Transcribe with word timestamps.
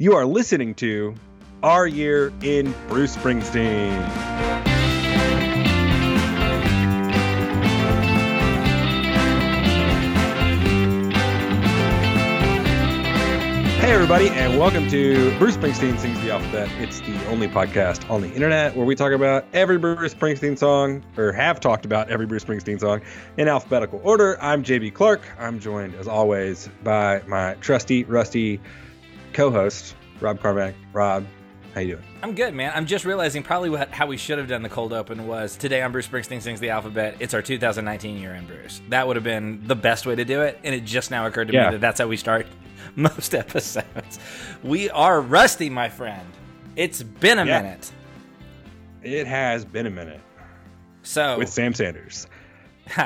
You 0.00 0.12
are 0.14 0.24
listening 0.26 0.76
to 0.76 1.16
Our 1.60 1.84
Year 1.84 2.32
in 2.40 2.72
Bruce 2.86 3.16
Springsteen. 3.16 3.90
Hey, 13.80 13.92
everybody, 13.92 14.28
and 14.28 14.56
welcome 14.56 14.88
to 14.88 15.36
Bruce 15.40 15.56
Springsteen 15.56 15.98
Sings 15.98 16.20
the 16.20 16.30
Alphabet. 16.30 16.70
It's 16.78 17.00
the 17.00 17.26
only 17.26 17.48
podcast 17.48 18.08
on 18.08 18.20
the 18.20 18.32
internet 18.32 18.76
where 18.76 18.86
we 18.86 18.94
talk 18.94 19.10
about 19.10 19.46
every 19.52 19.78
Bruce 19.78 20.14
Springsteen 20.14 20.56
song, 20.56 21.02
or 21.16 21.32
have 21.32 21.58
talked 21.58 21.84
about 21.84 22.08
every 22.08 22.26
Bruce 22.26 22.44
Springsteen 22.44 22.78
song 22.78 23.00
in 23.36 23.48
alphabetical 23.48 24.00
order. 24.04 24.40
I'm 24.40 24.62
JB 24.62 24.94
Clark. 24.94 25.22
I'm 25.40 25.58
joined, 25.58 25.96
as 25.96 26.06
always, 26.06 26.68
by 26.84 27.20
my 27.26 27.54
trusty, 27.54 28.04
rusty 28.04 28.60
co-host, 29.38 29.94
Rob 30.20 30.40
Carmack. 30.40 30.74
Rob, 30.92 31.24
how 31.72 31.80
you 31.80 31.92
doing? 31.94 32.04
I'm 32.24 32.34
good, 32.34 32.54
man. 32.54 32.72
I'm 32.74 32.86
just 32.86 33.04
realizing 33.04 33.44
probably 33.44 33.70
what, 33.70 33.88
how 33.92 34.04
we 34.08 34.16
should 34.16 34.36
have 34.36 34.48
done 34.48 34.62
the 34.62 34.68
cold 34.68 34.92
open 34.92 35.28
was 35.28 35.56
today 35.56 35.80
on 35.80 35.92
Bruce 35.92 36.08
Springsteen 36.08 36.42
Sings 36.42 36.58
the 36.58 36.70
Alphabet. 36.70 37.14
It's 37.20 37.34
our 37.34 37.40
2019 37.42 38.16
year 38.18 38.34
in 38.34 38.44
Bruce. 38.48 38.80
That 38.88 39.06
would 39.06 39.14
have 39.14 39.22
been 39.22 39.64
the 39.64 39.76
best 39.76 40.06
way 40.06 40.16
to 40.16 40.24
do 40.24 40.40
it, 40.42 40.58
and 40.64 40.74
it 40.74 40.84
just 40.84 41.12
now 41.12 41.24
occurred 41.26 41.46
to 41.48 41.54
Yeah. 41.54 41.66
me 41.66 41.70
that 41.76 41.80
that's 41.80 42.00
how 42.00 42.08
we 42.08 42.16
start 42.16 42.48
most 42.96 43.32
episodes. 43.32 44.18
We 44.64 44.90
are 44.90 45.20
rusty, 45.20 45.70
my 45.70 45.88
friend. 45.88 46.26
It's 46.74 47.04
been 47.04 47.38
a 47.38 47.44
Yeah. 47.46 47.62
minute. 47.62 47.92
It 49.04 49.28
has 49.28 49.64
been 49.64 49.86
a 49.86 49.90
minute 49.90 50.20
So, 51.04 51.38
with 51.38 51.48
Sam 51.48 51.74
Sanders. 51.74 52.26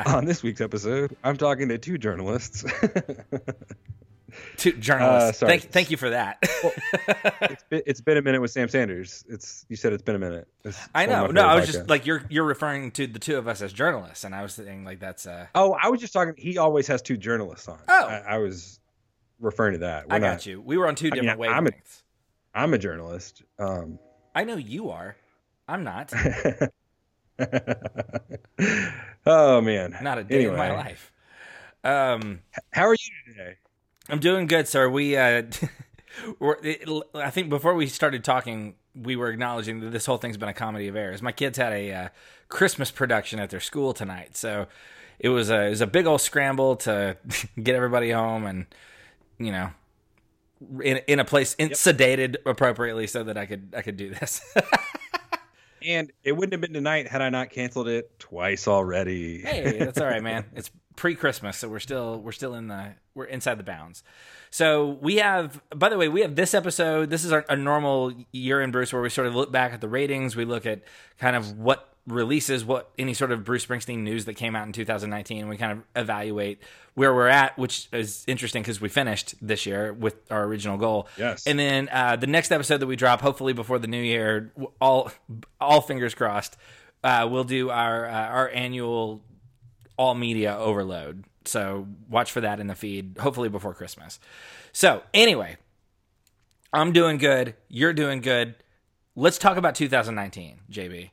On 0.07 0.25
this 0.25 0.43
week's 0.43 0.63
episode, 0.63 1.15
I'm 1.25 1.37
talking 1.37 1.69
to 1.69 1.77
two 1.77 1.99
journalists. 1.99 2.65
to 4.59 4.73
journalists, 4.73 5.43
Uh, 5.43 5.47
thank, 5.47 5.63
thank 5.71 5.91
you 5.91 5.97
for 5.97 6.11
that. 6.11 6.39
it's, 6.43 7.65
been, 7.65 7.83
it's 7.87 8.01
been 8.01 8.17
a 8.17 8.23
minute 8.23 8.41
with 8.41 8.51
Sam 8.51 8.69
Sanders. 8.69 9.25
It's 9.29 9.65
you 9.69 9.77
said 9.77 9.93
it's 9.93 10.03
been 10.03 10.17
a 10.17 10.19
minute. 10.19 10.49
It's 10.65 10.79
I 10.95 11.07
know. 11.07 11.27
No, 11.27 11.43
I 11.47 11.55
was 11.57 11.67
just 11.67 11.89
like 11.89 12.07
you're 12.07 12.23
you're 12.29 12.45
referring 12.45 12.91
to 12.93 13.07
the 13.07 13.19
two 13.19 13.37
of 13.39 13.49
us 13.49 13.63
as 13.63 13.73
journalists, 13.73 14.25
and 14.25 14.35
I 14.35 14.43
was 14.43 14.55
thinking 14.57 14.85
like 14.85 15.01
that's 15.01 15.27
uh. 15.27 15.47
Oh, 15.55 15.77
I 15.81 15.89
was 15.89 16.01
just 16.01 16.13
talking. 16.13 16.35
He 16.37 16.59
always 16.59 16.87
has 16.89 17.03
two 17.03 17.17
journalists 17.17 17.69
on. 17.69 17.79
Oh. 17.89 18.07
I, 18.07 18.35
I 18.35 18.39
was 18.39 18.81
referring 19.41 19.73
to 19.75 19.79
that. 19.81 20.07
I 20.11 20.15
We're 20.17 20.21
got 20.21 20.27
not- 20.33 20.47
you. 20.47 20.61
We 20.61 20.77
were 20.79 20.87
on 20.89 20.95
two 20.95 21.09
I 21.13 21.15
mean, 21.17 21.25
different 21.25 21.53
I'm 21.53 21.67
a- 21.67 21.71
wavelengths. 21.71 22.03
I'm 22.55 22.75
a 22.75 22.79
journalist. 22.79 23.43
Um, 23.59 23.99
I 24.35 24.45
know 24.45 24.57
you 24.57 24.91
are. 24.91 25.17
I'm 25.69 25.85
not. 25.85 26.13
oh 29.27 29.61
man, 29.61 29.97
Not 30.03 30.19
a 30.19 30.25
day 30.25 30.45
in 30.45 30.57
my 30.57 30.75
life. 30.75 31.13
Um, 31.85 32.41
How 32.71 32.87
are 32.87 32.95
you 32.95 33.33
today? 33.33 33.57
I'm 34.09 34.19
doing 34.19 34.47
good, 34.47 34.69
sir. 34.69 34.89
We, 34.89 35.17
uh, 35.17 35.45
we're, 36.39 36.57
it, 36.63 36.89
I 37.15 37.31
think 37.31 37.49
before 37.49 37.75
we 37.75 37.87
started 37.87 38.25
talking, 38.25 38.75
we 38.95 39.17
were 39.17 39.31
acknowledging 39.31 39.81
that 39.81 39.91
this 39.91 40.07
whole 40.07 40.19
thing's 40.19 40.37
been 40.37 40.49
a 40.49 40.55
comedy 40.55 40.89
of 40.89 40.97
errors. 40.97 41.23
My 41.23 41.33
kids 41.33 41.59
had 41.59 41.73
a 41.73 41.93
uh, 41.93 42.09
Christmas 42.49 42.91
production 42.91 43.39
at 43.39 43.51
their 43.51 43.61
school 43.61 43.95
tonight, 43.95 44.37
so 44.37 44.67
it 45.19 45.31
was 45.31 45.51
a 45.51 45.67
it 45.67 45.71
was 45.71 45.81
a 45.81 45.87
big 45.87 46.07
old 46.07 46.21
scramble 46.21 46.77
to 46.77 47.17
get 47.63 47.75
everybody 47.75 48.11
home 48.11 48.45
and 48.45 48.67
you 49.39 49.53
know 49.53 49.71
in 50.83 50.99
in 51.07 51.21
a 51.21 51.25
place 51.25 51.55
in, 51.55 51.71
sedated 51.71 52.37
appropriately 52.45 53.07
so 53.07 53.23
that 53.25 53.39
I 53.39 53.47
could 53.47 53.75
I 53.77 53.83
could 53.83 53.97
do 53.97 54.11
this. 54.11 54.43
And 55.85 56.13
it 56.23 56.33
wouldn't 56.33 56.53
have 56.53 56.61
been 56.61 56.73
tonight 56.73 57.09
had 57.09 57.23
I 57.23 57.31
not 57.31 57.51
canceled 57.51 57.89
it 57.89 58.19
twice 58.19 58.69
already. 58.69 59.41
hey, 59.41 59.79
that's 59.79 60.01
all 60.01 60.07
right, 60.07 60.23
man. 60.23 60.45
It's 60.55 60.71
pre-Christmas, 60.97 61.59
so 61.59 61.69
we're 61.69 61.81
still 61.81 62.21
we're 62.21 62.33
still 62.33 62.55
in 62.55 62.69
the 62.69 62.95
we're 63.15 63.25
inside 63.25 63.59
the 63.59 63.65
bounds. 63.65 64.03
So 64.51 64.99
we 65.01 65.17
have, 65.17 65.63
by 65.75 65.89
the 65.89 65.97
way, 65.97 66.09
we 66.09 66.21
have 66.21 66.35
this 66.35 66.53
episode. 66.53 67.09
This 67.09 67.25
is 67.25 67.33
our, 67.33 67.45
a 67.49 67.57
normal 67.57 68.13
year 68.33 68.61
in 68.61 68.71
Bruce, 68.71 68.93
where 68.93 69.01
we 69.01 69.09
sort 69.09 69.27
of 69.27 69.35
look 69.35 69.51
back 69.51 69.73
at 69.73 69.81
the 69.81 69.89
ratings. 69.89 70.37
We 70.37 70.45
look 70.45 70.67
at 70.67 70.83
kind 71.19 71.37
of 71.37 71.59
what 71.59 71.89
releases, 72.07 72.65
what 72.65 72.91
any 72.99 73.15
sort 73.15 73.31
of 73.31 73.45
Bruce 73.45 73.65
Springsteen 73.65 73.99
news 73.99 74.25
that 74.25 74.35
came 74.35 74.57
out 74.57 74.67
in 74.67 74.73
2019. 74.73 75.49
We 75.49 75.57
kind 75.57 75.73
of 75.73 75.85
evaluate 75.97 76.61
where 76.95 77.15
we're 77.15 77.29
at, 77.29 77.57
which 77.59 77.89
is 77.93 78.25
interesting 78.27 78.63
because 78.63 78.81
we 78.81 78.89
finished 78.89 79.35
this 79.41 79.65
year 79.65 79.93
with 79.93 80.17
our 80.31 80.45
original 80.45 80.77
goal. 80.77 81.09
Yes. 81.17 81.47
And 81.47 81.59
then 81.59 81.89
uh, 81.91 82.17
the 82.17 82.27
next 82.27 82.53
episode 82.53 82.79
that 82.79 82.87
we 82.87 82.97
drop, 82.97 83.21
hopefully 83.21 83.53
before 83.53 83.79
the 83.79 83.87
new 83.87 84.03
year, 84.03 84.53
all 84.81 85.11
all 85.61 85.81
fingers 85.81 86.15
crossed, 86.15 86.57
uh, 87.05 87.27
we'll 87.31 87.45
do 87.45 87.71
our 87.71 88.07
uh, 88.07 88.27
our 88.29 88.51
annual 88.51 89.23
all 90.03 90.15
media 90.17 90.57
overload. 90.59 91.25
So 91.45 91.87
watch 92.11 92.33
for 92.33 92.41
that 92.41 92.59
in 92.59 92.67
the 92.67 92.75
feed, 92.75 93.17
hopefully 93.21 93.49
before 93.49 93.73
Christmas. 93.73 94.19
So 94.73 95.03
anyway, 95.15 95.59
I'm 96.73 96.93
doing 96.93 97.19
good. 97.19 97.55
You're 97.69 97.93
doing 97.93 98.21
good. 98.21 98.57
Let's 99.15 99.39
talk 99.39 99.57
about 99.57 99.77
2019, 99.77 100.59
JB. 100.71 101.11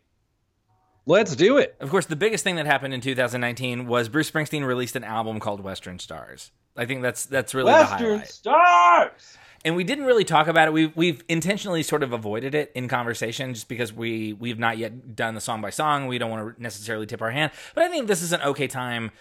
Let's 1.05 1.35
do 1.35 1.57
it. 1.57 1.75
Of 1.79 1.89
course, 1.91 2.07
the 2.07 2.15
biggest 2.15 2.43
thing 2.43 2.55
that 2.55 2.65
happened 2.65 2.95
in 2.95 3.01
2019 3.01 3.85
was 3.85 4.09
Bruce 4.09 4.31
Springsteen 4.31 4.65
released 4.65 4.95
an 4.95 5.03
album 5.03 5.39
called 5.39 5.61
Western 5.61 5.99
Stars. 5.99 6.51
I 6.75 6.85
think 6.85 7.03
that's 7.03 7.25
that's 7.25 7.53
really 7.53 7.71
the 7.71 7.85
highlight. 7.85 8.27
Stars. 8.27 9.37
And 9.65 9.75
we 9.75 9.83
didn't 9.83 10.05
really 10.05 10.23
talk 10.23 10.47
about 10.47 10.67
it. 10.67 10.71
We've 10.73 10.95
we've 10.95 11.23
intentionally 11.27 11.83
sort 11.83 12.03
of 12.03 12.13
avoided 12.13 12.55
it 12.55 12.71
in 12.75 12.87
conversation 12.87 13.53
just 13.53 13.67
because 13.67 13.91
we 13.93 14.33
we've 14.33 14.59
not 14.59 14.77
yet 14.77 15.15
done 15.15 15.35
the 15.35 15.41
song 15.41 15.61
by 15.61 15.69
song. 15.69 16.07
We 16.07 16.17
don't 16.17 16.29
want 16.31 16.55
to 16.55 16.61
necessarily 16.61 17.05
tip 17.05 17.21
our 17.21 17.31
hand, 17.31 17.51
but 17.75 17.83
I 17.83 17.89
think 17.89 18.07
this 18.07 18.21
is 18.21 18.31
an 18.31 18.41
okay 18.41 18.67
time 18.67 19.11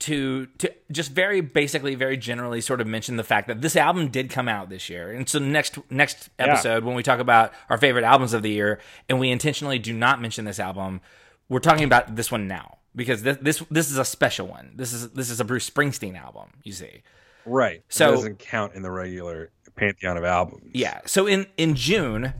to 0.00 0.46
to 0.58 0.72
just 0.92 1.10
very 1.10 1.40
basically, 1.40 1.94
very 1.96 2.16
generally, 2.16 2.60
sort 2.60 2.80
of 2.80 2.86
mention 2.86 3.16
the 3.16 3.24
fact 3.24 3.48
that 3.48 3.60
this 3.60 3.74
album 3.74 4.08
did 4.08 4.30
come 4.30 4.48
out 4.48 4.68
this 4.68 4.88
year. 4.88 5.10
And 5.10 5.28
so 5.28 5.38
next 5.38 5.78
next 5.90 6.28
episode, 6.38 6.84
when 6.84 6.94
we 6.94 7.02
talk 7.02 7.18
about 7.18 7.52
our 7.68 7.78
favorite 7.78 8.04
albums 8.04 8.32
of 8.32 8.42
the 8.42 8.50
year, 8.50 8.78
and 9.08 9.18
we 9.18 9.30
intentionally 9.30 9.78
do 9.78 9.92
not 9.92 10.20
mention 10.20 10.44
this 10.44 10.60
album, 10.60 11.00
we're 11.48 11.58
talking 11.58 11.84
about 11.84 12.14
this 12.14 12.30
one 12.30 12.46
now 12.46 12.78
because 12.94 13.22
this 13.22 13.38
this 13.40 13.62
this 13.70 13.90
is 13.90 13.98
a 13.98 14.04
special 14.04 14.46
one. 14.46 14.70
This 14.76 14.92
is 14.92 15.10
this 15.10 15.30
is 15.30 15.40
a 15.40 15.44
Bruce 15.44 15.68
Springsteen 15.68 16.16
album. 16.16 16.50
You 16.62 16.72
see. 16.72 17.02
Right. 17.44 17.82
So- 17.88 18.10
it 18.10 18.16
doesn't 18.16 18.38
count 18.38 18.74
in 18.74 18.82
the 18.82 18.90
regular 18.90 19.50
pantheon 19.78 20.16
of 20.16 20.24
albums. 20.24 20.70
Yeah. 20.74 21.00
So 21.06 21.26
in 21.26 21.46
in 21.56 21.74
June, 21.74 22.34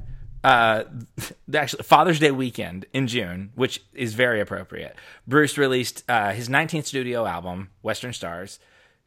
uh, 0.44 0.84
actually 1.54 1.82
Father's 1.82 2.18
Day 2.18 2.30
weekend 2.30 2.86
in 2.92 3.06
June, 3.06 3.50
which 3.54 3.82
is 3.92 4.14
very 4.14 4.40
appropriate. 4.40 4.96
Bruce 5.26 5.58
released 5.58 6.04
uh, 6.08 6.32
his 6.32 6.48
19th 6.48 6.86
studio 6.86 7.26
album, 7.26 7.70
Western 7.82 8.12
Stars. 8.12 8.58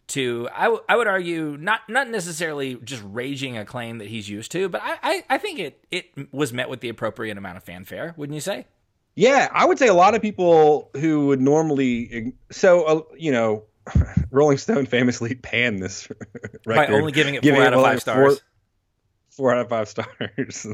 To 0.08 0.50
I, 0.53 0.64
w- 0.64 0.84
I 0.90 0.97
would 0.97 1.08
argue 1.08 1.56
not 1.58 1.81
not 1.88 2.09
necessarily 2.09 2.75
just 2.75 3.02
raging 3.06 3.58
acclaim 3.58 4.00
that 4.00 4.08
he's 4.09 4.28
used 4.28 4.52
to, 4.52 4.68
but 4.68 4.81
I, 4.84 4.97
I, 5.02 5.24
I 5.30 5.38
think 5.38 5.59
it 5.59 5.86
it 5.90 6.34
was 6.34 6.52
met 6.52 6.70
with 6.70 6.81
the 6.81 6.90
appropriate 6.90 7.38
amount 7.38 7.56
of 7.56 7.64
fanfare, 7.64 8.14
wouldn't 8.18 8.34
you 8.34 8.41
say? 8.41 8.66
Yeah, 9.16 9.50
I 9.53 9.66
would 9.66 9.80
say 9.80 9.88
a 9.88 9.94
lot 9.94 10.14
of 10.14 10.22
people 10.22 10.90
who 10.97 11.28
would 11.28 11.40
normally 11.40 12.34
so 12.50 12.84
uh, 12.84 13.02
you 13.18 13.31
know, 13.31 13.64
Rolling 14.31 14.57
Stone 14.57 14.85
famously 14.85 15.35
panned 15.35 15.81
this 15.81 16.09
record 16.66 16.88
By 16.88 16.88
only 16.88 17.12
giving 17.12 17.35
it 17.35 17.44
four 17.44 17.62
out 17.62 17.74
of 17.74 17.81
five 17.81 18.02
stars. 18.02 18.40
Four, 18.40 18.46
four 19.29 19.53
out 19.53 19.59
of 19.62 19.69
five 19.69 19.88
stars. 19.88 20.68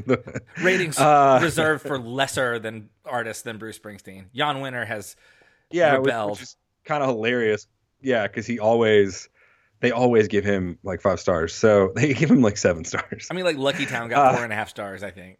Ratings 0.62 0.98
Uh, 0.98 1.38
reserved 1.42 1.82
for 1.86 1.98
lesser 1.98 2.58
than 2.58 2.88
artists 3.04 3.42
than 3.42 3.58
Bruce 3.58 3.78
Springsteen. 3.78 4.26
Jann 4.34 4.56
Wenner 4.56 4.86
has 4.86 5.16
yeah, 5.70 5.92
which, 5.94 6.06
rebelled. 6.06 6.30
which 6.32 6.42
is 6.42 6.56
kind 6.84 7.02
of 7.02 7.08
hilarious. 7.10 7.66
Yeah, 8.00 8.26
because 8.26 8.46
he 8.46 8.58
always 8.58 9.28
they 9.80 9.90
always 9.92 10.28
give 10.28 10.44
him 10.44 10.78
like 10.82 11.00
five 11.00 11.20
stars, 11.20 11.54
so 11.54 11.92
they 11.94 12.12
give 12.14 12.30
him 12.30 12.42
like 12.42 12.56
seven 12.56 12.84
stars. 12.84 13.28
I 13.30 13.34
mean, 13.34 13.44
like 13.44 13.56
Lucky 13.56 13.86
Town 13.86 14.08
got 14.08 14.26
Uh, 14.32 14.34
four 14.36 14.44
and 14.44 14.52
a 14.52 14.56
half 14.56 14.68
stars, 14.68 15.02
I 15.02 15.10
think. 15.10 15.38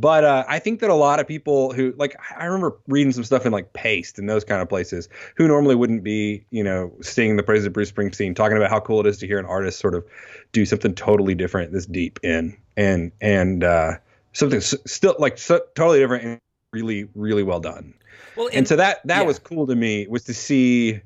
But 0.00 0.22
uh, 0.22 0.44
I 0.46 0.60
think 0.60 0.78
that 0.78 0.90
a 0.90 0.94
lot 0.94 1.18
of 1.18 1.26
people 1.26 1.72
who 1.72 1.92
like 1.96 2.16
I 2.38 2.44
remember 2.44 2.76
reading 2.86 3.10
some 3.12 3.24
stuff 3.24 3.44
in 3.44 3.50
like 3.50 3.72
Paste 3.72 4.16
and 4.16 4.28
those 4.30 4.44
kind 4.44 4.62
of 4.62 4.68
places 4.68 5.08
who 5.36 5.48
normally 5.48 5.74
wouldn't 5.74 6.04
be, 6.04 6.44
you 6.50 6.62
know, 6.62 6.92
singing 7.00 7.36
the 7.36 7.42
praises 7.42 7.66
of 7.66 7.72
Bruce 7.72 7.90
Springsteen, 7.90 8.36
talking 8.36 8.56
about 8.56 8.70
how 8.70 8.78
cool 8.78 9.00
it 9.00 9.06
is 9.08 9.18
to 9.18 9.26
hear 9.26 9.40
an 9.40 9.44
artist 9.46 9.80
sort 9.80 9.96
of 9.96 10.04
do 10.52 10.64
something 10.64 10.94
totally 10.94 11.34
different, 11.34 11.72
this 11.72 11.84
deep 11.84 12.20
in 12.22 12.56
and 12.76 13.10
and 13.20 13.64
uh, 13.64 13.94
something 14.34 14.58
s- 14.58 14.76
still 14.86 15.16
like 15.18 15.36
so, 15.36 15.60
totally 15.74 15.98
different 15.98 16.24
and 16.24 16.40
really 16.72 17.08
really 17.16 17.42
well 17.42 17.58
done. 17.58 17.92
Well, 18.36 18.48
And 18.52 18.68
so 18.68 18.76
that 18.76 19.04
that 19.04 19.22
yeah. 19.22 19.26
was 19.26 19.40
cool 19.40 19.66
to 19.66 19.74
me 19.74 20.06
was 20.06 20.22
to 20.24 20.34
see. 20.34 21.00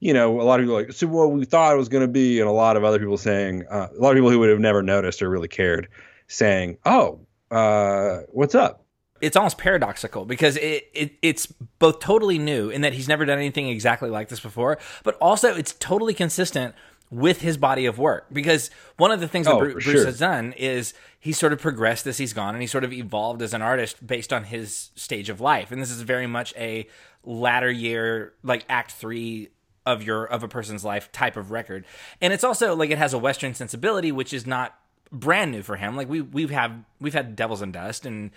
You 0.00 0.12
know, 0.12 0.40
a 0.40 0.42
lot 0.42 0.58
of 0.58 0.64
people 0.64 0.74
like, 0.74 0.92
so 0.92 1.06
what 1.06 1.30
we 1.30 1.44
thought 1.44 1.72
it 1.72 1.76
was 1.76 1.88
going 1.88 2.02
to 2.04 2.08
be, 2.12 2.40
and 2.40 2.48
a 2.48 2.52
lot 2.52 2.76
of 2.76 2.82
other 2.82 2.98
people 2.98 3.16
saying, 3.16 3.64
uh, 3.70 3.86
a 3.96 4.00
lot 4.00 4.10
of 4.10 4.16
people 4.16 4.30
who 4.30 4.40
would 4.40 4.48
have 4.48 4.58
never 4.58 4.82
noticed 4.82 5.22
or 5.22 5.30
really 5.30 5.46
cared, 5.46 5.86
saying, 6.26 6.76
"Oh, 6.84 7.20
uh, 7.52 8.22
what's 8.30 8.54
up?" 8.54 8.84
it's 9.20 9.36
almost 9.36 9.56
paradoxical 9.56 10.24
because 10.24 10.56
it, 10.56 10.90
it 10.92 11.12
it's 11.22 11.46
both 11.78 12.00
totally 12.00 12.38
new 12.38 12.70
in 12.70 12.80
that 12.80 12.92
he's 12.92 13.06
never 13.06 13.24
done 13.24 13.38
anything 13.38 13.68
exactly 13.68 14.10
like 14.10 14.28
this 14.28 14.40
before, 14.40 14.78
but 15.04 15.16
also 15.20 15.54
it's 15.54 15.72
totally 15.74 16.12
consistent 16.12 16.74
with 17.08 17.40
his 17.42 17.56
body 17.56 17.86
of 17.86 17.98
work. 17.98 18.26
Because 18.32 18.70
one 18.96 19.12
of 19.12 19.20
the 19.20 19.28
things 19.28 19.46
that 19.46 19.54
Oh, 19.54 19.58
for 19.60 19.70
Bruce 19.72 19.84
sure. 19.84 20.06
has 20.06 20.18
done 20.18 20.54
is 20.54 20.92
he's 21.20 21.38
sort 21.38 21.52
of 21.52 21.60
progressed 21.60 22.06
as 22.08 22.18
he's 22.18 22.32
gone 22.32 22.54
and 22.54 22.62
he 22.62 22.66
sort 22.66 22.82
of 22.82 22.92
evolved 22.92 23.42
as 23.42 23.54
an 23.54 23.62
artist 23.62 24.04
based 24.04 24.32
on 24.32 24.44
his 24.44 24.90
stage 24.96 25.28
of 25.28 25.40
life. 25.40 25.70
And 25.70 25.80
this 25.80 25.90
is 25.90 26.00
very 26.02 26.26
much 26.26 26.52
a 26.56 26.88
latter 27.22 27.70
year, 27.70 28.32
like 28.42 28.64
act 28.68 28.90
three 28.90 29.50
of 29.86 30.02
your 30.02 30.24
of 30.24 30.42
a 30.42 30.48
person's 30.48 30.84
life 30.84 31.12
type 31.12 31.36
of 31.36 31.52
record. 31.52 31.84
And 32.20 32.32
it's 32.32 32.44
also 32.44 32.74
like 32.74 32.90
it 32.90 32.98
has 32.98 33.12
a 33.12 33.18
Western 33.18 33.54
sensibility, 33.54 34.10
which 34.10 34.32
is 34.32 34.46
not 34.46 34.74
brand 35.12 35.52
new 35.52 35.62
for 35.62 35.76
him. 35.76 35.96
Like 35.96 36.08
we 36.08 36.20
we've 36.20 36.50
had 36.50 36.84
we've 37.00 37.14
had 37.14 37.36
Devils 37.36 37.62
and 37.62 37.72
Dust 37.72 38.06
and 38.06 38.30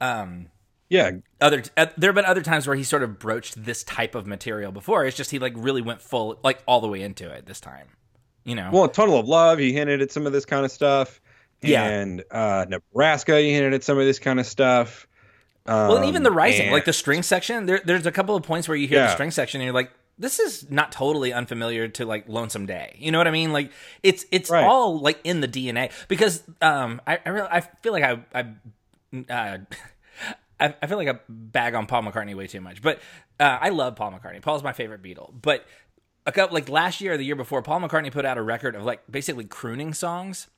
um 0.00 0.46
Yeah, 0.88 1.10
other 1.40 1.62
uh, 1.76 1.86
there 1.96 2.08
have 2.08 2.14
been 2.14 2.24
other 2.24 2.42
times 2.42 2.66
where 2.66 2.76
he 2.76 2.84
sort 2.84 3.02
of 3.02 3.18
broached 3.18 3.62
this 3.62 3.82
type 3.84 4.14
of 4.14 4.26
material 4.26 4.72
before. 4.72 5.04
It's 5.04 5.16
just 5.16 5.30
he 5.30 5.38
like 5.38 5.54
really 5.56 5.82
went 5.82 6.00
full 6.00 6.38
like 6.42 6.62
all 6.66 6.80
the 6.80 6.88
way 6.88 7.02
into 7.02 7.30
it 7.30 7.46
this 7.46 7.60
time. 7.60 7.88
You 8.44 8.54
know. 8.54 8.70
Well, 8.72 8.88
Tunnel 8.88 9.18
of 9.18 9.28
Love, 9.28 9.58
he 9.58 9.72
hinted 9.72 10.00
at 10.00 10.10
some 10.12 10.26
of 10.26 10.32
this 10.32 10.46
kind 10.46 10.64
of 10.64 10.70
stuff. 10.70 11.20
Yeah. 11.62 11.84
And 11.84 12.24
uh, 12.30 12.64
Nebraska, 12.68 13.38
he 13.38 13.52
hinted 13.52 13.74
at 13.74 13.84
some 13.84 13.98
of 13.98 14.06
this 14.06 14.18
kind 14.18 14.40
of 14.40 14.46
stuff. 14.46 15.06
Um, 15.66 15.88
well, 15.88 15.96
and 15.98 16.06
even 16.06 16.22
the 16.22 16.30
rising, 16.30 16.62
and- 16.66 16.72
like 16.72 16.86
the 16.86 16.92
string 16.92 17.22
section, 17.22 17.66
there, 17.66 17.82
there's 17.84 18.06
a 18.06 18.12
couple 18.12 18.34
of 18.34 18.42
points 18.42 18.66
where 18.66 18.78
you 18.78 18.88
hear 18.88 19.00
the 19.00 19.12
string 19.12 19.30
section 19.30 19.60
and 19.60 19.66
you're 19.66 19.74
like, 19.74 19.90
this 20.20 20.38
is 20.38 20.70
not 20.70 20.92
totally 20.92 21.32
unfamiliar 21.32 21.88
to 21.88 22.04
like 22.06 22.28
Lonesome 22.28 22.66
Day. 22.66 22.94
You 22.98 23.10
know 23.10 23.18
what 23.18 23.26
I 23.26 23.32
mean? 23.32 23.52
Like 23.52 23.72
it's 24.02 24.24
it's 24.30 24.50
Right. 24.50 24.64
all 24.64 25.00
like 25.00 25.18
in 25.24 25.40
the 25.40 25.48
DNA 25.48 25.90
because 26.08 26.42
um 26.60 27.00
I 27.06 27.18
I, 27.24 27.28
really, 27.30 27.48
I 27.50 27.60
feel 27.82 27.92
like 27.92 28.04
I 28.04 28.20
I 28.34 29.24
uh, 29.28 29.58
I, 30.60 30.74
I 30.82 30.86
feel 30.86 30.98
like 30.98 31.08
I 31.08 31.18
bag 31.28 31.74
on 31.74 31.86
Paul 31.86 32.02
McCartney 32.02 32.34
way 32.36 32.46
too 32.46 32.60
much, 32.60 32.82
but 32.82 33.00
uh, 33.40 33.58
I 33.60 33.70
love 33.70 33.96
Paul 33.96 34.12
McCartney. 34.12 34.42
Paul's 34.42 34.62
my 34.62 34.74
favorite 34.74 35.02
Beatle, 35.02 35.32
but 35.40 35.64
a 36.26 36.32
couple 36.32 36.52
like 36.54 36.68
last 36.68 37.00
year 37.00 37.14
or 37.14 37.16
the 37.16 37.24
year 37.24 37.34
before, 37.34 37.62
Paul 37.62 37.80
McCartney 37.80 38.12
put 38.12 38.26
out 38.26 38.36
a 38.36 38.42
record 38.42 38.76
of 38.76 38.84
like 38.84 39.00
basically 39.10 39.46
crooning 39.46 39.94
songs, 39.94 40.48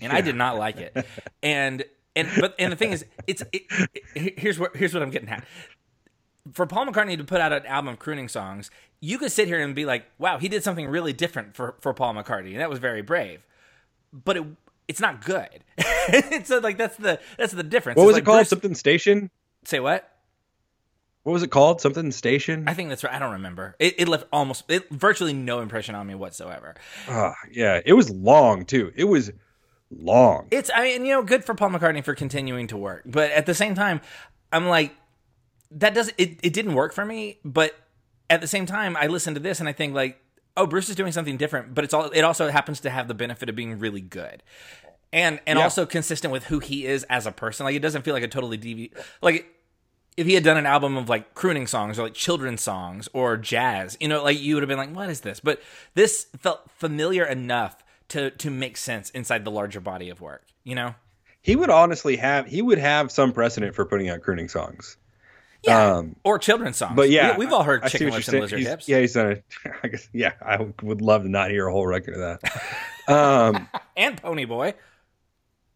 and 0.00 0.12
I 0.12 0.20
did 0.20 0.36
not 0.36 0.56
like 0.56 0.76
it. 0.76 1.04
And 1.42 1.84
and 2.14 2.28
but 2.38 2.54
and 2.60 2.70
the 2.70 2.76
thing 2.76 2.92
is, 2.92 3.04
it's 3.26 3.42
it, 3.52 3.62
it- 4.14 4.38
here's 4.38 4.56
what 4.58 4.76
here's 4.76 4.94
what 4.94 5.02
I'm 5.02 5.10
getting 5.10 5.28
at. 5.28 5.44
For 6.52 6.66
Paul 6.66 6.86
McCartney 6.86 7.16
to 7.16 7.24
put 7.24 7.40
out 7.40 7.52
an 7.52 7.64
album 7.66 7.94
of 7.94 7.98
crooning 7.98 8.28
songs, 8.28 8.70
you 9.00 9.18
could 9.18 9.32
sit 9.32 9.48
here 9.48 9.60
and 9.62 9.74
be 9.74 9.86
like, 9.86 10.04
"Wow, 10.18 10.38
he 10.38 10.48
did 10.48 10.62
something 10.62 10.86
really 10.86 11.12
different 11.12 11.56
for 11.56 11.74
for 11.80 11.94
Paul 11.94 12.14
McCartney, 12.14 12.52
and 12.52 12.60
that 12.60 12.68
was 12.70 12.78
very 12.78 13.02
brave." 13.02 13.40
But 14.12 14.36
it 14.36 14.44
it's 14.86 15.00
not 15.00 15.24
good. 15.24 15.64
so 16.44 16.58
like 16.58 16.76
that's 16.76 16.96
the 16.96 17.18
that's 17.38 17.52
the 17.52 17.62
difference. 17.62 17.96
What 17.96 18.02
It's 18.04 18.06
was 18.08 18.14
like 18.14 18.22
it 18.22 18.26
called? 18.26 18.38
Bruce- 18.40 18.48
Something 18.50 18.74
Station? 18.74 19.30
say 19.64 19.80
what? 19.80 20.10
What 21.22 21.32
was 21.32 21.42
it 21.42 21.50
called? 21.50 21.80
Something 21.80 22.12
Station? 22.12 22.68
I 22.68 22.74
think 22.74 22.90
that's 22.90 23.02
right. 23.02 23.14
I 23.14 23.18
don't 23.18 23.32
remember. 23.32 23.76
It, 23.78 23.94
it 23.98 24.08
left 24.08 24.26
almost 24.30 24.70
it, 24.70 24.90
virtually 24.90 25.32
no 25.32 25.60
impression 25.60 25.94
on 25.94 26.06
me 26.06 26.14
whatsoever. 26.14 26.74
Ah, 27.08 27.32
yeah, 27.50 27.80
it 27.86 27.94
was 27.94 28.10
long 28.10 28.66
too. 28.66 28.92
It 28.94 29.04
was 29.04 29.32
long. 29.90 30.48
It's 30.50 30.70
I 30.74 30.82
mean, 30.82 31.06
you 31.06 31.12
know, 31.14 31.22
good 31.22 31.42
for 31.44 31.54
Paul 31.54 31.70
McCartney 31.70 32.04
for 32.04 32.14
continuing 32.14 32.66
to 32.66 32.76
work. 32.76 33.04
But 33.06 33.30
at 33.30 33.46
the 33.46 33.54
same 33.54 33.74
time, 33.74 34.02
I'm 34.52 34.68
like 34.68 34.94
that 35.70 35.94
does 35.94 36.12
it 36.18 36.38
it 36.42 36.52
didn't 36.52 36.74
work 36.74 36.92
for 36.92 37.04
me, 37.04 37.38
but 37.44 37.74
at 38.30 38.40
the 38.40 38.46
same 38.46 38.66
time 38.66 38.96
I 38.96 39.06
listen 39.06 39.34
to 39.34 39.40
this 39.40 39.60
and 39.60 39.68
I 39.68 39.72
think 39.72 39.94
like, 39.94 40.20
oh, 40.56 40.66
Bruce 40.66 40.88
is 40.88 40.96
doing 40.96 41.12
something 41.12 41.36
different, 41.36 41.74
but 41.74 41.84
it's 41.84 41.94
all 41.94 42.10
it 42.10 42.22
also 42.22 42.50
happens 42.50 42.80
to 42.80 42.90
have 42.90 43.08
the 43.08 43.14
benefit 43.14 43.48
of 43.48 43.56
being 43.56 43.78
really 43.78 44.00
good. 44.00 44.42
And 45.12 45.40
and 45.46 45.58
Yeah. 45.58 45.64
also 45.64 45.86
consistent 45.86 46.32
with 46.32 46.44
who 46.44 46.58
he 46.58 46.86
is 46.86 47.04
as 47.04 47.26
a 47.26 47.32
person. 47.32 47.64
Like 47.64 47.76
it 47.76 47.80
doesn't 47.82 48.02
feel 48.02 48.14
like 48.14 48.22
a 48.24 48.28
totally 48.28 48.56
devi 48.56 48.92
like 49.22 49.46
if 50.16 50.26
he 50.26 50.34
had 50.34 50.44
done 50.44 50.56
an 50.56 50.66
album 50.66 50.96
of 50.96 51.08
like 51.08 51.34
crooning 51.34 51.66
songs 51.66 51.98
or 51.98 52.04
like 52.04 52.14
children's 52.14 52.62
songs 52.62 53.08
or 53.12 53.36
jazz, 53.36 53.96
you 54.00 54.06
know, 54.06 54.22
like 54.22 54.40
you 54.40 54.54
would 54.54 54.62
have 54.62 54.68
been 54.68 54.78
like, 54.78 54.94
what 54.94 55.10
is 55.10 55.22
this? 55.22 55.40
But 55.40 55.60
this 55.94 56.28
felt 56.38 56.70
familiar 56.70 57.24
enough 57.24 57.82
to 58.08 58.30
to 58.30 58.50
make 58.50 58.76
sense 58.76 59.10
inside 59.10 59.44
the 59.44 59.50
larger 59.50 59.80
body 59.80 60.08
of 60.10 60.20
work, 60.20 60.46
you 60.62 60.74
know? 60.74 60.94
he 61.42 61.56
would 61.56 61.68
honestly 61.68 62.16
have 62.16 62.46
he 62.46 62.62
would 62.62 62.78
have 62.78 63.12
some 63.12 63.32
precedent 63.32 63.74
for 63.74 63.84
putting 63.84 64.08
out 64.08 64.22
crooning 64.22 64.48
songs. 64.48 64.96
Yeah. 65.66 65.94
Um, 65.96 66.16
or 66.24 66.38
children's 66.38 66.76
songs. 66.76 66.94
But 66.96 67.10
yeah, 67.10 67.36
we, 67.38 67.44
have 67.46 67.54
all 67.54 67.62
heard 67.62 67.82
I 67.84 67.88
Chicken 67.88 68.10
Lips 68.10 68.28
and. 68.28 68.40
Lizard 68.40 68.58
He's- 68.58 68.70
Hips. 68.70 68.88
Yeah, 68.88 69.00
he's 69.00 69.12
done 69.14 69.32
it. 69.32 69.44
I 69.82 69.88
guess. 69.88 70.08
Yeah, 70.12 70.32
I 70.44 70.66
would 70.82 71.00
love 71.00 71.22
to 71.22 71.28
not 71.28 71.50
hear 71.50 71.66
a 71.66 71.72
whole 71.72 71.86
record 71.86 72.14
of 72.14 72.20
that. 72.20 73.12
Um, 73.12 73.68
And 73.96 74.20
Pony 74.20 74.44
Boy. 74.44 74.74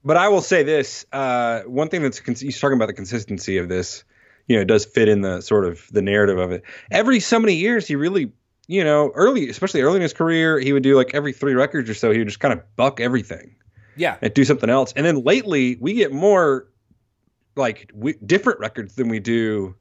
but 0.04 0.16
I 0.16 0.28
will 0.28 0.40
say 0.42 0.62
this: 0.62 1.06
uh, 1.12 1.60
one 1.62 1.88
thing 1.88 2.02
that's 2.02 2.18
he's 2.18 2.60
talking 2.60 2.76
about 2.76 2.86
the 2.86 2.92
consistency 2.94 3.58
of 3.58 3.68
this. 3.68 4.04
You 4.46 4.56
know, 4.56 4.62
it 4.62 4.68
does 4.68 4.84
fit 4.86 5.08
in 5.08 5.20
the 5.20 5.40
sort 5.42 5.66
of 5.66 5.86
the 5.92 6.00
narrative 6.02 6.38
of 6.38 6.52
it. 6.52 6.62
Every 6.90 7.20
so 7.20 7.38
many 7.38 7.54
years, 7.56 7.86
he 7.86 7.96
really, 7.96 8.32
you 8.66 8.82
know, 8.82 9.10
early, 9.14 9.48
especially 9.50 9.82
early 9.82 9.96
in 9.96 10.02
his 10.02 10.14
career, 10.14 10.58
he 10.58 10.72
would 10.72 10.82
do 10.82 10.96
like 10.96 11.12
every 11.14 11.34
three 11.34 11.52
records 11.54 11.90
or 11.90 11.94
so. 11.94 12.10
He 12.12 12.18
would 12.18 12.28
just 12.28 12.40
kind 12.40 12.54
of 12.54 12.64
buck 12.74 12.98
everything 12.98 13.56
Yeah. 13.94 14.16
and 14.22 14.32
do 14.32 14.46
something 14.46 14.70
else. 14.70 14.94
And 14.96 15.04
then 15.04 15.22
lately, 15.22 15.76
we 15.80 15.92
get 15.92 16.12
more 16.12 16.66
like 17.58 17.90
we, 17.94 18.14
different 18.14 18.60
records 18.60 18.94
than 18.94 19.08
we 19.08 19.20
do. 19.20 19.74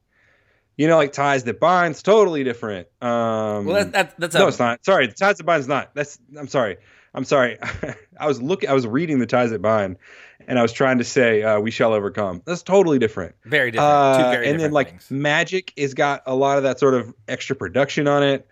You 0.76 0.88
know, 0.88 0.98
like 0.98 1.12
ties 1.12 1.44
that 1.46 1.60
binds, 1.60 2.04
totally 2.04 2.44
different. 2.44 2.88
Um, 3.02 3.66
Well, 3.66 3.84
that, 3.84 3.94
that, 3.94 4.20
that's 4.20 4.36
a, 4.36 4.40
no, 4.40 4.48
it's 4.48 4.60
not. 4.60 4.86
Sorry, 4.86 5.08
the 5.08 5.14
ties 5.14 5.38
that 5.38 5.44
bind's 5.44 5.68
not. 5.68 5.96
That's. 5.96 6.20
I'm 6.38 6.48
sorry. 6.48 6.78
I'm 7.16 7.24
sorry. 7.24 7.58
I 8.20 8.28
was 8.28 8.42
looking. 8.42 8.70
I 8.70 8.74
was 8.74 8.86
reading 8.86 9.18
the 9.18 9.26
ties 9.26 9.50
that 9.50 9.62
bind, 9.62 9.98
and 10.48 10.60
I 10.60 10.62
was 10.62 10.72
trying 10.72 11.00
to 11.00 11.04
say 11.04 11.42
uh, 11.42 11.60
we 11.60 11.72
shall 11.72 11.94
overcome. 11.94 12.44
That's 12.46 12.62
totally 12.62 13.00
different. 13.00 13.36
very 13.44 13.72
different. 13.72 14.18
Two 14.18 14.24
Uh, 14.24 14.32
very 14.32 14.50
and 14.50 14.60
then 14.60 14.72
like 14.72 14.90
things. 14.90 15.10
Magic 15.10 15.74
has 15.78 15.96
got 15.96 16.22
a 16.28 16.36
lot 16.36 16.58
of 16.58 16.64
that 16.64 16.80
sort 16.80 16.94
of 16.94 17.12
extra 17.28 17.56
production 17.56 18.08
on 18.08 18.22
it. 18.22 18.48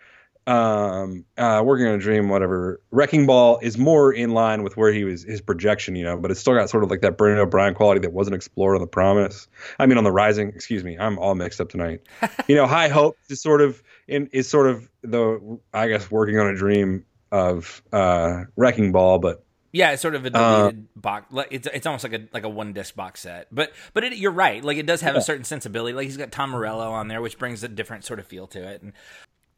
Um, 0.48 1.26
uh, 1.38 1.64
working 1.66 1.88
on 1.88 1.96
a 1.96 1.98
dream, 1.98 2.30
whatever. 2.30 2.80
Wrecking 2.92 3.26
Ball 3.26 3.58
is 3.64 3.80
more 3.80 4.14
in 4.14 4.32
line 4.32 4.62
with 4.62 4.78
where 4.78 4.94
he 4.94 5.04
was 5.04 5.24
his 5.24 5.42
projection, 5.42 5.96
you 5.96 6.04
know, 6.04 6.18
but 6.18 6.30
it's 6.30 6.40
still 6.40 6.54
got 6.54 6.70
sort 6.70 6.84
of 6.84 6.92
like 6.92 7.02
that 7.02 7.18
Brendan 7.18 7.40
O'Brien 7.40 7.74
quality 7.74 8.00
that 8.02 8.14
wasn't 8.14 8.36
explored 8.36 8.76
on 8.76 8.82
the 8.82 8.88
Promise. 8.88 9.48
I 9.80 9.88
mean, 9.88 9.98
on 9.98 10.04
the 10.04 10.12
Rising. 10.12 10.50
Excuse 10.50 10.84
me, 10.84 10.98
I'm 11.00 11.18
all 11.18 11.34
mixed 11.34 11.60
up 11.60 11.70
tonight. 11.70 12.02
you 12.48 12.56
know, 12.56 12.68
High 12.68 12.90
Hope 12.90 13.18
is 13.28 13.42
sort 13.42 13.62
of 13.62 13.82
in 14.08 14.28
is 14.34 14.48
sort 14.48 14.68
of 14.68 14.88
the 15.02 15.60
I 15.74 15.88
guess 15.88 16.12
working 16.12 16.38
on 16.38 16.48
a 16.48 16.56
dream 16.56 17.06
of 17.32 17.82
uh 17.92 18.44
Wrecking 18.56 18.92
Ball, 18.92 19.18
but 19.18 19.44
Yeah, 19.72 19.92
it's 19.92 20.02
sort 20.02 20.14
of 20.14 20.26
a 20.26 20.38
uh, 20.38 20.70
deleted 20.70 20.88
box. 20.96 21.34
It's 21.50 21.68
it's 21.74 21.88
almost 21.88 22.04
like 22.04 22.14
a 22.14 22.28
like 22.32 22.44
a 22.44 22.50
one 22.50 22.72
disc 22.74 22.96
box 22.96 23.22
set. 23.22 23.48
But 23.52 23.74
but 23.94 24.04
it, 24.04 24.16
you're 24.18 24.32
right. 24.32 24.64
Like 24.64 24.78
it 24.78 24.86
does 24.86 25.02
have 25.02 25.16
a 25.16 25.22
certain 25.22 25.44
sensibility. 25.44 25.94
Like 25.94 26.06
he's 26.06 26.18
got 26.18 26.32
Tom 26.32 26.52
Morello 26.52 26.92
on 26.92 27.08
there, 27.08 27.20
which 27.20 27.40
brings 27.40 27.64
a 27.64 27.68
different 27.68 28.06
sort 28.06 28.20
of 28.20 28.28
feel 28.28 28.48
to 28.48 28.66
it. 28.66 28.84
And 28.84 28.94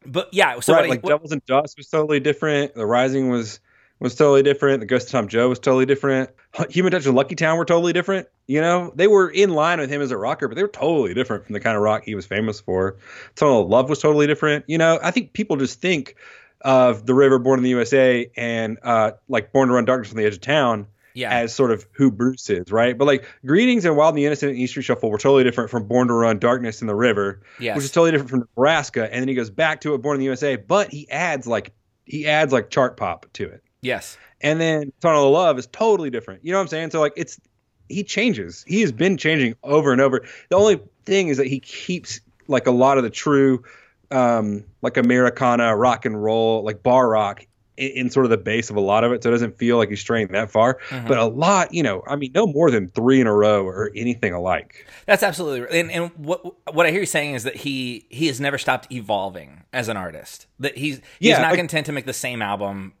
but 0.06 0.28
yeah, 0.32 0.60
so 0.60 0.74
right, 0.74 0.80
what, 0.80 0.88
like 0.88 1.02
what- 1.02 1.10
Devils 1.10 1.32
and 1.32 1.44
Dust 1.46 1.76
was 1.76 1.88
totally 1.88 2.20
different. 2.20 2.74
The 2.74 2.86
Rising 2.86 3.28
was 3.28 3.60
was 4.00 4.14
totally 4.14 4.42
different. 4.42 4.80
The 4.80 4.86
Ghost 4.86 5.06
of 5.06 5.12
Tom 5.12 5.28
Joad 5.28 5.48
was 5.48 5.58
totally 5.58 5.86
different. 5.86 6.30
Human 6.70 6.92
Touch 6.92 7.06
and 7.06 7.16
Lucky 7.16 7.34
Town 7.34 7.58
were 7.58 7.64
totally 7.64 7.92
different. 7.92 8.28
You 8.46 8.60
know, 8.60 8.92
they 8.94 9.08
were 9.08 9.28
in 9.28 9.50
line 9.50 9.80
with 9.80 9.90
him 9.90 10.00
as 10.00 10.10
a 10.10 10.16
rocker, 10.16 10.48
but 10.48 10.54
they 10.54 10.62
were 10.62 10.68
totally 10.68 11.14
different 11.14 11.44
from 11.46 11.52
the 11.52 11.60
kind 11.60 11.76
of 11.76 11.82
rock 11.82 12.04
he 12.04 12.14
was 12.14 12.24
famous 12.24 12.60
for. 12.60 12.96
Tunnel 13.34 13.62
of 13.62 13.68
Love 13.68 13.88
was 13.90 13.98
totally 13.98 14.26
different. 14.26 14.64
You 14.68 14.78
know, 14.78 14.98
I 15.02 15.10
think 15.10 15.32
people 15.32 15.56
just 15.56 15.80
think 15.80 16.14
of 16.62 17.06
The 17.06 17.14
River, 17.14 17.38
Born 17.38 17.58
in 17.58 17.64
the 17.64 17.70
USA, 17.70 18.30
and 18.36 18.78
uh, 18.82 19.12
like 19.28 19.52
Born 19.52 19.68
to 19.68 19.74
Run 19.74 19.84
Darkness 19.84 20.10
on 20.10 20.16
the 20.16 20.24
Edge 20.24 20.34
of 20.34 20.40
Town 20.40 20.86
yeah, 21.18 21.30
as 21.30 21.52
sort 21.52 21.72
of 21.72 21.86
who 21.92 22.10
Bruce 22.10 22.48
is, 22.48 22.70
right? 22.70 22.96
But 22.96 23.06
like 23.06 23.26
Greetings 23.44 23.84
and 23.84 23.96
Wild 23.96 24.14
and 24.14 24.18
the 24.18 24.26
Innocent 24.26 24.50
and 24.50 24.58
Easter 24.58 24.80
Shuffle 24.80 25.10
were 25.10 25.18
totally 25.18 25.42
different 25.42 25.68
from 25.68 25.86
Born 25.88 26.08
to 26.08 26.14
Run 26.14 26.38
Darkness 26.38 26.80
in 26.80 26.86
the 26.86 26.94
River 26.94 27.42
yes. 27.58 27.74
which 27.76 27.84
is 27.84 27.90
totally 27.90 28.12
different 28.12 28.30
from 28.30 28.40
Nebraska. 28.40 29.12
And 29.12 29.22
then 29.22 29.28
he 29.28 29.34
goes 29.34 29.50
back 29.50 29.80
to 29.80 29.94
it, 29.94 29.98
Born 29.98 30.14
in 30.14 30.20
the 30.20 30.26
USA, 30.26 30.56
but 30.56 30.90
he 30.90 31.10
adds 31.10 31.46
like 31.46 31.72
he 32.04 32.26
adds 32.26 32.52
like 32.52 32.70
chart 32.70 32.96
pop 32.96 33.26
to 33.34 33.44
it. 33.44 33.62
yes. 33.82 34.16
And 34.40 34.60
then 34.60 34.92
Tunnel 35.00 35.26
of 35.26 35.32
Love 35.32 35.58
is 35.58 35.66
totally 35.66 36.10
different. 36.10 36.44
You 36.44 36.52
know 36.52 36.58
what 36.58 36.62
I'm 36.62 36.68
saying? 36.68 36.90
So 36.90 37.00
like 37.00 37.14
it's 37.16 37.40
he 37.88 38.04
changes. 38.04 38.64
He 38.68 38.80
has 38.82 38.92
been 38.92 39.16
changing 39.16 39.56
over 39.64 39.90
and 39.90 40.00
over. 40.00 40.24
The 40.50 40.56
only 40.56 40.80
thing 41.04 41.28
is 41.28 41.38
that 41.38 41.48
he 41.48 41.58
keeps 41.58 42.20
like 42.46 42.68
a 42.68 42.70
lot 42.70 42.98
of 42.98 43.04
the 43.04 43.10
true 43.10 43.64
um 44.10 44.64
like 44.80 44.96
Americana 44.96 45.76
rock 45.76 46.04
and 46.06 46.22
roll, 46.22 46.62
like 46.62 46.82
bar 46.84 47.08
rock 47.08 47.44
in, 47.78 48.10
sort 48.10 48.26
of 48.26 48.30
the 48.30 48.36
base 48.38 48.70
of 48.70 48.76
a 48.76 48.80
lot 48.80 49.04
of 49.04 49.12
it. 49.12 49.22
So 49.22 49.28
it 49.30 49.32
doesn't 49.32 49.56
feel 49.58 49.76
like 49.78 49.88
he's 49.88 50.00
straying 50.00 50.28
that 50.28 50.50
far. 50.50 50.78
Mhm. 50.88 51.08
But 51.08 51.18
a 51.18 51.24
lot, 51.26 51.72
you 51.72 51.82
know, 51.82 52.02
I 52.06 52.16
mean, 52.16 52.32
no 52.34 52.46
more 52.46 52.70
than 52.70 52.88
three 52.88 53.20
in 53.20 53.26
a 53.26 53.34
row 53.34 53.64
or 53.64 53.90
anything 53.94 54.32
alike. 54.32 54.86
That's 55.06 55.22
absolutely 55.22 55.60
right. 55.62 55.72
And, 55.72 55.90
and 55.90 56.10
what 56.16 56.42
what 56.74 56.86
I 56.86 56.90
hear 56.90 57.00
you 57.00 57.06
saying 57.06 57.34
is 57.34 57.44
that 57.44 57.56
he 57.56 58.06
he 58.10 58.26
has 58.26 58.40
never 58.40 58.58
stopped 58.58 58.90
evolving 58.92 59.64
as 59.72 59.88
an 59.88 59.96
artist. 59.96 60.46
That 60.58 60.76
he's 60.76 60.96
he's 61.18 61.30
Yeah, 61.30 61.40
not 61.40 61.50
like- 61.52 61.58
content 61.58 61.86
to 61.86 61.92
make 61.92 62.06
the 62.06 62.12
same 62.12 62.42
album 62.42 62.92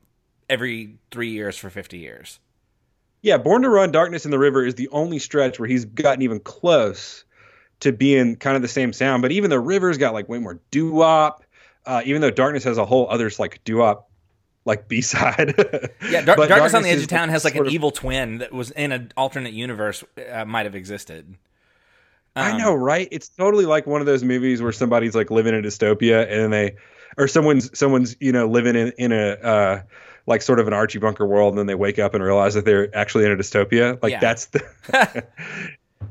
every 0.48 0.96
three 1.10 1.30
years 1.30 1.56
for 1.58 1.70
fifty 1.70 1.98
years. 1.98 2.40
Yeah, 3.20 3.36
Born 3.36 3.62
to 3.62 3.68
Run, 3.68 3.90
Darkness 3.90 4.24
in 4.24 4.30
the 4.30 4.38
River 4.38 4.64
is 4.64 4.76
the 4.76 4.88
only 4.90 5.18
stretch 5.18 5.58
where 5.58 5.68
he's 5.68 5.84
gotten 5.84 6.22
even 6.22 6.38
close 6.40 7.24
to 7.80 7.92
being 7.92 8.36
kind 8.36 8.54
of 8.56 8.62
the 8.62 8.68
same 8.68 8.92
sound. 8.92 9.22
But 9.22 9.32
even 9.32 9.50
the 9.50 9.58
River's 9.60 9.98
got 9.98 10.14
like 10.14 10.28
way 10.28 10.38
more 10.38 10.60
doo 10.70 10.92
wop. 10.92 11.42
Uh, 11.86 12.02
even 12.04 12.20
though 12.20 12.30
Darkness 12.30 12.64
has 12.64 12.76
a 12.78 12.84
whole 12.84 13.08
other 13.10 13.30
like 13.38 13.62
doo 13.64 13.78
wop 13.78 14.07
like 14.64 14.88
B 14.88 15.00
side. 15.00 15.54
Yeah, 16.10 16.22
Dar- 16.22 16.36
But 16.36 16.48
Darkness 16.48 16.74
on 16.74 16.82
the 16.82 16.90
Edge 16.90 17.00
of 17.02 17.08
Town 17.08 17.28
has 17.30 17.44
like 17.44 17.54
an 17.54 17.66
of- 17.66 17.72
evil 17.72 17.90
twin 17.90 18.38
that 18.38 18.52
was 18.52 18.70
in 18.72 18.92
an 18.92 19.12
alternate 19.16 19.52
universe 19.52 20.04
uh, 20.30 20.44
might 20.44 20.66
have 20.66 20.74
existed. 20.74 21.34
I 22.36 22.52
Um, 22.52 22.58
know, 22.58 22.74
right? 22.74 23.08
It's 23.10 23.28
totally 23.28 23.66
like 23.66 23.86
one 23.86 24.00
of 24.00 24.06
those 24.06 24.22
movies 24.22 24.62
where 24.62 24.72
somebody's 24.72 25.14
like 25.14 25.30
living 25.30 25.54
in 25.54 25.64
a 25.64 25.66
dystopia 25.66 26.22
and 26.30 26.40
then 26.42 26.50
they, 26.50 26.76
or 27.16 27.26
someone's 27.26 27.76
someone's 27.76 28.14
you 28.20 28.30
know 28.32 28.46
living 28.46 28.76
in 28.76 28.92
in 28.98 29.12
a 29.12 29.30
uh, 29.32 29.82
like 30.26 30.42
sort 30.42 30.60
of 30.60 30.66
an 30.68 30.72
Archie 30.74 30.98
Bunker 30.98 31.26
world, 31.26 31.52
and 31.54 31.58
then 31.58 31.66
they 31.66 31.74
wake 31.74 31.98
up 31.98 32.14
and 32.14 32.22
realize 32.22 32.54
that 32.54 32.64
they're 32.64 32.94
actually 32.96 33.24
in 33.24 33.32
a 33.32 33.36
dystopia. 33.36 34.00
Like 34.02 34.12
Yeah. 34.12 34.20
that's 34.20 34.46
the. 34.46 34.62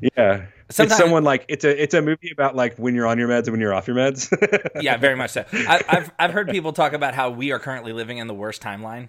yeah, 0.17 0.45
Sometimes- 0.69 0.91
it's 0.91 0.99
someone 0.99 1.23
like 1.23 1.45
it's 1.47 1.63
a 1.63 1.81
it's 1.81 1.93
a 1.93 2.01
movie 2.01 2.31
about 2.31 2.55
like 2.55 2.77
when 2.77 2.93
you're 2.93 3.07
on 3.07 3.17
your 3.17 3.29
meds 3.29 3.43
and 3.43 3.51
when 3.51 3.61
you're 3.61 3.73
off 3.73 3.87
your 3.87 3.95
meds. 3.95 4.31
yeah, 4.81 4.97
very 4.97 5.15
much 5.15 5.31
so. 5.31 5.45
I, 5.53 5.81
I've 5.87 6.11
I've 6.19 6.31
heard 6.31 6.49
people 6.49 6.73
talk 6.73 6.93
about 6.93 7.13
how 7.13 7.29
we 7.29 7.51
are 7.51 7.59
currently 7.59 7.93
living 7.93 8.17
in 8.17 8.27
the 8.27 8.33
worst 8.33 8.61
timeline. 8.61 9.07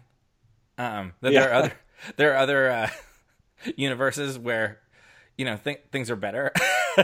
Um, 0.76 1.14
that 1.20 1.32
there 1.32 1.50
are 1.50 1.54
other 1.54 1.72
there 2.16 2.32
are 2.34 2.36
other 2.36 2.70
uh, 2.70 2.90
universes 3.76 4.38
where 4.38 4.78
you 5.36 5.44
know 5.44 5.56
th- 5.56 5.80
things 5.90 6.10
are 6.10 6.16
better 6.16 6.52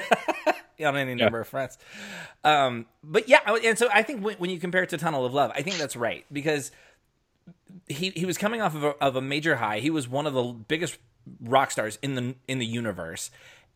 on 0.84 0.96
any 0.96 1.14
number 1.14 1.38
yeah. 1.38 1.42
of 1.42 1.48
fronts. 1.48 1.78
Um, 2.44 2.86
but 3.02 3.28
yeah, 3.28 3.40
and 3.64 3.78
so 3.78 3.88
I 3.92 4.02
think 4.02 4.24
when, 4.24 4.36
when, 4.36 4.50
you 4.50 4.58
compare 4.58 4.82
it 4.82 4.90
to 4.90 4.98
Tunnel 4.98 5.24
of 5.24 5.34
Love, 5.34 5.50
I 5.54 5.62
think 5.62 5.76
that's 5.76 5.96
right 5.96 6.24
because 6.32 6.70
he 7.88 8.10
he 8.10 8.24
was 8.24 8.38
coming 8.38 8.60
off 8.60 8.74
of 8.74 8.84
a, 8.84 8.90
of 9.00 9.16
a 9.16 9.20
major 9.20 9.56
high. 9.56 9.80
He 9.80 9.90
was 9.90 10.08
one 10.08 10.26
of 10.26 10.34
the 10.34 10.44
biggest 10.44 10.98
rock 11.40 11.70
stars 11.70 11.98
in 12.02 12.14
the 12.14 12.34
in 12.48 12.58
the 12.58 12.66
universe, 12.66 13.30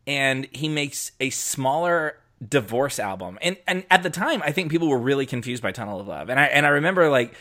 and 0.08 0.48
he 0.52 0.68
makes 0.68 1.12
a 1.20 1.28
smaller 1.30 2.16
divorce 2.46 2.98
album. 2.98 3.38
And 3.42 3.58
and 3.68 3.84
at 3.90 4.02
the 4.02 4.10
time, 4.10 4.42
I 4.42 4.50
think 4.50 4.70
people 4.72 4.88
were 4.88 4.98
really 4.98 5.26
confused 5.26 5.62
by 5.62 5.70
Tunnel 5.70 6.00
of 6.00 6.08
Love. 6.08 6.30
And 6.30 6.40
I 6.40 6.46
and 6.46 6.66
I 6.66 6.70
remember 6.70 7.08
like 7.10 7.34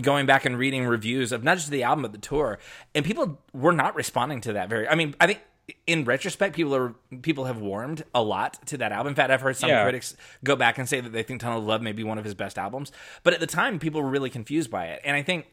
going 0.00 0.26
back 0.26 0.44
and 0.44 0.56
reading 0.56 0.86
reviews 0.86 1.32
of 1.32 1.42
not 1.42 1.56
just 1.56 1.70
the 1.70 1.82
album 1.82 2.02
but 2.02 2.12
the 2.12 2.18
tour, 2.18 2.58
and 2.94 3.04
people 3.04 3.40
were 3.52 3.72
not 3.72 3.96
responding 3.96 4.42
to 4.42 4.52
that 4.52 4.68
very. 4.68 4.86
I 4.86 4.94
mean, 4.94 5.16
I 5.18 5.26
think 5.26 5.40
in 5.86 6.04
retrospect, 6.04 6.54
people 6.54 6.76
are 6.76 6.94
people 7.22 7.46
have 7.46 7.58
warmed 7.58 8.04
a 8.14 8.22
lot 8.22 8.64
to 8.66 8.76
that 8.76 8.92
album. 8.92 9.12
In 9.12 9.14
fact, 9.14 9.30
I've 9.30 9.40
heard 9.40 9.56
some 9.56 9.70
yeah. 9.70 9.82
critics 9.82 10.14
go 10.44 10.56
back 10.56 10.76
and 10.76 10.86
say 10.86 11.00
that 11.00 11.10
they 11.10 11.22
think 11.22 11.40
Tunnel 11.40 11.60
of 11.60 11.64
Love 11.64 11.80
may 11.80 11.92
be 11.92 12.04
one 12.04 12.18
of 12.18 12.24
his 12.24 12.34
best 12.34 12.58
albums. 12.58 12.92
But 13.22 13.32
at 13.32 13.40
the 13.40 13.46
time, 13.46 13.78
people 13.78 14.02
were 14.02 14.10
really 14.10 14.30
confused 14.30 14.70
by 14.70 14.88
it, 14.88 15.00
and 15.04 15.16
I 15.16 15.22
think 15.22 15.46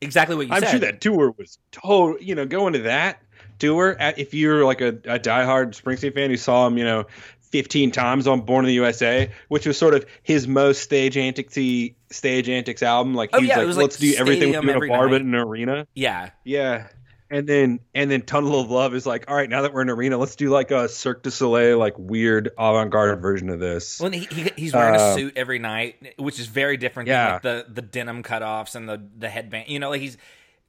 exactly 0.00 0.36
what 0.36 0.46
you 0.46 0.54
said. 0.54 0.64
I'm 0.64 0.70
sure 0.70 0.80
that 0.80 1.00
tour 1.00 1.34
was 1.36 1.58
total. 1.72 2.16
You 2.20 2.36
know, 2.36 2.46
going 2.46 2.74
to 2.74 2.80
that 2.80 3.18
tour, 3.58 3.96
if 3.98 4.34
you're 4.34 4.64
like 4.64 4.80
a, 4.80 4.88
a 4.88 5.18
diehard 5.18 5.80
Springsteen 5.80 6.14
fan 6.14 6.30
who 6.30 6.36
saw 6.36 6.66
him, 6.66 6.78
you 6.78 6.84
know, 6.84 7.06
15 7.54 7.92
times 7.92 8.26
on 8.26 8.40
Born 8.40 8.64
in 8.64 8.66
the 8.66 8.74
USA, 8.74 9.30
which 9.46 9.64
was 9.64 9.78
sort 9.78 9.94
of 9.94 10.04
his 10.24 10.48
most 10.48 10.82
stage 10.82 11.16
antics 11.16 11.54
stage 11.54 12.48
antics 12.48 12.82
album. 12.82 13.14
Like 13.14 13.30
oh, 13.32 13.38
he's 13.38 13.48
yeah, 13.48 13.58
like, 13.58 13.76
let's 13.76 13.78
like 13.78 13.96
do 13.96 14.14
everything 14.18 14.54
in 14.54 14.68
a 14.68 14.78
bar 14.88 15.04
night. 15.04 15.10
but 15.10 15.20
in 15.20 15.32
an 15.32 15.36
arena. 15.36 15.86
Yeah. 15.94 16.30
Yeah. 16.42 16.88
And 17.30 17.46
then 17.48 17.78
and 17.94 18.10
then 18.10 18.22
Tunnel 18.22 18.60
of 18.60 18.72
Love 18.72 18.92
is 18.92 19.06
like, 19.06 19.30
all 19.30 19.36
right, 19.36 19.48
now 19.48 19.62
that 19.62 19.72
we're 19.72 19.82
in 19.82 19.88
an 19.88 19.94
arena, 19.94 20.18
let's 20.18 20.34
do 20.34 20.50
like 20.50 20.72
a 20.72 20.88
Cirque 20.88 21.22
du 21.22 21.30
Soleil, 21.30 21.78
like 21.78 21.94
weird 21.96 22.50
avant-garde 22.58 23.22
version 23.22 23.48
of 23.50 23.60
this. 23.60 24.00
Well, 24.00 24.10
he, 24.10 24.24
he 24.24 24.50
he's 24.56 24.74
wearing 24.74 25.00
uh, 25.00 25.04
a 25.04 25.14
suit 25.14 25.34
every 25.36 25.60
night, 25.60 26.14
which 26.18 26.40
is 26.40 26.48
very 26.48 26.76
different 26.76 27.08
yeah. 27.08 27.38
than 27.38 27.56
like 27.58 27.66
the 27.66 27.72
the 27.74 27.82
denim 27.82 28.24
cutoffs 28.24 28.74
and 28.74 28.88
the 28.88 29.00
the 29.16 29.28
headband. 29.28 29.68
You 29.68 29.78
know, 29.78 29.90
like 29.90 30.00
he's 30.00 30.16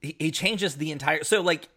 he, 0.02 0.16
he 0.20 0.30
changes 0.30 0.76
the 0.76 0.92
entire. 0.92 1.24
So 1.24 1.42
like 1.42 1.68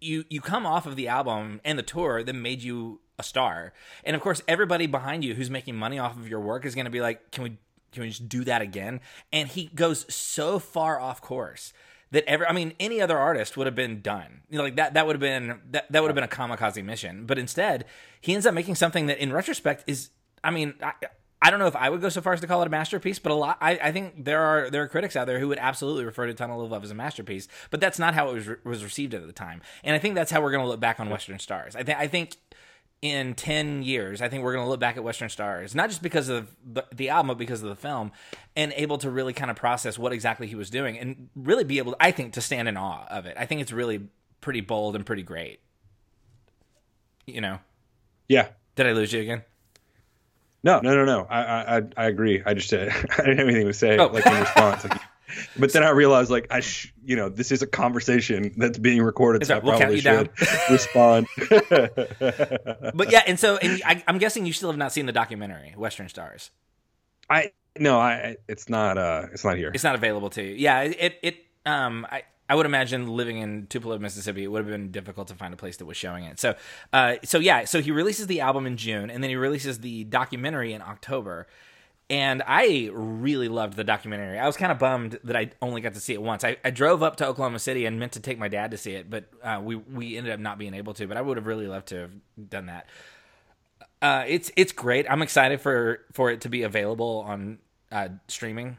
you 0.00 0.24
you 0.28 0.40
come 0.40 0.66
off 0.66 0.86
of 0.86 0.96
the 0.96 1.08
album 1.08 1.60
and 1.64 1.78
the 1.78 1.82
tour 1.82 2.22
that 2.22 2.32
made 2.32 2.62
you 2.62 3.00
a 3.18 3.22
star, 3.22 3.72
and 4.04 4.14
of 4.14 4.22
course 4.22 4.42
everybody 4.46 4.86
behind 4.86 5.24
you 5.24 5.34
who's 5.34 5.50
making 5.50 5.76
money 5.76 5.98
off 5.98 6.16
of 6.16 6.28
your 6.28 6.40
work 6.40 6.64
is 6.64 6.74
going 6.74 6.84
to 6.84 6.90
be 6.90 7.00
like, 7.00 7.30
can 7.30 7.44
we 7.44 7.58
can 7.92 8.02
we 8.02 8.08
just 8.08 8.28
do 8.28 8.44
that 8.44 8.62
again? 8.62 9.00
And 9.32 9.48
he 9.48 9.66
goes 9.74 10.12
so 10.12 10.58
far 10.58 11.00
off 11.00 11.20
course 11.20 11.72
that 12.10 12.24
ever 12.26 12.48
I 12.48 12.52
mean 12.52 12.74
any 12.78 13.00
other 13.00 13.18
artist 13.18 13.56
would 13.56 13.66
have 13.66 13.74
been 13.74 14.00
done. 14.00 14.42
You 14.50 14.58
know, 14.58 14.64
like 14.64 14.76
that 14.76 14.94
that 14.94 15.06
would 15.06 15.14
have 15.14 15.20
been 15.20 15.60
that 15.70 15.90
that 15.90 16.02
would 16.02 16.08
have 16.08 16.14
been 16.14 16.24
a 16.24 16.28
kamikaze 16.28 16.84
mission. 16.84 17.26
But 17.26 17.38
instead, 17.38 17.84
he 18.20 18.34
ends 18.34 18.46
up 18.46 18.54
making 18.54 18.76
something 18.76 19.06
that 19.06 19.18
in 19.18 19.32
retrospect 19.32 19.84
is 19.86 20.10
I 20.42 20.50
mean, 20.50 20.74
I, 20.82 20.92
I 21.40 21.50
don't 21.50 21.60
know 21.60 21.66
if 21.66 21.76
I 21.76 21.88
would 21.88 22.00
go 22.00 22.08
so 22.08 22.20
far 22.20 22.32
as 22.32 22.40
to 22.40 22.46
call 22.46 22.62
it 22.62 22.66
a 22.66 22.70
masterpiece, 22.70 23.18
but 23.18 23.30
a 23.30 23.34
lot. 23.34 23.58
I, 23.60 23.78
I, 23.80 23.92
think 23.92 24.24
there 24.24 24.40
are 24.40 24.70
there 24.70 24.82
are 24.82 24.88
critics 24.88 25.14
out 25.14 25.26
there 25.26 25.38
who 25.38 25.48
would 25.48 25.58
absolutely 25.58 26.04
refer 26.04 26.26
to 26.26 26.34
Tunnel 26.34 26.62
of 26.62 26.70
Love 26.70 26.82
as 26.82 26.90
a 26.90 26.94
masterpiece, 26.94 27.46
but 27.70 27.80
that's 27.80 27.98
not 27.98 28.14
how 28.14 28.30
it 28.30 28.34
was 28.34 28.48
re- 28.48 28.56
was 28.64 28.82
received 28.82 29.14
at 29.14 29.24
the 29.24 29.32
time. 29.32 29.60
And 29.84 29.94
I 29.94 30.00
think 30.00 30.16
that's 30.16 30.32
how 30.32 30.40
we're 30.40 30.50
going 30.50 30.64
to 30.64 30.68
look 30.68 30.80
back 30.80 30.98
on 30.98 31.10
Western 31.10 31.38
Stars. 31.38 31.76
I 31.76 31.84
think 31.84 31.98
I 31.98 32.08
think 32.08 32.36
in 33.02 33.34
ten 33.34 33.84
years, 33.84 34.20
I 34.20 34.28
think 34.28 34.42
we're 34.42 34.52
going 34.52 34.64
to 34.64 34.68
look 34.68 34.80
back 34.80 34.96
at 34.96 35.04
Western 35.04 35.28
Stars 35.28 35.76
not 35.76 35.90
just 35.90 36.02
because 36.02 36.28
of 36.28 36.56
the, 36.66 36.84
the 36.92 37.08
album, 37.08 37.28
but 37.28 37.38
because 37.38 37.62
of 37.62 37.68
the 37.68 37.76
film, 37.76 38.10
and 38.56 38.72
able 38.74 38.98
to 38.98 39.08
really 39.08 39.32
kind 39.32 39.50
of 39.50 39.56
process 39.56 39.96
what 39.96 40.12
exactly 40.12 40.48
he 40.48 40.56
was 40.56 40.70
doing, 40.70 40.98
and 40.98 41.28
really 41.36 41.64
be 41.64 41.78
able, 41.78 41.94
I 42.00 42.10
think, 42.10 42.32
to 42.32 42.40
stand 42.40 42.66
in 42.66 42.76
awe 42.76 43.06
of 43.08 43.26
it. 43.26 43.36
I 43.38 43.46
think 43.46 43.60
it's 43.60 43.72
really 43.72 44.08
pretty 44.40 44.60
bold 44.60 44.96
and 44.96 45.06
pretty 45.06 45.22
great. 45.22 45.60
You 47.26 47.40
know. 47.40 47.60
Yeah. 48.28 48.48
Did 48.74 48.86
I 48.86 48.92
lose 48.92 49.12
you 49.12 49.20
again? 49.20 49.44
No, 50.62 50.80
no, 50.80 50.94
no, 50.94 51.04
no. 51.04 51.26
I 51.28 51.78
I 51.78 51.82
I 51.96 52.06
agree. 52.06 52.42
I 52.44 52.54
just 52.54 52.72
uh, 52.72 52.88
I 53.18 53.22
didn't 53.22 53.38
have 53.38 53.48
anything 53.48 53.66
to 53.66 53.72
say 53.72 53.96
oh. 53.98 54.06
like 54.06 54.26
in 54.26 54.40
response. 54.40 54.84
Like, 54.84 55.00
but 55.58 55.72
then 55.72 55.82
I 55.82 55.90
realized 55.90 56.30
like 56.30 56.48
I 56.50 56.60
sh- 56.60 56.92
you 57.04 57.16
know 57.16 57.28
this 57.28 57.52
is 57.52 57.62
a 57.62 57.66
conversation 57.66 58.54
that's 58.56 58.78
being 58.78 59.02
recorded, 59.02 59.46
so 59.46 59.56
I 59.56 59.58
we'll 59.60 59.78
probably 59.78 60.00
should 60.00 60.30
respond. 60.70 61.26
but 61.38 63.10
yeah, 63.10 63.22
and 63.26 63.38
so 63.38 63.56
and 63.58 63.80
I, 63.84 64.02
am 64.06 64.18
guessing 64.18 64.46
you 64.46 64.52
still 64.52 64.70
have 64.70 64.78
not 64.78 64.92
seen 64.92 65.06
the 65.06 65.12
documentary 65.12 65.74
Western 65.76 66.08
Stars. 66.08 66.50
I 67.30 67.52
no, 67.78 68.00
I 68.00 68.36
it's 68.48 68.68
not 68.68 68.98
uh 68.98 69.26
it's 69.32 69.44
not 69.44 69.56
here. 69.56 69.70
It's 69.72 69.84
not 69.84 69.94
available 69.94 70.30
to 70.30 70.42
you. 70.42 70.54
Yeah, 70.54 70.82
it 70.82 71.18
it 71.22 71.36
um 71.66 72.06
I 72.10 72.22
I 72.48 72.54
would 72.54 72.66
imagine 72.66 73.08
living 73.08 73.38
in 73.38 73.66
Tupelo, 73.66 73.98
Mississippi, 73.98 74.44
it 74.44 74.46
would 74.48 74.60
have 74.60 74.68
been 74.68 74.90
difficult 74.90 75.28
to 75.28 75.34
find 75.34 75.52
a 75.52 75.56
place 75.56 75.76
that 75.76 75.84
was 75.84 75.96
showing 75.96 76.24
it. 76.24 76.40
So, 76.40 76.54
uh, 76.92 77.16
so 77.22 77.38
yeah, 77.38 77.66
so 77.66 77.82
he 77.82 77.90
releases 77.90 78.26
the 78.26 78.40
album 78.40 78.66
in 78.66 78.76
June, 78.76 79.10
and 79.10 79.22
then 79.22 79.28
he 79.28 79.36
releases 79.36 79.80
the 79.80 80.04
documentary 80.04 80.72
in 80.72 80.80
October. 80.80 81.46
And 82.10 82.42
I 82.46 82.88
really 82.90 83.48
loved 83.48 83.76
the 83.76 83.84
documentary. 83.84 84.38
I 84.38 84.46
was 84.46 84.56
kind 84.56 84.72
of 84.72 84.78
bummed 84.78 85.18
that 85.24 85.36
I 85.36 85.50
only 85.60 85.82
got 85.82 85.92
to 85.92 86.00
see 86.00 86.14
it 86.14 86.22
once. 86.22 86.42
I, 86.42 86.56
I 86.64 86.70
drove 86.70 87.02
up 87.02 87.16
to 87.16 87.26
Oklahoma 87.26 87.58
City 87.58 87.84
and 87.84 88.00
meant 88.00 88.12
to 88.12 88.20
take 88.20 88.38
my 88.38 88.48
dad 88.48 88.70
to 88.70 88.78
see 88.78 88.92
it, 88.92 89.10
but 89.10 89.24
uh, 89.42 89.60
we 89.62 89.76
we 89.76 90.16
ended 90.16 90.32
up 90.32 90.40
not 90.40 90.56
being 90.56 90.72
able 90.72 90.94
to. 90.94 91.06
But 91.06 91.18
I 91.18 91.20
would 91.20 91.36
have 91.36 91.46
really 91.46 91.66
loved 91.66 91.88
to 91.88 91.96
have 91.96 92.12
done 92.48 92.66
that. 92.66 92.86
Uh, 94.00 94.24
it's 94.26 94.50
it's 94.56 94.72
great. 94.72 95.04
I'm 95.10 95.20
excited 95.20 95.60
for 95.60 96.00
for 96.14 96.30
it 96.30 96.40
to 96.42 96.48
be 96.48 96.62
available 96.62 97.24
on 97.26 97.58
uh, 97.92 98.08
streaming 98.26 98.78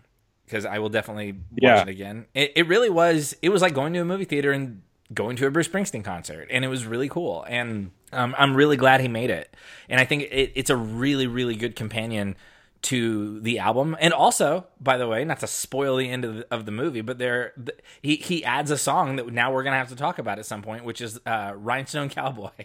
because 0.49 0.65
I 0.65 0.79
will 0.79 0.89
definitely 0.89 1.33
watch 1.33 1.41
yeah. 1.61 1.81
it 1.81 1.87
again. 1.87 2.25
It, 2.33 2.53
it 2.55 2.67
really 2.67 2.89
was. 2.89 3.35
It 3.41 3.49
was 3.49 3.61
like 3.61 3.73
going 3.73 3.93
to 3.93 3.99
a 3.99 4.05
movie 4.05 4.25
theater 4.25 4.51
and 4.51 4.81
going 5.13 5.35
to 5.37 5.47
a 5.47 5.51
Bruce 5.51 5.67
Springsteen 5.67 6.03
concert, 6.03 6.47
and 6.49 6.65
it 6.65 6.67
was 6.67 6.85
really 6.85 7.07
cool. 7.07 7.45
And 7.47 7.91
um, 8.11 8.35
I'm 8.37 8.55
really 8.55 8.77
glad 8.77 9.01
he 9.01 9.07
made 9.07 9.29
it. 9.29 9.55
And 9.87 9.99
I 9.99 10.05
think 10.05 10.23
it, 10.23 10.51
it's 10.55 10.69
a 10.69 10.75
really, 10.75 11.27
really 11.27 11.55
good 11.55 11.75
companion 11.75 12.35
to 12.81 13.39
the 13.41 13.59
album. 13.59 13.95
And 13.99 14.13
also 14.13 14.65
by 14.79 14.97
the 14.97 15.07
way 15.07 15.25
not 15.25 15.39
to 15.39 15.47
spoil 15.47 15.97
the 15.97 16.09
end 16.09 16.23
of 16.23 16.35
the, 16.35 16.47
of 16.51 16.65
the 16.65 16.71
movie 16.71 17.01
but 17.01 17.17
there 17.17 17.53
the, 17.57 17.73
he 18.01 18.15
he 18.15 18.43
adds 18.43 18.71
a 18.71 18.77
song 18.77 19.17
that 19.17 19.31
now 19.31 19.51
we're 19.51 19.63
gonna 19.63 19.77
have 19.77 19.89
to 19.89 19.95
talk 19.95 20.19
about 20.19 20.39
at 20.39 20.45
some 20.45 20.61
point 20.61 20.85
which 20.85 21.01
is 21.01 21.19
uh, 21.25 21.53
rhinestone 21.55 22.09
cowboy. 22.09 22.49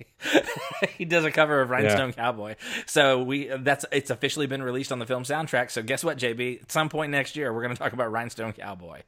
He 0.98 1.04
does 1.04 1.24
a 1.24 1.30
cover 1.30 1.60
of 1.60 1.70
rhinestone 1.70 2.10
yeah. 2.10 2.14
cowboy. 2.14 2.56
So 2.86 3.22
we 3.22 3.46
that's 3.46 3.84
it's 3.90 4.10
officially 4.10 4.46
been 4.46 4.62
released 4.62 4.92
on 4.92 4.98
the 4.98 5.06
film 5.06 5.24
soundtrack. 5.24 5.70
So 5.70 5.82
guess 5.82 6.04
what 6.04 6.18
jb 6.18 6.62
at 6.62 6.70
some 6.70 6.88
point 6.88 7.10
next 7.10 7.36
year 7.36 7.52
we're 7.52 7.62
gonna 7.62 7.76
talk 7.76 7.92
about 7.92 8.12
rhinestone 8.12 8.52
cowboy. 8.52 9.02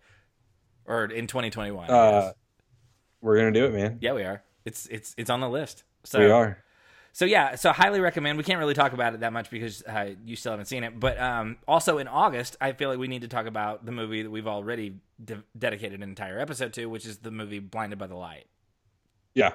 Or 0.87 1.05
in 1.05 1.27
2021 1.27 1.91
uh, 1.91 2.33
we're 3.21 3.37
gonna 3.37 3.53
do 3.53 3.67
it 3.67 3.73
man. 3.73 3.99
Yeah 4.01 4.15
we 4.15 4.23
are. 4.23 4.43
It's 4.65 4.87
it's 4.87 5.15
it's 5.17 5.31
on 5.31 5.41
the 5.41 5.49
list. 5.49 5.85
So 6.05 6.19
we 6.19 6.31
are 6.31 6.65
so 7.17 7.25
yeah, 7.25 7.55
so 7.55 7.73
highly 7.73 7.99
recommend. 7.99 8.37
We 8.37 8.45
can't 8.45 8.59
really 8.59 8.75
talk 8.75 8.93
about 8.93 9.15
it 9.15 9.21
that 9.21 9.33
much 9.33 9.49
because 9.49 9.83
uh, 9.85 10.11
you 10.27 10.37
still 10.37 10.53
haven't 10.53 10.67
seen 10.67 10.85
it. 10.85 11.01
But 11.01 11.19
um, 11.19 11.57
also 11.67 11.97
in 11.97 12.09
August, 12.09 12.59
I 12.61 12.73
feel 12.73 12.91
like 12.91 12.99
we 12.99 13.09
need 13.09 13.23
to 13.23 13.29
talk 13.29 13.47
about 13.47 13.87
the 13.87 13.91
movie 13.91 14.23
that 14.23 14.31
we've 14.31 14.47
already 14.47 14.97
de- 15.25 15.43
dedicated 15.59 16.03
an 16.03 16.11
entire 16.11 16.39
episode 16.39 16.75
to, 16.75 16.85
which 16.85 17.07
is 17.07 17.17
the 17.17 17.31
movie 17.31 17.59
Blinded 17.59 17.99
by 17.99 18.07
the 18.07 18.17
Light. 18.17 18.49
Yeah. 19.33 19.55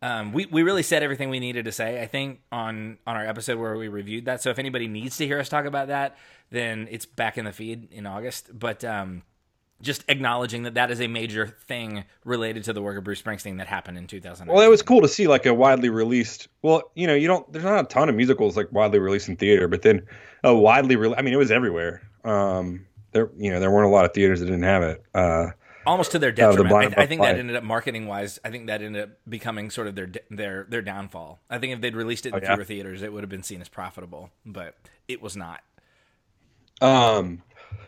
Um, 0.00 0.32
we 0.32 0.46
we 0.46 0.62
really 0.62 0.82
said 0.82 1.02
everything 1.02 1.28
we 1.28 1.38
needed 1.38 1.66
to 1.66 1.72
say. 1.72 2.00
I 2.00 2.06
think 2.06 2.40
on 2.50 2.96
on 3.06 3.14
our 3.14 3.26
episode 3.26 3.58
where 3.58 3.76
we 3.76 3.88
reviewed 3.88 4.24
that. 4.24 4.40
So 4.40 4.48
if 4.48 4.58
anybody 4.58 4.88
needs 4.88 5.18
to 5.18 5.26
hear 5.26 5.38
us 5.38 5.50
talk 5.50 5.66
about 5.66 5.88
that, 5.88 6.16
then 6.48 6.88
it's 6.90 7.04
back 7.04 7.36
in 7.36 7.44
the 7.44 7.52
feed 7.52 7.92
in 7.92 8.06
August. 8.06 8.58
But 8.58 8.82
um, 8.84 9.22
just 9.80 10.04
acknowledging 10.08 10.62
that 10.64 10.74
that 10.74 10.90
is 10.90 11.00
a 11.00 11.06
major 11.06 11.46
thing 11.66 12.04
related 12.24 12.64
to 12.64 12.72
the 12.72 12.82
work 12.82 12.96
of 12.96 13.04
Bruce 13.04 13.20
Springsteen 13.20 13.58
that 13.58 13.66
happened 13.66 13.98
in 13.98 14.06
2000. 14.06 14.48
Well, 14.48 14.60
it 14.60 14.68
was 14.68 14.82
cool 14.82 15.00
to 15.02 15.08
see 15.08 15.26
like 15.26 15.46
a 15.46 15.54
widely 15.54 15.90
released. 15.90 16.48
Well, 16.62 16.90
you 16.94 17.06
know, 17.06 17.14
you 17.14 17.28
don't. 17.28 17.50
There's 17.52 17.64
not 17.64 17.84
a 17.84 17.88
ton 17.88 18.08
of 18.08 18.14
musicals 18.14 18.56
like 18.56 18.72
widely 18.72 18.98
released 18.98 19.28
in 19.28 19.36
theater, 19.36 19.68
but 19.68 19.82
then 19.82 20.06
a 20.42 20.54
widely. 20.54 20.96
Re- 20.96 21.14
I 21.16 21.22
mean, 21.22 21.34
it 21.34 21.38
was 21.38 21.50
everywhere. 21.50 22.02
Um, 22.24 22.86
there, 23.12 23.30
you 23.36 23.50
know, 23.50 23.60
there 23.60 23.70
weren't 23.70 23.86
a 23.86 23.94
lot 23.94 24.04
of 24.04 24.12
theaters 24.12 24.40
that 24.40 24.46
didn't 24.46 24.62
have 24.62 24.82
it. 24.82 25.02
Uh, 25.14 25.48
Almost 25.86 26.12
to 26.12 26.18
their 26.18 26.32
detriment. 26.32 26.96
I, 26.96 27.02
I, 27.02 27.06
think 27.06 27.20
that 27.20 27.38
ended 27.38 27.56
up 27.56 27.62
marketing 27.62 28.06
wise. 28.06 28.38
I 28.42 28.50
think 28.50 28.68
that 28.68 28.80
ended 28.80 29.02
up 29.02 29.10
becoming 29.28 29.70
sort 29.70 29.86
of 29.86 29.94
their 29.94 30.10
their 30.30 30.66
their 30.66 30.80
downfall. 30.80 31.40
I 31.50 31.58
think 31.58 31.74
if 31.74 31.82
they'd 31.82 31.94
released 31.94 32.24
it 32.24 32.30
in 32.30 32.36
oh, 32.36 32.38
yeah? 32.42 32.54
fewer 32.54 32.64
theaters, 32.64 33.02
it 33.02 33.12
would 33.12 33.22
have 33.22 33.28
been 33.28 33.42
seen 33.42 33.60
as 33.60 33.68
profitable, 33.68 34.30
but 34.46 34.76
it 35.08 35.20
was 35.20 35.36
not. 35.36 35.60
Um, 36.80 37.42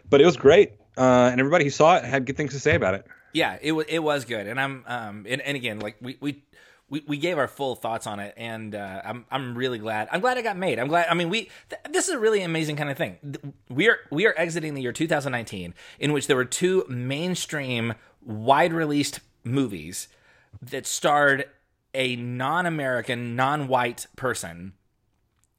but 0.08 0.20
it 0.20 0.26
was 0.26 0.36
great 0.36 0.72
uh, 0.96 1.28
and 1.30 1.40
everybody 1.40 1.64
who 1.64 1.70
saw 1.70 1.96
it 1.96 2.04
had 2.04 2.26
good 2.26 2.36
things 2.36 2.52
to 2.52 2.60
say 2.60 2.74
about 2.74 2.94
it. 2.94 3.06
Yeah, 3.32 3.58
it 3.60 3.72
was 3.72 3.86
it 3.88 3.98
was 3.98 4.24
good, 4.24 4.46
and 4.46 4.60
I'm 4.60 4.84
um 4.86 5.26
and, 5.28 5.40
and 5.40 5.56
again 5.56 5.80
like 5.80 5.96
we 6.00 6.16
we. 6.20 6.42
We, 6.88 7.02
we 7.04 7.16
gave 7.16 7.36
our 7.36 7.48
full 7.48 7.74
thoughts 7.74 8.06
on 8.06 8.20
it, 8.20 8.32
and 8.36 8.72
uh, 8.72 9.02
I'm 9.04 9.26
I'm 9.28 9.58
really 9.58 9.80
glad. 9.80 10.08
I'm 10.12 10.20
glad 10.20 10.38
it 10.38 10.42
got 10.42 10.56
made. 10.56 10.78
I'm 10.78 10.86
glad. 10.86 11.08
I 11.10 11.14
mean, 11.14 11.30
we 11.30 11.50
th- 11.68 11.82
this 11.90 12.06
is 12.06 12.14
a 12.14 12.18
really 12.20 12.42
amazing 12.42 12.76
kind 12.76 12.88
of 12.88 12.96
thing. 12.96 13.18
We 13.68 13.88
are 13.88 13.98
we 14.12 14.24
are 14.28 14.34
exiting 14.36 14.74
the 14.74 14.82
year 14.82 14.92
2019, 14.92 15.74
in 15.98 16.12
which 16.12 16.28
there 16.28 16.36
were 16.36 16.44
two 16.44 16.84
mainstream, 16.88 17.94
wide 18.24 18.72
released 18.72 19.18
movies 19.42 20.06
that 20.62 20.86
starred 20.86 21.46
a 21.92 22.14
non-American, 22.14 23.34
non-white 23.34 24.06
person 24.14 24.74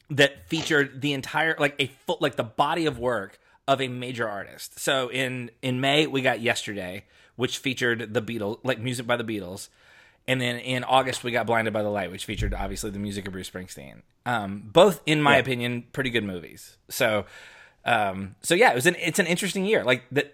that 0.10 0.48
featured 0.48 1.02
the 1.02 1.12
entire 1.14 1.56
like 1.60 1.76
a 1.80 1.88
full 2.06 2.18
like 2.22 2.38
the 2.38 2.44
body 2.44 2.86
of 2.86 3.00
work 3.00 3.40
of 3.68 3.82
a 3.82 3.88
major 3.88 4.28
artist. 4.28 4.80
So 4.80 5.10
in 5.10 5.52
in 5.62 5.82
May 5.82 6.08
we 6.08 6.22
got 6.22 6.40
Yesterday, 6.42 7.06
which 7.36 7.58
featured 7.58 8.14
the 8.14 8.22
Beatles, 8.22 8.60
like 8.64 8.80
music 8.80 9.06
by 9.08 9.18
the 9.18 9.24
Beatles, 9.24 9.70
and 10.28 10.40
then 10.42 10.58
in 10.58 10.84
August 10.84 11.24
we 11.24 11.32
got 11.32 11.46
Blinded 11.46 11.74
by 11.74 11.84
the 11.84 11.90
Light, 11.90 12.12
which 12.12 12.26
featured 12.26 12.54
obviously 12.54 12.90
the 12.92 13.00
music 13.00 13.28
of 13.28 13.34
Bruce 13.34 13.50
Springsteen. 13.50 14.02
Um, 14.26 14.64
both, 14.72 15.02
in 15.06 15.22
my 15.22 15.34
Yeah. 15.36 15.40
opinion, 15.42 15.84
pretty 15.94 16.10
good 16.10 16.24
movies. 16.24 16.78
So, 16.90 17.26
um, 17.86 18.36
so 18.42 18.56
yeah, 18.56 18.72
it 18.72 18.76
was 18.76 18.86
an 18.86 18.96
it's 19.00 19.20
an 19.20 19.28
interesting 19.28 19.66
year. 19.66 19.84
Like 19.84 20.04
the 20.12 20.30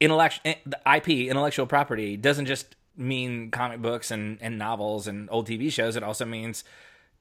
intellect 0.00 0.40
the 0.44 0.78
IP 0.96 1.08
intellectual 1.28 1.66
property 1.66 2.16
doesn't 2.16 2.46
just 2.46 2.74
mean 2.96 3.50
comic 3.50 3.80
books 3.82 4.10
and 4.10 4.38
and 4.40 4.58
novels 4.58 5.06
and 5.06 5.28
old 5.30 5.48
TV 5.48 5.70
shows. 5.72 5.96
It 5.96 6.02
also 6.02 6.24
means 6.24 6.64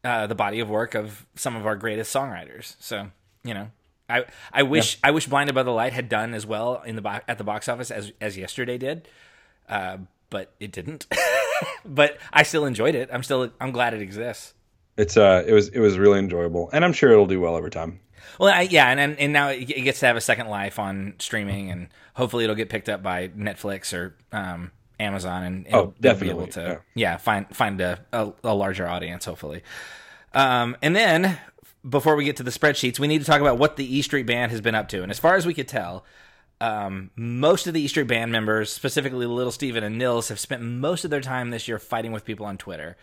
uh, 0.04 0.28
the 0.28 0.36
body 0.36 0.60
of 0.60 0.70
work 0.70 0.96
of 0.96 1.26
some 1.36 1.56
of 1.56 1.66
our 1.66 1.76
greatest 1.76 2.14
songwriters. 2.14 2.76
So 2.80 3.10
you 3.44 3.54
know, 3.54 3.72
I 4.10 4.26
I 4.52 4.64
wish 4.64 4.98
I 5.04 5.12
wish 5.12 5.28
Blinded 5.28 5.56
by 5.56 5.64
the 5.64 5.72
Light 5.72 5.94
had 5.94 6.10
done 6.10 6.34
as 6.34 6.46
well 6.46 6.82
in 6.86 6.96
the 6.96 7.02
bo- 7.02 7.22
at 7.28 7.38
the 7.38 7.44
box 7.44 7.68
office 7.70 7.90
as 7.92 8.12
as 8.20 8.38
yesterday 8.38 8.78
did, 8.78 9.08
uh, 9.70 9.98
but 10.30 10.52
it 10.60 10.72
didn't. 10.72 11.06
but 11.86 12.18
I 12.32 12.44
still 12.44 12.66
enjoyed 12.66 12.96
it. 12.96 13.10
I'm 13.12 13.24
still 13.24 13.52
I'm 13.60 13.72
glad 13.72 13.94
it 13.94 14.02
exists. 14.02 14.54
It's 14.98 15.18
uh, 15.18 15.44
it 15.48 15.54
was 15.54 15.70
it 15.70 15.80
was 15.80 15.98
really 15.98 16.20
enjoyable, 16.20 16.70
and 16.74 16.84
I'm 16.86 16.94
sure 16.94 17.12
it'll 17.12 17.26
do 17.26 17.40
well 17.40 17.56
over 17.56 17.70
time. 17.70 18.00
Well, 18.40 18.54
I, 18.54 18.62
yeah, 18.62 18.88
and, 18.90 19.00
and 19.00 19.20
and 19.20 19.34
now 19.34 19.50
it 19.50 19.66
gets 19.66 20.00
to 20.02 20.06
have 20.08 20.16
a 20.16 20.22
second 20.22 20.48
life 20.48 20.80
on 20.80 21.16
streaming, 21.20 21.72
and 21.72 21.88
hopefully 22.14 22.44
it'll 22.44 22.56
get 22.56 22.70
picked 22.70 22.90
up 22.90 23.02
by 23.04 23.30
Netflix 23.30 23.94
or 23.94 24.16
um, 24.32 24.72
Amazon, 25.00 25.44
and 25.44 25.68
it'll, 25.68 25.80
Oh, 25.80 25.94
they'll 26.00 26.16
be 26.16 26.30
able 26.30 26.46
definitely, 26.46 26.76
to 26.76 26.82
yeah, 26.94 27.18
find 27.18 27.48
find 27.56 27.82
a, 27.82 28.00
a, 28.12 28.32
a 28.44 28.54
larger 28.54 28.88
audience 28.88 29.26
hopefully. 29.26 29.64
Um, 30.34 30.76
and 30.82 30.96
then 30.96 31.38
before 31.88 32.16
we 32.16 32.24
get 32.26 32.38
to 32.38 32.44
the 32.44 32.52
spreadsheets, 32.52 33.00
we 33.00 33.08
need 33.08 33.20
to 33.20 33.26
talk 33.26 33.42
about 33.42 33.58
what 33.58 33.76
the 33.76 33.98
E 33.98 34.02
Street 34.02 34.26
Band 34.26 34.52
has 34.52 34.62
been 34.62 34.76
up 34.76 34.90
to. 34.90 35.02
And 35.04 35.12
as 35.12 35.20
far 35.20 35.36
as 35.36 35.46
we 35.46 35.54
could 35.54 35.68
tell, 35.68 36.06
um, 36.62 37.12
most 37.16 37.68
of 37.68 37.74
the 37.74 37.82
E 37.82 37.88
Street 37.88 38.08
Band 38.08 38.32
members, 38.32 38.72
specifically 38.72 39.26
Little 39.26 39.52
Steven 39.52 39.84
and 39.84 39.98
Nils, 39.98 40.30
have 40.30 40.40
spent 40.40 40.62
most 40.62 41.04
of 41.04 41.12
their 41.12 41.22
time 41.22 41.50
this 41.50 41.68
year 41.68 41.80
fighting 41.80 42.12
with 42.12 42.24
people 42.26 42.46
on 42.46 42.58
Twitter. 42.58 42.96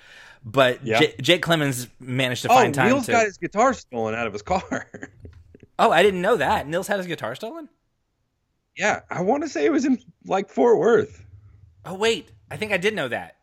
But 0.45 0.85
Yeah. 0.87 1.01
J- 1.01 1.15
Jake 1.21 1.43
Clemens 1.43 1.89
managed 1.99 2.43
to 2.43 2.49
Oh, 2.51 2.55
find 2.55 2.75
time 2.75 2.89
Nils 2.89 3.07
to. 3.07 3.13
got 3.13 3.27
his 3.27 3.37
guitar 3.37 3.75
stolen 3.75 4.15
out 4.15 4.27
of 4.27 4.33
his 4.33 4.43
car. 4.43 4.87
Oh, 5.83 5.91
I 5.91 6.03
didn't 6.03 6.21
know 6.21 6.37
that. 6.37 6.69
Nils 6.69 6.87
had 6.89 6.99
his 6.99 7.07
guitar 7.07 7.35
stolen? 7.35 7.71
yeah, 8.77 9.01
I 9.09 9.23
want 9.23 9.45
to 9.45 9.49
say 9.49 9.65
it 9.65 9.73
was 9.73 9.87
in 9.87 9.99
like 10.27 10.51
Fort 10.51 10.79
Worth. 10.79 11.25
Oh, 11.87 11.95
wait. 11.95 12.31
I 12.51 12.59
think 12.59 12.71
I 12.73 12.77
did 12.77 12.95
know 12.95 13.09
that. 13.09 13.37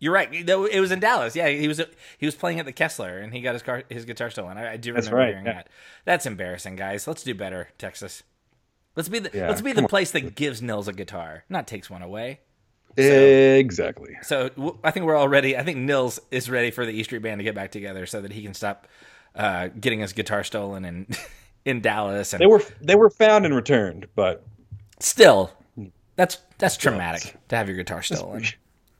You're 0.00 0.14
right. 0.14 0.28
It 0.32 0.80
was 0.80 0.90
in 0.90 0.98
Dallas. 0.98 1.36
Yeah, 1.36 1.48
he 1.48 1.68
was 1.68 1.80
he 2.18 2.26
was 2.26 2.34
playing 2.34 2.58
at 2.58 2.64
the 2.66 2.72
Kessler 2.72 3.18
and 3.18 3.32
he 3.34 3.42
got 3.42 3.52
his 3.52 3.62
car 3.62 3.84
his 3.90 4.04
guitar 4.06 4.30
stolen. 4.30 4.56
I, 4.56 4.72
I 4.72 4.76
do 4.78 4.92
remember 4.94 5.14
right, 5.16 5.28
hearing 5.28 5.44
yeah. 5.46 5.52
that. 5.52 5.68
That's 6.06 6.24
embarrassing, 6.26 6.76
guys. 6.76 7.06
Let's 7.06 7.22
do 7.22 7.34
better, 7.34 7.68
Texas. 7.78 8.22
Let's 8.96 9.08
be 9.10 9.18
the 9.18 9.30
Yeah, 9.32 9.48
let's 9.48 9.60
be 9.60 9.72
the 9.72 9.82
on. 9.82 9.88
place 9.88 10.10
that 10.12 10.34
gives 10.34 10.60
Nils 10.62 10.88
a 10.88 10.92
guitar, 10.94 11.44
not 11.50 11.66
takes 11.68 11.88
one 11.90 12.02
away. 12.02 12.40
exactly. 12.96 14.16
So 14.22 14.48
w- 14.50 14.78
I 14.82 14.90
think 14.90 15.06
we're 15.06 15.14
all 15.16 15.28
ready. 15.28 15.56
I 15.56 15.62
think 15.62 15.78
Nils 15.78 16.18
is 16.30 16.50
ready 16.50 16.70
for 16.70 16.84
the 16.84 16.92
E 16.92 17.02
Street 17.02 17.22
Band 17.22 17.38
to 17.38 17.44
get 17.44 17.54
back 17.54 17.70
together 17.70 18.06
so 18.06 18.20
that 18.22 18.32
he 18.32 18.42
can 18.42 18.54
stop 18.54 18.88
uh, 19.36 19.68
getting 19.68 20.00
his 20.00 20.12
guitar 20.12 20.42
stolen 20.44 20.84
in 20.84 21.06
in 21.64 21.80
Dallas. 21.82 22.32
And 22.32 22.40
They 22.40 22.46
were 22.46 22.62
they 22.80 22.96
were 22.96 23.10
found 23.10 23.44
and 23.44 23.54
returned, 23.54 24.06
but 24.16 24.44
still, 24.98 25.52
that's 26.16 26.38
that's 26.58 26.76
traumatic 26.76 27.36
to 27.48 27.56
have 27.56 27.68
your 27.68 27.76
guitar 27.76 28.02
stolen. 28.02 28.44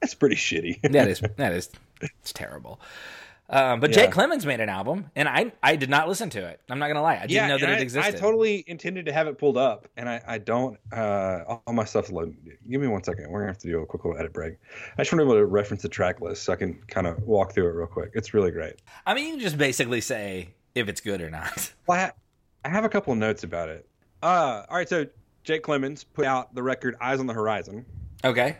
That's 0.01 0.15
pretty 0.15 0.37
shitty. 0.37 0.81
that 0.93 1.09
is 1.09 1.21
that 1.37 1.53
is 1.53 1.71
it's 2.01 2.33
terrible. 2.33 2.81
Um, 3.53 3.81
but 3.81 3.91
Yeah. 3.91 4.03
Jake 4.05 4.13
Clemens 4.13 4.47
made 4.47 4.61
an 4.61 4.69
album, 4.69 5.11
and 5.17 5.29
I 5.29 5.53
I 5.61 5.75
did 5.75 5.91
not 5.91 6.07
listen 6.07 6.31
to 6.31 6.47
it. 6.47 6.61
I'm 6.71 6.79
not 6.79 6.87
gonna 6.87 7.03
lie, 7.03 7.19
I 7.21 7.27
didn't 7.27 7.49
know 7.49 7.59
that 7.59 7.65
and 7.65 7.73
it 7.73 7.79
I, 7.79 7.83
existed. 7.83 8.15
I 8.15 8.17
totally 8.17 8.63
intended 8.67 9.07
to 9.07 9.13
have 9.13 9.27
it 9.27 9.39
pulled 9.39 9.57
up, 9.57 9.89
and 9.97 10.09
I, 10.09 10.23
I 10.25 10.39
don't. 10.39 10.79
Uh, 10.93 11.59
all 11.67 11.75
my 11.75 11.85
stuff's 11.85 12.13
loaded. 12.13 12.37
Give 12.71 12.81
me 12.81 12.87
one 12.87 13.03
second. 13.03 13.29
We're 13.29 13.41
gonna 13.41 13.51
have 13.51 13.59
to 13.59 13.69
do 13.69 13.81
a 13.81 13.87
quick 13.87 14.05
little 14.05 14.21
edit 14.21 14.33
break. 14.33 14.55
I 14.97 15.03
just 15.03 15.13
want 15.13 15.21
to 15.21 15.27
be 15.27 15.33
able 15.33 15.35
to 15.41 15.47
reference 15.47 15.83
the 15.83 15.89
track 15.89 16.21
list 16.21 16.45
so 16.45 16.53
I 16.53 16.57
can 16.57 16.81
kind 16.87 17.09
of 17.09 17.21
walk 17.25 17.53
through 17.53 17.69
it 17.69 17.73
real 17.73 17.89
quick. 17.89 18.13
It's 18.15 18.33
really 18.35 18.53
great. 18.53 18.77
I 19.05 19.15
mean, 19.15 19.25
you 19.27 19.33
can 19.33 19.41
just 19.41 19.59
basically 19.59 20.01
say 20.01 20.51
if 20.77 20.89
it's 20.89 21.01
good 21.01 21.21
or 21.21 21.31
not. 21.31 21.73
Well, 21.89 21.99
I, 21.99 22.13
I 22.65 22.71
have 22.71 22.85
a 22.85 22.89
couple 22.89 23.13
of 23.13 23.19
notes 23.19 23.43
about 23.43 23.69
it. 23.69 23.85
Uh, 24.23 24.63
all 24.69 24.77
right. 24.77 24.89
So 24.89 25.07
Jake 25.43 25.65
Clemens 25.65 26.05
put 26.05 26.25
out 26.25 26.55
the 26.55 26.63
record 26.63 26.95
"Eyes 27.01 27.19
on 27.19 27.27
the 27.27 27.35
Horizon." 27.35 27.85
Okay. 28.25 28.59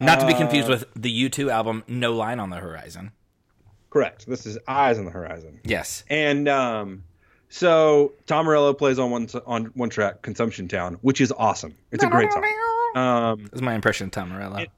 Not 0.00 0.20
to 0.20 0.26
be 0.26 0.34
confused 0.34 0.68
Uh, 0.68 0.72
with 0.72 0.84
the 0.96 1.28
U2 1.28 1.50
album 1.50 1.84
No 1.86 2.14
Line 2.14 2.40
on 2.40 2.50
the 2.50 2.56
Horizon. 2.56 3.12
Correct. 3.90 4.26
This 4.26 4.46
is 4.46 4.58
"Eyes 4.68 4.98
on 4.98 5.04
the 5.04 5.10
Horizon." 5.10 5.60
Yes. 5.64 6.04
And 6.08 6.48
um, 6.48 7.02
so 7.48 8.12
Tom 8.26 8.46
Morello 8.46 8.72
plays 8.72 8.98
on 8.98 9.10
one 9.10 9.28
on 9.46 9.66
one 9.74 9.90
track, 9.90 10.22
"Consumption 10.22 10.68
Town," 10.68 10.96
which 11.02 11.20
is 11.20 11.32
awesome. 11.36 11.74
It's 11.90 12.04
a 12.04 12.08
great 12.08 12.30
song. 12.32 12.44
Um, 12.94 13.44
That's 13.50 13.60
my 13.62 13.74
impression 13.74 14.06
of 14.06 14.10
Tom 14.12 14.30
Morello. 14.30 14.56
It- 14.58 14.70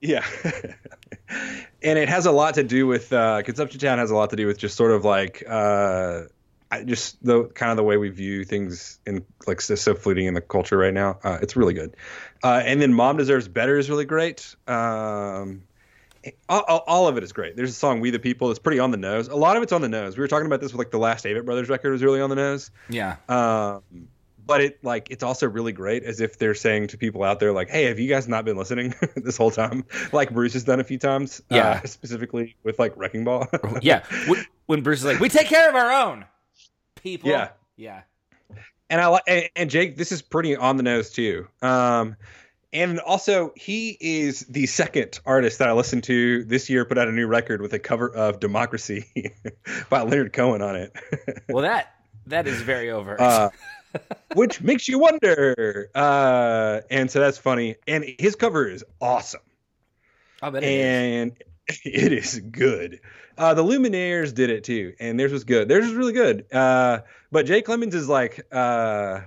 Yeah. 0.00 0.24
and 1.82 1.98
it 1.98 2.08
has 2.08 2.26
a 2.26 2.32
lot 2.32 2.54
to 2.54 2.62
do 2.62 2.86
with 2.86 3.12
uh, 3.12 3.42
Consumption 3.42 3.80
Town 3.80 3.98
has 3.98 4.10
a 4.10 4.14
lot 4.14 4.30
to 4.30 4.36
do 4.36 4.46
with 4.46 4.56
just 4.58 4.76
sort 4.76 4.92
of 4.92 5.04
like 5.04 5.42
uh, 5.48 6.22
I 6.70 6.82
just 6.84 7.24
the 7.24 7.44
kind 7.44 7.70
of 7.70 7.76
the 7.76 7.82
way 7.82 7.96
we 7.96 8.08
view 8.10 8.44
things 8.44 8.98
in 9.06 9.24
like 9.46 9.60
so, 9.60 9.94
fleeting 9.94 10.26
in 10.26 10.34
the 10.34 10.40
culture 10.40 10.76
right 10.76 10.92
now. 10.92 11.18
Uh, 11.24 11.38
it's 11.40 11.56
really 11.56 11.74
good. 11.74 11.96
Uh, 12.44 12.60
and 12.64 12.80
then 12.82 12.92
Mom 12.92 13.16
Deserves 13.16 13.48
Better 13.48 13.78
is 13.78 13.88
really 13.88 14.04
great. 14.04 14.54
Um, 14.66 15.62
all, 16.48 16.82
all- 16.86 17.08
of 17.08 17.16
it 17.16 17.22
is 17.22 17.32
great. 17.32 17.56
There's 17.56 17.70
a 17.70 17.74
song 17.74 18.00
"We 18.00 18.10
the 18.10 18.18
People" 18.18 18.48
that's 18.48 18.58
pretty 18.58 18.78
on 18.80 18.90
the 18.90 18.96
nose. 18.98 19.28
A 19.28 19.36
lot 19.36 19.56
of 19.56 19.62
it's 19.62 19.72
on 19.72 19.80
the 19.80 19.88
nose. 19.88 20.16
We 20.16 20.20
were 20.20 20.28
talking 20.28 20.46
about 20.46 20.60
this 20.60 20.72
with 20.72 20.78
like 20.78 20.90
the 20.90 20.98
last 20.98 21.24
Avett 21.24 21.44
Brothers 21.44 21.68
record 21.70 21.90
was 21.92 22.02
really 22.02 22.20
on 22.20 22.28
the 22.28 22.36
nose. 22.36 22.70
yeah. 22.90 23.16
Um, 23.28 23.82
but 24.46 24.62
it 24.62 24.82
like 24.82 25.10
it's 25.10 25.22
also 25.22 25.46
really 25.46 25.72
great 25.72 26.04
as 26.04 26.20
if 26.20 26.38
they're 26.38 26.54
saying 26.54 26.88
to 26.88 26.98
people 26.98 27.22
out 27.22 27.38
there 27.40 27.52
like, 27.52 27.68
"Hey, 27.70 27.84
have 27.84 27.98
you 27.98 28.08
guys 28.08 28.28
not 28.28 28.44
been 28.44 28.56
listening 28.58 28.94
this 29.16 29.36
whole 29.38 29.50
time?" 29.50 29.84
Like 30.12 30.32
Bruce 30.32 30.52
has 30.54 30.64
done 30.64 30.80
a 30.80 30.84
few 30.84 30.98
times. 30.98 31.42
Yeah. 31.50 31.80
Uh, 31.82 31.86
specifically 31.86 32.56
with 32.62 32.78
like 32.78 32.94
Wrecking 32.96 33.24
Ball. 33.24 33.46
Yeah. 33.80 34.02
When 34.66 34.82
Bruce 34.82 34.98
is 34.98 35.06
like, 35.06 35.18
we 35.18 35.30
take 35.30 35.46
care 35.46 35.66
of 35.70 35.74
our 35.74 35.90
own 35.90 36.26
people. 37.02 37.30
Yeah. 37.30 37.50
Yeah. 37.76 38.02
and 38.90 39.00
I 39.00 39.06
like 39.08 39.22
and, 39.26 39.48
and 39.56 39.70
Jake. 39.70 39.96
This 39.96 40.12
is 40.12 40.22
pretty 40.22 40.56
on 40.56 40.76
the 40.76 40.82
nose 40.82 41.10
too. 41.10 41.46
Um, 41.62 42.16
and 42.72 42.98
also 43.00 43.52
he 43.56 43.96
is 44.00 44.40
the 44.40 44.66
second 44.66 45.20
artist 45.24 45.58
that 45.60 45.68
I 45.68 45.72
listened 45.72 46.04
to 46.04 46.44
this 46.44 46.68
year 46.68 46.84
put 46.84 46.98
out 46.98 47.08
a 47.08 47.12
new 47.12 47.26
record 47.26 47.62
with 47.62 47.72
a 47.72 47.78
cover 47.78 48.08
of 48.10 48.40
"Democracy" 48.40 49.32
by 49.90 50.02
Leonard 50.02 50.32
Cohen 50.32 50.60
on 50.62 50.76
it. 50.76 50.92
Well, 51.48 51.62
that 51.62 51.94
that 52.26 52.46
is 52.46 52.60
very 52.60 52.90
overt. 52.90 53.20
uh, 53.20 53.48
which 54.34 54.60
makes 54.60 54.86
you 54.86 54.98
wonder. 54.98 55.88
Uh, 55.94 56.80
and 56.90 57.10
so 57.10 57.20
that's 57.20 57.38
funny. 57.38 57.76
And 57.86 58.04
his 58.18 58.34
cover 58.36 58.68
is 58.68 58.84
awesome. 59.00 59.40
I'll 60.42 60.50
bet 60.50 60.62
it 60.62 60.68
is. 60.68 61.32
it 61.84 62.12
is 62.12 62.40
good. 62.40 63.00
Uh, 63.36 63.54
the 63.54 63.62
Lumineers 63.62 64.34
did 64.34 64.50
it 64.50 64.64
too, 64.64 64.94
and 64.98 65.18
theirs 65.18 65.32
was 65.32 65.44
good. 65.44 65.68
Theirs 65.68 65.86
was 65.86 65.94
really 65.94 66.12
good. 66.12 66.52
Uh, 66.52 67.00
but 67.30 67.46
Jake 67.46 67.64
Clemens 67.64 67.94
is 67.94 68.08
like 68.08 68.46
uh, 68.52 69.20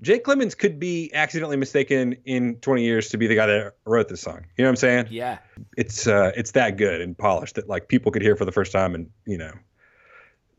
Jake 0.00 0.24
Clemens 0.24 0.54
could 0.54 0.80
be 0.80 1.10
accidentally 1.14 1.56
mistaken 1.56 2.16
in 2.24 2.56
20 2.56 2.82
years 2.82 3.10
to 3.10 3.18
be 3.18 3.26
the 3.26 3.36
guy 3.36 3.46
that 3.46 3.74
wrote 3.84 4.08
this 4.08 4.20
song. 4.20 4.44
You 4.56 4.64
know 4.64 4.68
what 4.68 4.72
I'm 4.72 4.76
saying? 4.76 5.06
Yeah. 5.10 5.38
It's 5.76 6.06
uh, 6.06 6.32
it's 6.34 6.52
that 6.52 6.76
good 6.76 7.00
and 7.00 7.16
polished 7.16 7.56
that 7.56 7.68
like 7.68 7.88
people 7.88 8.10
could 8.10 8.22
hear 8.22 8.36
for 8.36 8.44
the 8.44 8.52
first 8.52 8.72
time, 8.72 8.94
and 8.94 9.10
you 9.26 9.38
know 9.38 9.52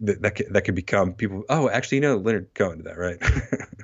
that 0.02 0.22
that 0.22 0.36
could, 0.36 0.54
that 0.54 0.62
could 0.62 0.76
become 0.76 1.14
people. 1.14 1.44
Oh, 1.50 1.70
actually, 1.70 1.98
you 1.98 2.02
know 2.02 2.18
Leonard 2.18 2.54
Cohen 2.54 2.78
did 2.78 2.86
that, 2.86 2.98
right? 2.98 3.18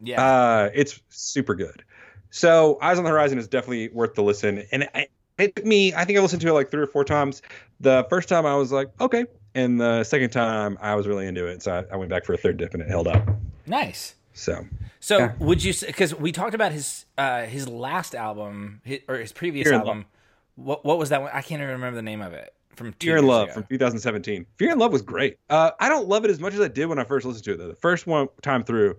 Yeah. 0.00 0.22
Uh, 0.22 0.70
it's 0.74 1.00
super 1.10 1.54
good. 1.54 1.84
So 2.30 2.78
Eyes 2.80 2.98
on 2.98 3.04
the 3.04 3.10
Horizon 3.10 3.38
is 3.38 3.48
definitely 3.48 3.88
worth 3.88 4.14
the 4.14 4.22
listen. 4.22 4.66
And 4.72 4.88
it, 4.94 5.10
it 5.40 5.56
took 5.56 5.64
me, 5.64 5.92
I 5.94 6.04
think 6.04 6.18
I 6.18 6.22
listened 6.22 6.42
to 6.42 6.48
it 6.48 6.52
like 6.52 6.70
three 6.70 6.82
or 6.82 6.86
four 6.86 7.04
times. 7.04 7.42
The 7.80 8.06
first 8.10 8.28
time 8.28 8.46
I 8.46 8.54
was 8.56 8.72
like, 8.72 8.88
okay. 9.00 9.24
And 9.54 9.80
the 9.80 10.04
second 10.04 10.30
time 10.30 10.78
I 10.80 10.94
was 10.94 11.06
really 11.08 11.26
into 11.26 11.46
it. 11.46 11.62
So 11.62 11.72
I, 11.72 11.94
I 11.94 11.96
went 11.96 12.10
back 12.10 12.24
for 12.24 12.32
a 12.34 12.36
third 12.36 12.56
dip 12.56 12.72
and 12.74 12.82
it 12.82 12.88
held 12.88 13.08
up. 13.08 13.28
nice. 13.66 14.14
So 14.32 14.64
So 15.00 15.18
Yeah. 15.18 15.32
would 15.40 15.62
you? 15.64 15.74
Because 15.86 16.14
we 16.14 16.30
talked 16.30 16.54
about 16.54 16.72
his 16.72 17.04
uh, 17.18 17.42
his 17.42 17.68
last 17.68 18.14
album 18.14 18.80
his, 18.84 19.00
or 19.08 19.16
his 19.16 19.32
previous 19.32 19.66
Fear 19.68 19.78
album. 19.78 20.06
What 20.54 20.84
what 20.84 20.98
was 20.98 21.08
that 21.08 21.20
one? 21.22 21.30
I 21.32 21.42
can't 21.42 21.60
even 21.60 21.72
remember 21.72 21.96
the 21.96 22.02
name 22.02 22.22
of 22.22 22.32
it. 22.32 22.54
From 22.76 22.92
two 22.94 23.08
Fear 23.08 23.16
and 23.18 23.26
Love 23.26 23.44
ago. 23.48 23.54
from 23.54 23.64
2017. 23.68 24.46
Fear 24.56 24.70
and 24.70 24.80
Love 24.80 24.92
was 24.92 25.02
great. 25.02 25.36
Uh, 25.50 25.72
I 25.80 25.88
don't 25.88 26.08
love 26.08 26.24
it 26.24 26.30
as 26.30 26.38
much 26.40 26.54
as 26.54 26.60
I 26.60 26.68
did 26.68 26.86
when 26.86 26.98
I 26.98 27.04
first 27.04 27.26
listened 27.26 27.44
to 27.44 27.52
it, 27.54 27.56
though. 27.58 27.68
The 27.68 27.74
first 27.74 28.06
one 28.06 28.28
time 28.40 28.62
through, 28.62 28.96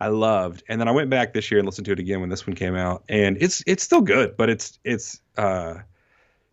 I 0.00 0.08
loved. 0.08 0.62
And 0.68 0.80
then 0.80 0.88
I 0.88 0.92
went 0.92 1.10
back 1.10 1.34
this 1.34 1.50
year 1.50 1.58
and 1.58 1.66
listened 1.66 1.84
to 1.86 1.92
it 1.92 1.98
again 1.98 2.20
when 2.20 2.30
this 2.30 2.46
one 2.46 2.56
came 2.56 2.74
out. 2.74 3.04
And 3.08 3.36
it's 3.40 3.62
it's 3.66 3.82
still 3.82 4.00
good, 4.00 4.36
but 4.36 4.48
it's 4.48 4.78
it's 4.84 5.20
uh 5.36 5.74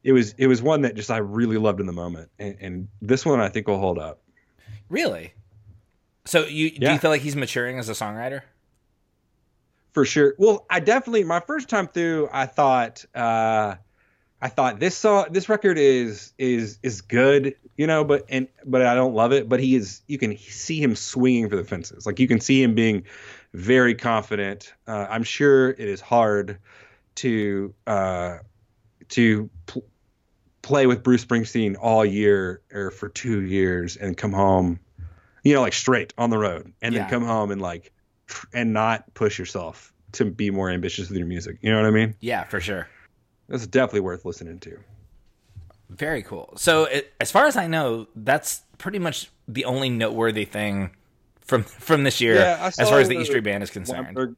it 0.04 0.12
was 0.12 0.34
it 0.38 0.48
was 0.48 0.62
one 0.62 0.82
that 0.82 0.96
just 0.96 1.10
I 1.10 1.18
really 1.18 1.58
loved 1.58 1.80
in 1.80 1.86
the 1.86 1.94
moment. 1.94 2.30
And, 2.40 2.58
and 2.60 2.88
this 3.02 3.26
one 3.26 3.40
I 3.40 3.50
think 3.50 3.68
will 3.68 3.80
hold 3.80 4.00
up. 4.00 4.22
Really? 4.90 5.34
So 6.26 6.46
you 6.46 6.72
do 6.72 6.78
Yeah. 6.82 6.94
you 6.94 7.00
feel 7.00 7.10
like 7.12 7.22
he's 7.22 7.36
maturing 7.36 7.80
as 7.80 7.88
a 7.90 7.94
songwriter? 7.94 8.42
for 9.94 10.06
sure. 10.06 10.36
Well, 10.38 10.66
I 10.70 10.80
definitely 10.80 11.24
my 11.24 11.40
first 11.40 11.70
time 11.70 11.88
through, 11.88 12.30
I 12.32 12.46
thought 12.46 13.04
uh, 13.16 13.76
I 14.40 14.48
thought 14.50 14.80
this 14.80 14.96
song, 14.96 15.28
this 15.32 15.50
record 15.50 15.80
is 15.80 16.34
is 16.38 16.78
is 16.84 17.02
good, 17.02 17.56
you 17.78 17.88
know, 17.88 18.04
but 18.04 18.24
and 18.30 18.48
but 18.64 18.86
I 18.86 18.94
don't 18.94 19.16
love 19.16 19.32
it. 19.34 19.50
But 19.50 19.60
he 19.60 19.76
is, 19.76 20.04
you 20.06 20.20
can 20.20 20.38
see 20.38 20.80
him 20.80 20.96
swinging 20.96 21.50
for 21.50 21.56
the 21.56 21.64
fences. 21.64 22.06
Like 22.06 22.20
you 22.20 22.28
can 22.28 22.40
see 22.40 22.62
him 22.62 22.76
being 22.76 23.06
very 23.58 23.96
confident. 23.96 24.74
Uh, 24.88 25.08
I'm 25.10 25.24
sure 25.24 25.70
it 25.72 25.80
is 25.80 26.00
hard 26.00 26.60
to 27.16 27.74
uh, 27.88 28.38
to 29.10 29.50
pl- 29.66 29.84
play 30.62 30.86
with 30.86 31.02
Bruce 31.04 31.26
Springsteen 31.26 31.76
all 31.80 32.06
year 32.06 32.62
or 32.72 32.92
for 32.92 33.10
two 33.10 33.42
years 33.42 33.98
and 33.98 34.16
come 34.16 34.32
home, 34.32 34.80
you 35.44 35.54
know, 35.56 35.62
like 35.62 35.74
straight 35.74 36.14
on 36.20 36.30
the 36.30 36.38
road, 36.38 36.72
and 36.82 36.94
Yeah. 36.94 37.02
then 37.02 37.10
come 37.10 37.26
home 37.26 37.50
and 37.50 37.60
like 37.60 37.92
tr- 38.28 38.46
and 38.54 38.74
not 38.74 39.12
push 39.16 39.40
yourself 39.40 39.92
to 40.14 40.26
be 40.26 40.52
more 40.52 40.70
ambitious 40.70 41.10
with 41.10 41.18
your 41.18 41.28
music. 41.28 41.58
You 41.62 41.72
know 41.72 41.78
what 41.82 41.88
I 41.88 41.92
mean? 41.92 42.14
Yeah, 42.20 42.44
for 42.44 42.62
sure. 42.62 42.88
That's 43.50 43.66
definitely 43.66 44.02
worth 44.02 44.24
listening 44.24 44.60
to. 44.60 44.78
Very 45.90 46.22
cool. 46.22 46.54
So, 46.58 46.84
it, 46.86 47.14
as 47.20 47.32
far 47.32 47.46
as 47.48 47.56
I 47.56 47.66
know, 47.68 48.08
that's 48.16 48.62
pretty 48.78 49.00
much 49.00 49.32
the 49.48 49.66
only 49.66 49.90
noteworthy 49.90 50.44
thing 50.46 50.92
from 51.48 51.64
from 51.64 52.04
this 52.04 52.22
year, 52.22 52.36
Yeah, 52.36 52.72
as 52.78 52.90
far 52.90 53.00
as 53.00 53.08
the 53.08 53.16
the 53.16 53.22
E 53.22 53.26
Street 53.26 53.44
Band 53.44 53.64
is 53.64 53.70
concerned. 53.70 54.06
Weinberg, 54.06 54.36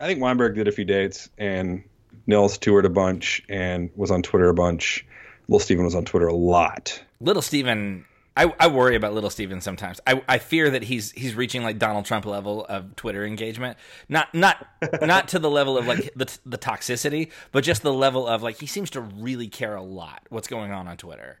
I 0.00 0.06
think 0.06 0.20
Weinberg 0.20 0.54
did 0.54 0.68
a 0.68 0.72
few 0.72 0.84
dates, 0.84 1.28
and 1.38 1.82
Nils 2.26 2.58
toured 2.58 2.84
a 2.84 2.90
bunch 2.90 3.42
and 3.48 3.90
was 3.96 4.10
on 4.10 4.22
Twitter 4.22 4.48
a 4.48 4.54
bunch. 4.54 5.04
Little 5.48 5.60
Steven 5.60 5.84
was 5.84 5.94
on 5.94 6.04
Twitter 6.04 6.28
a 6.28 6.34
lot. 6.34 7.02
Little 7.20 7.42
Steven, 7.42 8.04
I, 8.36 8.52
I 8.58 8.68
worry 8.68 8.94
about 8.96 9.12
Little 9.12 9.28
Steven 9.30 9.60
sometimes. 9.60 10.00
I, 10.06 10.22
I 10.28 10.38
fear 10.38 10.70
that 10.70 10.84
he's 10.84 11.10
he's 11.12 11.34
reaching 11.34 11.62
like 11.62 11.78
Donald 11.78 12.04
Trump 12.04 12.24
level 12.24 12.64
of 12.64 12.96
Twitter 12.96 13.24
engagement. 13.24 13.76
Not 14.08 14.32
not 14.34 14.64
not 15.02 15.28
to 15.28 15.38
the 15.38 15.50
level 15.50 15.76
of 15.76 15.86
like 15.86 16.12
the 16.14 16.38
the 16.46 16.58
toxicity, 16.58 17.30
but 17.50 17.64
just 17.64 17.82
the 17.82 17.92
level 17.92 18.26
of 18.26 18.42
like 18.42 18.60
he 18.60 18.66
seems 18.66 18.90
to 18.90 19.00
really 19.00 19.48
care 19.48 19.74
a 19.74 19.82
lot 19.82 20.22
what's 20.30 20.48
going 20.48 20.70
on 20.70 20.86
on 20.88 20.96
Twitter. 20.96 21.40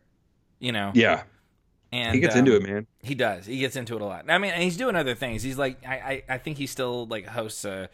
You 0.58 0.72
know, 0.72 0.92
Yeah, 0.94 1.22
and 1.92 2.14
he 2.14 2.20
gets 2.20 2.34
um, 2.34 2.40
into 2.40 2.56
it, 2.56 2.62
man. 2.62 2.86
He 3.02 3.14
does. 3.14 3.46
He 3.46 3.58
gets 3.58 3.76
into 3.76 3.94
it 3.94 4.02
a 4.02 4.04
lot. 4.04 4.24
I 4.28 4.38
mean, 4.38 4.52
and 4.52 4.62
he's 4.62 4.76
doing 4.76 4.96
other 4.96 5.14
things. 5.14 5.42
He's 5.42 5.58
like, 5.58 5.86
I, 5.86 5.94
I, 5.94 6.22
I 6.34 6.38
think 6.38 6.56
he 6.58 6.66
still 6.66 7.06
like 7.06 7.26
hosts 7.26 7.64
a, 7.64 7.90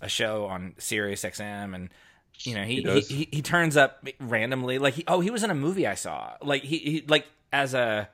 a 0.00 0.08
show 0.08 0.46
on 0.46 0.74
Sirius 0.78 1.22
XM, 1.22 1.74
and 1.74 1.90
you 2.40 2.54
know, 2.54 2.62
he 2.64 2.82
he, 2.82 3.00
he, 3.00 3.28
he 3.32 3.42
turns 3.42 3.76
up 3.76 4.06
randomly. 4.20 4.78
Like, 4.78 4.94
he, 4.94 5.04
oh, 5.08 5.20
he 5.20 5.30
was 5.30 5.42
in 5.42 5.50
a 5.50 5.54
movie 5.54 5.86
I 5.86 5.94
saw. 5.94 6.34
Like 6.42 6.62
he, 6.62 6.78
he 6.78 7.04
like 7.08 7.26
as 7.52 7.74
a 7.74 8.08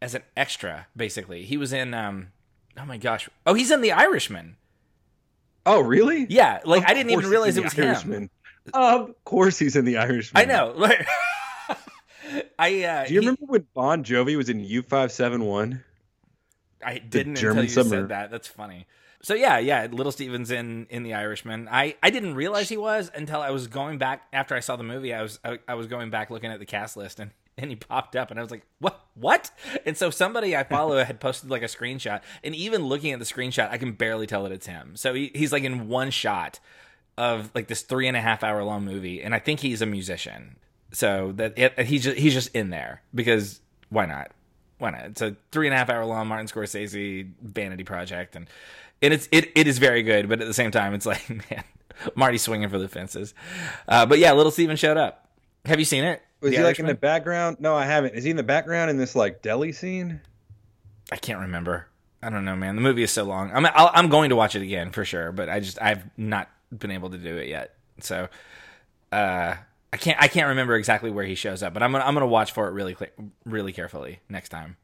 as 0.00 0.14
an 0.14 0.22
extra, 0.36 0.86
basically. 0.96 1.44
He 1.44 1.56
was 1.56 1.72
in 1.72 1.92
um, 1.92 2.28
oh 2.78 2.84
my 2.84 2.98
gosh, 2.98 3.28
oh, 3.46 3.54
he's 3.54 3.70
in 3.70 3.80
The 3.80 3.92
Irishman. 3.92 4.56
Oh, 5.66 5.80
really? 5.80 6.26
Yeah, 6.30 6.60
like 6.64 6.84
Of 6.84 6.90
I 6.90 6.94
didn't 6.94 7.10
even 7.12 7.28
realize 7.28 7.56
it 7.56 7.64
was 7.64 7.74
The 7.74 7.82
him. 7.82 7.88
Irishman. 7.88 8.30
Of 8.72 9.24
course, 9.24 9.58
he's 9.58 9.76
in 9.76 9.84
the 9.84 9.98
Irishman. 9.98 10.40
I 10.40 10.44
know. 10.44 10.72
Like, 10.76 11.06
I 12.58 12.84
uh, 12.84 13.06
Do 13.06 13.14
you 13.14 13.20
he- 13.20 13.26
remember 13.26 13.46
when 13.46 13.66
Bon 13.74 14.04
Jovi 14.04 14.36
was 14.36 14.48
in 14.48 14.60
U 14.64 14.82
five 14.82 15.12
seven 15.12 15.44
one? 15.44 15.84
I 16.84 16.98
didn't 16.98 17.36
German 17.36 17.64
until 17.64 17.64
you 17.64 17.70
submarine. 17.70 18.02
said 18.04 18.08
that. 18.10 18.30
That's 18.30 18.46
funny. 18.48 18.86
So 19.20 19.34
yeah, 19.34 19.58
yeah, 19.58 19.88
Little 19.90 20.12
Steven's 20.12 20.50
in 20.50 20.86
in 20.90 21.02
The 21.02 21.14
Irishman. 21.14 21.68
I 21.70 21.96
I 22.02 22.10
didn't 22.10 22.34
realize 22.36 22.68
he 22.68 22.76
was 22.76 23.10
until 23.14 23.40
I 23.40 23.50
was 23.50 23.66
going 23.66 23.98
back 23.98 24.22
after 24.32 24.54
I 24.54 24.60
saw 24.60 24.76
the 24.76 24.84
movie. 24.84 25.12
I 25.12 25.22
was 25.22 25.40
I, 25.44 25.58
I 25.66 25.74
was 25.74 25.88
going 25.88 26.10
back 26.10 26.30
looking 26.30 26.50
at 26.52 26.60
the 26.60 26.66
cast 26.66 26.96
list 26.96 27.18
and 27.18 27.32
and 27.56 27.70
he 27.70 27.74
popped 27.76 28.14
up 28.14 28.30
and 28.30 28.38
I 28.38 28.42
was 28.42 28.52
like, 28.52 28.62
"What? 28.78 29.00
What?" 29.14 29.50
And 29.84 29.96
so 29.96 30.10
somebody 30.10 30.56
I 30.56 30.62
follow 30.62 31.02
had 31.04 31.18
posted 31.18 31.50
like 31.50 31.62
a 31.62 31.66
screenshot, 31.66 32.20
and 32.44 32.54
even 32.54 32.84
looking 32.86 33.12
at 33.12 33.18
the 33.18 33.24
screenshot, 33.24 33.68
I 33.70 33.78
can 33.78 33.90
barely 33.92 34.28
tell 34.28 34.44
that 34.44 34.52
it's 34.52 34.68
him. 34.68 34.94
So 34.94 35.12
he, 35.14 35.32
he's 35.34 35.50
like 35.50 35.64
in 35.64 35.88
one 35.88 36.10
shot 36.12 36.60
of 37.16 37.50
like 37.56 37.66
this 37.66 37.82
three 37.82 38.06
and 38.06 38.16
a 38.16 38.20
half 38.20 38.44
hour 38.44 38.62
long 38.62 38.84
movie, 38.84 39.20
and 39.20 39.34
I 39.34 39.40
think 39.40 39.58
he's 39.58 39.82
a 39.82 39.86
musician. 39.86 40.54
So 40.92 41.32
that 41.36 41.58
it, 41.58 41.78
he's 41.80 42.04
just 42.04 42.16
he's 42.16 42.34
just 42.34 42.54
in 42.54 42.70
there 42.70 43.02
because 43.14 43.60
why 43.90 44.06
not? 44.06 44.30
Why 44.78 44.90
not? 44.90 45.04
It's 45.06 45.22
a 45.22 45.36
three 45.52 45.66
and 45.66 45.74
a 45.74 45.76
half 45.76 45.90
hour 45.90 46.04
long 46.04 46.28
Martin 46.28 46.46
Scorsese 46.46 47.30
vanity 47.42 47.84
project, 47.84 48.36
and 48.36 48.46
and 49.02 49.12
it's 49.12 49.28
it 49.32 49.50
it 49.54 49.66
is 49.66 49.78
very 49.78 50.02
good, 50.02 50.28
but 50.28 50.40
at 50.40 50.46
the 50.46 50.54
same 50.54 50.70
time, 50.70 50.94
it's 50.94 51.06
like 51.06 51.28
man, 51.50 51.64
Marty 52.14 52.38
swinging 52.38 52.68
for 52.68 52.78
the 52.78 52.88
fences. 52.88 53.34
Uh, 53.86 54.06
but 54.06 54.18
yeah, 54.18 54.32
Little 54.32 54.52
Steven 54.52 54.76
showed 54.76 54.96
up. 54.96 55.28
Have 55.64 55.78
you 55.78 55.84
seen 55.84 56.04
it? 56.04 56.22
Was 56.40 56.52
The 56.52 56.58
he 56.58 56.62
like 56.62 56.78
in 56.78 56.86
the 56.86 56.94
background? 56.94 57.58
No, 57.60 57.74
I 57.74 57.84
haven't. 57.84 58.14
Is 58.14 58.24
he 58.24 58.30
in 58.30 58.36
the 58.36 58.42
background 58.42 58.90
in 58.90 58.96
this 58.96 59.16
like 59.16 59.42
deli 59.42 59.72
scene? 59.72 60.20
I 61.10 61.16
can't 61.16 61.40
remember. 61.40 61.88
I 62.22 62.30
don't 62.30 62.44
know, 62.44 62.56
man. 62.56 62.76
The 62.76 62.82
movie 62.82 63.02
is 63.02 63.10
so 63.10 63.24
long. 63.24 63.50
I'm 63.52 63.66
I'll, 63.66 63.90
I'm 63.92 64.08
going 64.08 64.30
to 64.30 64.36
watch 64.36 64.54
it 64.54 64.62
again 64.62 64.90
for 64.90 65.04
sure, 65.04 65.32
but 65.32 65.48
I 65.48 65.60
just 65.60 65.80
I've 65.82 66.04
not 66.16 66.48
been 66.76 66.90
able 66.90 67.10
to 67.10 67.18
do 67.18 67.36
it 67.36 67.48
yet. 67.48 67.74
So 68.00 68.28
uh, 69.12 69.54
I 69.92 69.96
can't 69.96 70.20
I 70.20 70.28
can't 70.28 70.48
remember 70.48 70.74
exactly 70.76 71.10
where 71.10 71.24
he 71.24 71.34
shows 71.34 71.62
up, 71.62 71.72
but 71.74 71.82
I'm 71.82 71.92
gonna 71.92 72.04
I'm 72.04 72.14
gonna 72.14 72.26
watch 72.26 72.52
for 72.52 72.68
it 72.68 72.72
really 72.72 72.96
really 73.44 73.72
carefully 73.72 74.20
next 74.28 74.50
time. 74.50 74.76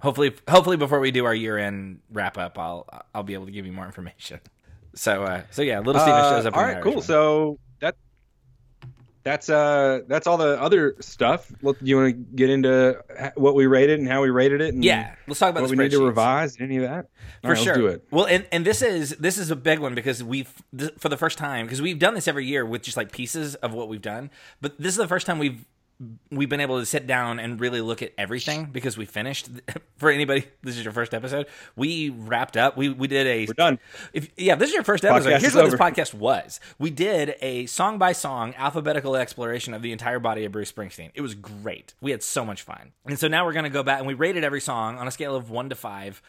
Hopefully 0.00 0.34
hopefully 0.48 0.76
before 0.78 0.98
we 1.00 1.10
do 1.10 1.26
our 1.26 1.34
year 1.34 1.58
end 1.58 2.00
wrap 2.10 2.38
up, 2.38 2.58
I'll 2.58 2.88
I'll 3.14 3.22
be 3.22 3.34
able 3.34 3.46
to 3.46 3.52
give 3.52 3.66
you 3.66 3.72
more 3.72 3.84
information. 3.92 4.40
So 4.94 5.22
uh, 5.24 5.42
so 5.50 5.62
yeah, 5.62 5.80
Little 5.80 6.00
Steven 6.00 6.18
Uh, 6.20 6.30
shows 6.30 6.46
up. 6.46 6.56
all 6.56 6.62
right, 6.62 6.82
cool. 6.82 7.02
So 7.02 7.58
that's 9.22 9.48
uh 9.48 10.00
that's 10.08 10.26
all 10.26 10.36
the 10.36 10.60
other 10.60 10.96
stuff. 11.00 11.52
Look, 11.62 11.78
do 11.78 11.86
you 11.86 11.96
want 11.96 12.08
to 12.08 12.36
get 12.36 12.50
into 12.50 13.02
what 13.34 13.54
we 13.54 13.66
rated 13.66 13.98
and 14.00 14.08
how 14.08 14.22
we 14.22 14.30
rated 14.30 14.60
it? 14.60 14.74
And 14.74 14.84
yeah, 14.84 15.14
let's 15.26 15.40
talk 15.40 15.50
about 15.50 15.62
what 15.62 15.70
we 15.70 15.76
need 15.76 15.90
to 15.90 16.04
revise. 16.04 16.60
Any 16.60 16.76
of 16.78 16.82
that? 16.84 17.08
for 17.42 17.48
right, 17.48 17.58
sure. 17.58 17.74
Do 17.74 17.86
it. 17.88 18.04
Well, 18.10 18.26
and, 18.26 18.46
and 18.52 18.64
this 18.64 18.82
is 18.82 19.10
this 19.16 19.38
is 19.38 19.50
a 19.50 19.56
big 19.56 19.78
one 19.78 19.94
because 19.94 20.22
we've 20.22 20.52
for 20.98 21.08
the 21.08 21.16
first 21.16 21.38
time 21.38 21.66
because 21.66 21.82
we've 21.82 21.98
done 21.98 22.14
this 22.14 22.28
every 22.28 22.46
year 22.46 22.64
with 22.64 22.82
just 22.82 22.96
like 22.96 23.12
pieces 23.12 23.54
of 23.56 23.72
what 23.74 23.88
we've 23.88 24.02
done, 24.02 24.30
but 24.60 24.78
this 24.78 24.92
is 24.92 24.96
the 24.96 25.08
first 25.08 25.26
time 25.26 25.38
we've 25.38 25.64
we've 26.30 26.48
been 26.48 26.60
able 26.60 26.80
to 26.80 26.86
sit 26.86 27.06
down 27.06 27.38
and 27.38 27.60
really 27.60 27.80
look 27.80 28.02
at 28.02 28.12
everything 28.16 28.66
because 28.66 28.96
we 28.96 29.04
finished. 29.04 29.48
For 29.98 30.10
anybody, 30.10 30.46
this 30.62 30.78
is 30.78 30.84
your 30.84 30.92
first 30.94 31.12
episode. 31.12 31.46
We 31.76 32.08
wrapped 32.10 32.56
up. 32.56 32.76
We 32.76 32.88
we 32.88 33.06
did 33.06 33.26
a 33.26 33.46
We're 33.46 33.52
done. 33.54 33.78
if 34.12 34.30
yeah, 34.36 34.54
this 34.54 34.70
is 34.70 34.74
your 34.74 34.84
first 34.84 35.04
episode. 35.04 35.28
Podcast 35.30 35.40
Here's 35.40 35.54
what 35.54 35.64
over. 35.66 35.76
this 35.76 35.80
podcast 35.80 36.14
was. 36.14 36.60
We 36.78 36.90
did 36.90 37.34
a 37.42 37.66
song 37.66 37.98
by 37.98 38.12
song 38.12 38.54
alphabetical 38.56 39.14
exploration 39.16 39.74
of 39.74 39.82
the 39.82 39.92
entire 39.92 40.18
body 40.18 40.44
of 40.44 40.52
Bruce 40.52 40.72
Springsteen. 40.72 41.10
It 41.14 41.20
was 41.20 41.34
great. 41.34 41.94
We 42.00 42.12
had 42.12 42.22
so 42.22 42.44
much 42.44 42.62
fun. 42.62 42.92
And 43.04 43.18
so 43.18 43.28
now 43.28 43.44
we're 43.44 43.52
going 43.52 43.64
to 43.64 43.70
go 43.70 43.82
back 43.82 43.98
and 43.98 44.06
we 44.06 44.14
rated 44.14 44.42
every 44.42 44.60
song 44.60 44.96
on 44.96 45.06
a 45.06 45.10
scale 45.10 45.36
of 45.36 45.50
1 45.50 45.68
to 45.68 45.74
5 45.74 46.22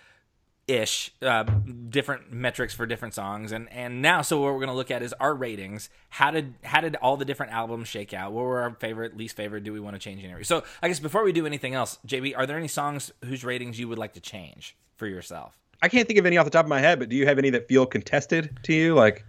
ish 0.72 1.14
uh, 1.22 1.44
different 1.90 2.32
metrics 2.32 2.74
for 2.74 2.86
different 2.86 3.14
songs 3.14 3.52
and 3.52 3.72
and 3.72 4.02
now 4.02 4.22
so 4.22 4.40
what 4.40 4.54
we're 4.54 4.60
going 4.60 4.68
to 4.68 4.74
look 4.74 4.92
at 4.92 5.02
is 5.02 5.14
our 5.20 5.36
ratings 5.36 5.90
how 6.10 6.32
did 6.32 6.54
how 6.64 6.82
did 6.82 6.96
all 6.98 7.18
the 7.18 7.26
different 7.26 7.52
albums 7.52 7.88
shake 7.88 8.14
out 8.14 8.32
what 8.32 8.44
were 8.44 8.62
our 8.62 8.76
favorite 8.80 9.18
least 9.18 9.36
favorite 9.36 9.64
do 9.64 9.74
we 9.74 9.80
want 9.80 9.96
to 9.96 10.00
change 10.00 10.24
any 10.24 10.44
so 10.44 10.64
i 10.82 10.88
guess 10.88 11.00
before 11.00 11.24
we 11.24 11.32
do 11.32 11.46
anything 11.46 11.74
else 11.74 12.00
jb 12.08 12.36
are 12.38 12.46
there 12.46 12.58
any 12.58 12.68
songs 12.68 13.12
whose 13.26 13.44
ratings 13.44 13.80
you 13.80 13.88
would 13.88 13.98
like 13.98 14.14
to 14.14 14.22
change 14.22 14.76
for 14.96 15.08
yourself 15.08 15.62
I 15.82 15.90
can't 15.90 16.08
think 16.08 16.20
of 16.20 16.26
any 16.26 16.38
off 16.38 16.46
the 16.46 16.52
top 16.52 16.66
of 16.66 16.70
my 16.70 16.80
head, 16.80 17.00
but 17.00 17.10
do 17.10 17.16
you 17.16 17.26
have 17.26 17.40
any 17.40 17.50
that 17.52 17.68
feel 17.68 17.86
contested 17.86 18.58
to 18.64 18.74
you, 18.74 18.94
like 18.94 19.26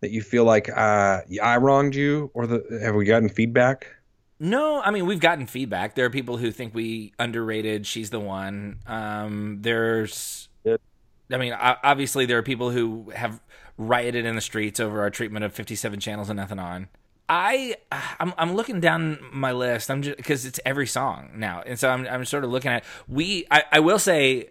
that 0.00 0.10
you 0.10 0.22
feel 0.22 0.44
like 0.44 0.68
uh, 0.68 1.20
I 1.42 1.56
wronged 1.56 1.94
you, 1.94 2.30
or 2.34 2.46
the 2.46 2.80
have 2.82 2.94
we 2.94 3.04
gotten 3.04 3.28
feedback? 3.28 3.88
No, 4.38 4.80
I 4.80 4.90
mean 4.90 5.06
we've 5.06 5.20
gotten 5.20 5.46
feedback. 5.46 5.94
There 5.94 6.04
are 6.06 6.10
people 6.10 6.36
who 6.36 6.52
think 6.52 6.74
we 6.74 7.12
underrated. 7.18 7.86
She's 7.86 8.10
the 8.10 8.20
one. 8.20 8.78
Um, 8.86 9.58
there's. 9.60 10.48
I 11.32 11.38
mean, 11.38 11.52
obviously 11.52 12.26
there 12.26 12.38
are 12.38 12.42
people 12.42 12.70
who 12.70 13.10
have 13.14 13.40
rioted 13.78 14.24
in 14.24 14.34
the 14.34 14.40
streets 14.40 14.80
over 14.80 15.00
our 15.00 15.10
treatment 15.10 15.44
of 15.44 15.52
57 15.52 16.00
channels 16.00 16.28
and 16.28 16.36
nothing 16.36 16.58
on. 16.58 16.88
I, 17.28 17.76
I'm, 18.20 18.34
I'm 18.36 18.54
looking 18.54 18.80
down 18.80 19.18
my 19.32 19.52
list. 19.52 19.90
I'm 19.90 20.02
just 20.02 20.16
because 20.16 20.44
it's 20.44 20.60
every 20.66 20.86
song 20.86 21.30
now, 21.36 21.62
and 21.64 21.78
so 21.78 21.88
I'm, 21.88 22.06
I'm 22.06 22.24
sort 22.24 22.44
of 22.44 22.50
looking 22.50 22.70
at 22.70 22.84
we. 23.08 23.46
I, 23.50 23.62
I 23.72 23.80
will 23.80 23.98
say 23.98 24.50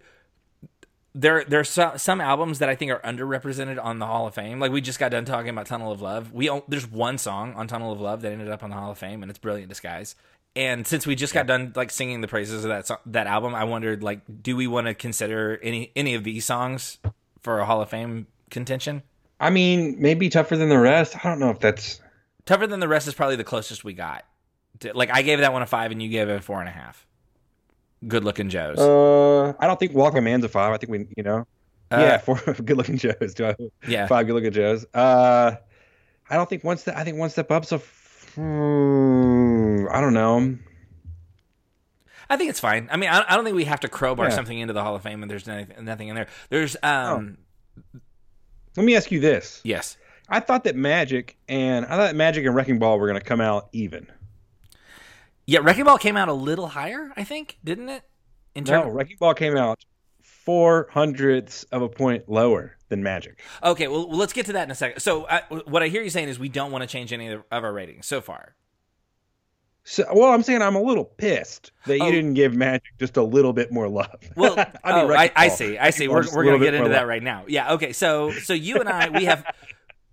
there 1.14 1.44
there's 1.44 1.68
some, 1.68 1.98
some 1.98 2.20
albums 2.20 2.58
that 2.58 2.68
I 2.68 2.74
think 2.74 2.90
are 2.90 2.98
underrepresented 3.00 3.82
on 3.82 3.98
the 3.98 4.06
Hall 4.06 4.26
of 4.26 4.34
Fame. 4.34 4.58
Like 4.58 4.72
we 4.72 4.80
just 4.80 4.98
got 4.98 5.10
done 5.10 5.24
talking 5.24 5.50
about 5.50 5.66
Tunnel 5.66 5.92
of 5.92 6.00
Love. 6.00 6.32
We 6.32 6.50
there's 6.66 6.90
one 6.90 7.18
song 7.18 7.54
on 7.54 7.68
Tunnel 7.68 7.92
of 7.92 8.00
Love 8.00 8.22
that 8.22 8.32
ended 8.32 8.48
up 8.48 8.62
on 8.64 8.70
the 8.70 8.76
Hall 8.76 8.90
of 8.90 8.98
Fame, 8.98 9.22
and 9.22 9.30
it's 9.30 9.38
Brilliant 9.38 9.68
Disguise. 9.68 10.16
And 10.54 10.86
since 10.86 11.06
we 11.06 11.14
just 11.14 11.32
got 11.32 11.46
done 11.46 11.72
like 11.74 11.90
singing 11.90 12.20
the 12.20 12.28
praises 12.28 12.64
of 12.64 12.68
that 12.70 12.86
so- 12.86 13.00
that 13.06 13.26
album, 13.26 13.54
I 13.54 13.64
wondered 13.64 14.02
like, 14.02 14.20
do 14.42 14.54
we 14.56 14.66
want 14.66 14.86
to 14.86 14.94
consider 14.94 15.58
any 15.62 15.90
any 15.96 16.14
of 16.14 16.24
these 16.24 16.44
songs 16.44 16.98
for 17.40 17.58
a 17.60 17.64
Hall 17.64 17.80
of 17.80 17.88
Fame 17.88 18.26
contention? 18.50 19.02
I 19.40 19.50
mean, 19.50 19.96
maybe 19.98 20.28
tougher 20.28 20.56
than 20.56 20.68
the 20.68 20.78
rest. 20.78 21.16
I 21.24 21.28
don't 21.28 21.38
know 21.40 21.50
if 21.50 21.58
that's. 21.58 22.00
Tougher 22.44 22.66
than 22.66 22.80
the 22.80 22.88
rest 22.88 23.08
is 23.08 23.14
probably 23.14 23.36
the 23.36 23.44
closest 23.44 23.82
we 23.82 23.92
got. 23.94 24.24
Like 24.94 25.10
I 25.12 25.22
gave 25.22 25.38
that 25.40 25.52
one 25.52 25.62
a 25.62 25.66
five, 25.66 25.90
and 25.90 26.02
you 26.02 26.08
gave 26.10 26.28
it 26.28 26.36
a 26.36 26.40
four 26.40 26.60
and 26.60 26.68
a 26.68 26.72
half. 26.72 27.06
Good 28.06 28.24
looking 28.24 28.48
Joe's. 28.50 28.78
Uh, 28.78 29.54
I 29.58 29.66
don't 29.66 29.78
think 29.80 29.94
Walk 29.94 30.12
My 30.14 30.20
Man's 30.20 30.44
a 30.44 30.48
five. 30.48 30.72
I 30.72 30.76
think 30.76 30.90
we, 30.90 31.06
you 31.16 31.22
know, 31.22 31.46
Uh, 31.90 31.98
yeah, 31.98 32.18
four 32.18 32.36
good 32.64 32.76
looking 32.76 32.98
Joes. 32.98 33.34
Do 33.34 33.46
I- 33.46 33.56
yeah. 33.88 34.06
Five 34.06 34.26
good 34.26 34.34
looking 34.34 34.52
Joes. 34.52 34.84
Uh, 34.92 35.52
I 36.28 36.34
don't 36.36 36.48
think 36.50 36.62
one 36.64 36.76
step. 36.78 36.96
I 36.96 37.04
think 37.04 37.16
one 37.16 37.30
step 37.30 37.50
up's 37.50 37.72
a. 37.72 37.76
f- 37.76 38.38
I 39.90 40.00
don't 40.00 40.14
know. 40.14 40.58
I 42.30 42.36
think 42.36 42.50
it's 42.50 42.60
fine. 42.60 42.88
I 42.90 42.96
mean, 42.96 43.10
I, 43.10 43.24
I 43.28 43.34
don't 43.36 43.44
think 43.44 43.56
we 43.56 43.64
have 43.64 43.80
to 43.80 43.88
crowbar 43.88 44.26
Yeah. 44.26 44.34
something 44.34 44.58
into 44.58 44.72
the 44.72 44.82
Hall 44.82 44.94
of 44.94 45.02
Fame, 45.02 45.22
and 45.22 45.30
there's 45.30 45.46
nothing, 45.46 45.84
nothing 45.84 46.08
in 46.08 46.14
there. 46.16 46.28
There's, 46.48 46.76
um, 46.82 47.38
Let 48.76 48.86
me 48.86 48.96
ask 48.96 49.10
you 49.10 49.20
this. 49.20 49.60
yes, 49.64 49.96
I 50.28 50.40
thought 50.40 50.64
that 50.64 50.76
Magic 50.76 51.36
and 51.48 51.84
I 51.84 51.96
thought 51.96 52.14
Magic 52.14 52.46
and 52.46 52.54
Wrecking 52.54 52.78
Ball 52.78 52.98
were 52.98 53.06
going 53.06 53.20
to 53.20 53.24
come 53.26 53.40
out 53.42 53.68
even. 53.72 54.06
yeah. 55.46 55.60
Wrecking 55.62 55.84
Ball 55.84 55.98
came 55.98 56.16
out 56.16 56.28
a 56.28 56.32
little 56.32 56.68
higher, 56.68 57.12
I 57.16 57.24
think, 57.24 57.58
didn't 57.62 57.88
it? 57.90 58.02
In 58.54 58.64
No, 58.64 58.88
Wrecking 58.88 59.16
Ball 59.18 59.34
came 59.34 59.56
out 59.56 59.84
four 60.22 60.88
hundredths 60.90 61.64
of 61.64 61.82
a 61.82 61.88
point 61.88 62.28
lower 62.30 62.76
than 62.88 63.02
Magic. 63.02 63.40
okay. 63.62 63.88
Well, 63.88 64.08
let's 64.10 64.32
get 64.32 64.46
to 64.46 64.52
that 64.54 64.64
in 64.64 64.70
a 64.70 64.74
second. 64.74 65.00
So, 65.00 65.26
I, 65.28 65.42
what 65.66 65.82
I 65.82 65.88
hear 65.88 66.02
you 66.02 66.10
saying 66.10 66.28
is 66.28 66.38
we 66.38 66.48
don't 66.48 66.70
want 66.72 66.82
to 66.82 66.88
change 66.88 67.12
any 67.12 67.28
of, 67.28 67.42
of 67.50 67.64
our 67.64 67.72
ratings 67.72 68.06
so 68.06 68.20
far. 68.22 68.54
So, 69.84 70.04
well, 70.14 70.32
I'm 70.32 70.42
saying 70.44 70.62
I'm 70.62 70.76
a 70.76 70.80
little 70.82 71.04
pissed 71.04 71.72
that 71.86 71.98
you 71.98 72.04
Oh. 72.04 72.10
didn't 72.10 72.34
give 72.34 72.54
Magic 72.54 72.84
just 73.00 73.16
a 73.16 73.22
little 73.22 73.52
bit 73.52 73.72
more 73.72 73.88
love. 73.88 74.14
Well, 74.36 74.54
I 74.84 75.02
mean, 75.02 75.10
oh, 75.10 75.14
I, 75.14 75.30
I 75.34 75.48
see. 75.48 75.76
I 75.76 75.90
see. 75.90 76.06
We're, 76.08 76.24
we're 76.32 76.44
gonna 76.44 76.58
get 76.60 76.74
into 76.74 76.90
that 76.90 77.00
love. 77.00 77.08
right 77.08 77.22
now. 77.22 77.44
Yeah. 77.48 77.72
Okay. 77.74 77.92
So 77.92 78.30
so 78.32 78.52
you 78.52 78.76
and 78.76 78.88
I 78.88 79.08
we 79.10 79.24
have. 79.24 79.44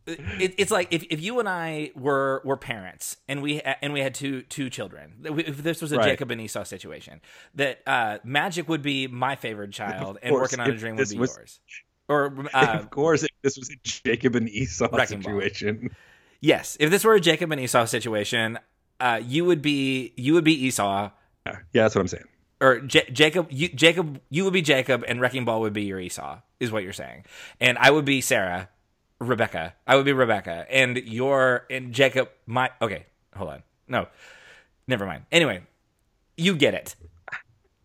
It, 0.08 0.56
it's 0.58 0.72
like 0.72 0.88
if, 0.92 1.04
if 1.12 1.22
you 1.22 1.40
and 1.40 1.48
I 1.48 1.92
were 1.96 2.42
were 2.44 2.58
parents 2.58 3.18
and 3.28 3.44
we 3.44 3.62
and 3.62 3.94
we 3.94 4.00
had 4.00 4.16
two 4.16 4.42
two 4.42 4.72
children. 4.72 5.14
If 5.24 5.58
this 5.62 5.84
was 5.84 5.92
a 5.92 5.98
Right. 5.98 6.06
Jacob 6.06 6.32
and 6.32 6.42
Esau 6.42 6.64
situation, 6.64 7.22
that 7.54 7.82
uh, 7.86 8.18
Magic 8.24 8.68
would 8.70 8.82
be 8.82 9.06
my 9.06 9.36
favorite 9.36 9.72
child, 9.72 10.18
and 10.24 10.34
working 10.34 10.60
on 10.60 10.68
a 10.72 10.76
dream 10.76 10.96
would 10.96 11.10
be 11.10 11.18
was- 11.20 11.36
yours. 11.38 11.60
Or 12.08 12.34
uh, 12.56 12.66
of 12.80 12.90
course, 12.90 13.22
if 13.22 13.30
this 13.44 13.56
was 13.60 13.70
a 13.70 13.76
Jacob 13.84 14.36
and 14.36 14.50
Esau 14.50 14.88
Wrecking 14.92 15.22
Ball. 15.22 15.42
situation. 15.42 15.92
yes, 16.42 16.76
if 16.80 16.90
this 16.90 17.04
were 17.04 17.14
a 17.14 17.20
Jacob 17.22 17.52
and 17.52 17.62
Esau 17.62 17.86
situation, 17.86 18.58
uh, 19.00 19.22
you 19.26 19.46
would 19.46 19.62
be 19.62 20.14
you 20.16 20.34
would 20.34 20.44
be 20.44 20.66
Esau, 20.66 21.10
Yeah, 21.46 21.54
that's 21.74 21.96
what 21.96 22.02
I'm 22.02 22.08
saying. 22.08 22.26
or 22.62 22.80
J- 22.82 23.10
Jacob, 23.12 23.48
you, 23.50 23.70
Jacob, 23.70 24.20
you 24.30 24.44
would 24.44 24.54
be 24.54 24.62
Jacob, 24.62 25.04
and 25.08 25.22
Wrecking 25.22 25.46
Ball 25.46 25.62
would 25.62 25.74
be 25.74 25.84
your 25.84 26.00
Esau, 26.00 26.40
is 26.60 26.72
what 26.72 26.84
you're 26.84 26.94
saying, 26.94 27.24
and 27.60 27.78
I 27.78 27.92
would 27.92 28.06
be 28.06 28.22
Sarah, 28.22 28.70
Rebecca. 29.20 29.74
I 29.88 29.96
would 29.96 30.06
be 30.06 30.14
Rebecca, 30.14 30.66
and 30.70 30.98
your 30.98 31.66
and 31.70 31.94
Jacob. 31.94 32.30
My 32.46 32.70
okay, 32.82 33.06
hold 33.36 33.50
on, 33.52 33.64
no, 33.88 34.08
never 34.88 35.06
mind. 35.06 35.26
Anyway, 35.32 35.62
you 36.38 36.56
get 36.56 36.74
it, 36.74 36.96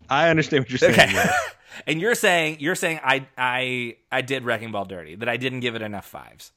I 0.08 0.28
understand 0.30 0.64
what 0.64 0.70
you're 0.70 0.78
saying. 0.78 0.94
okay? 0.94 1.28
and 1.86 2.00
you're 2.00 2.14
saying 2.14 2.58
you're 2.60 2.74
saying 2.74 3.00
I 3.04 3.26
I 3.38 3.96
I 4.12 4.22
did 4.22 4.44
Wrecking 4.44 4.72
Ball 4.72 4.84
dirty, 4.84 5.14
that 5.16 5.28
I 5.28 5.36
didn't 5.36 5.60
give 5.60 5.74
it 5.74 5.82
enough 5.82 6.06
fives. 6.06 6.52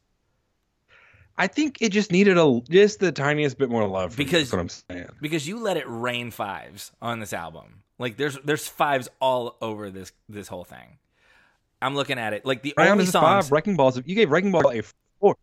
I 1.38 1.48
think 1.48 1.78
it 1.82 1.90
just 1.90 2.12
needed 2.12 2.38
a 2.38 2.62
just 2.70 3.00
the 3.00 3.12
tiniest 3.12 3.58
bit 3.58 3.70
more 3.70 3.88
love. 3.88 4.14
From 4.14 4.24
Because- 4.24 4.50
that's 4.50 4.54
what 4.54 4.60
I'm 4.62 4.70
saying. 4.70 5.10
because 5.22 5.48
you 5.48 5.60
let 5.60 5.78
it 5.78 5.86
rain 5.88 6.32
fives 6.32 6.92
on 7.02 7.20
this 7.20 7.34
album. 7.34 7.84
Like 8.00 8.18
there's 8.18 8.38
there's 8.44 8.68
fives 8.68 9.08
all 9.20 9.58
over 9.62 9.90
this 9.90 10.12
this 10.30 10.48
whole 10.48 10.64
thing. 10.64 10.98
I'm 11.82 11.96
looking 11.96 12.18
at 12.18 12.34
it 12.34 12.46
like 12.46 12.64
the 12.64 12.74
Round 12.78 12.92
only 12.92 13.06
songs. 13.06 13.46
five. 13.46 13.52
Wrecking 13.52 13.76
Balls. 13.76 14.00
You 14.06 14.16
gave 14.16 14.32
Wrecking 14.32 14.52
Ball 14.52 14.72
a 14.72 14.82
four. 15.20 15.36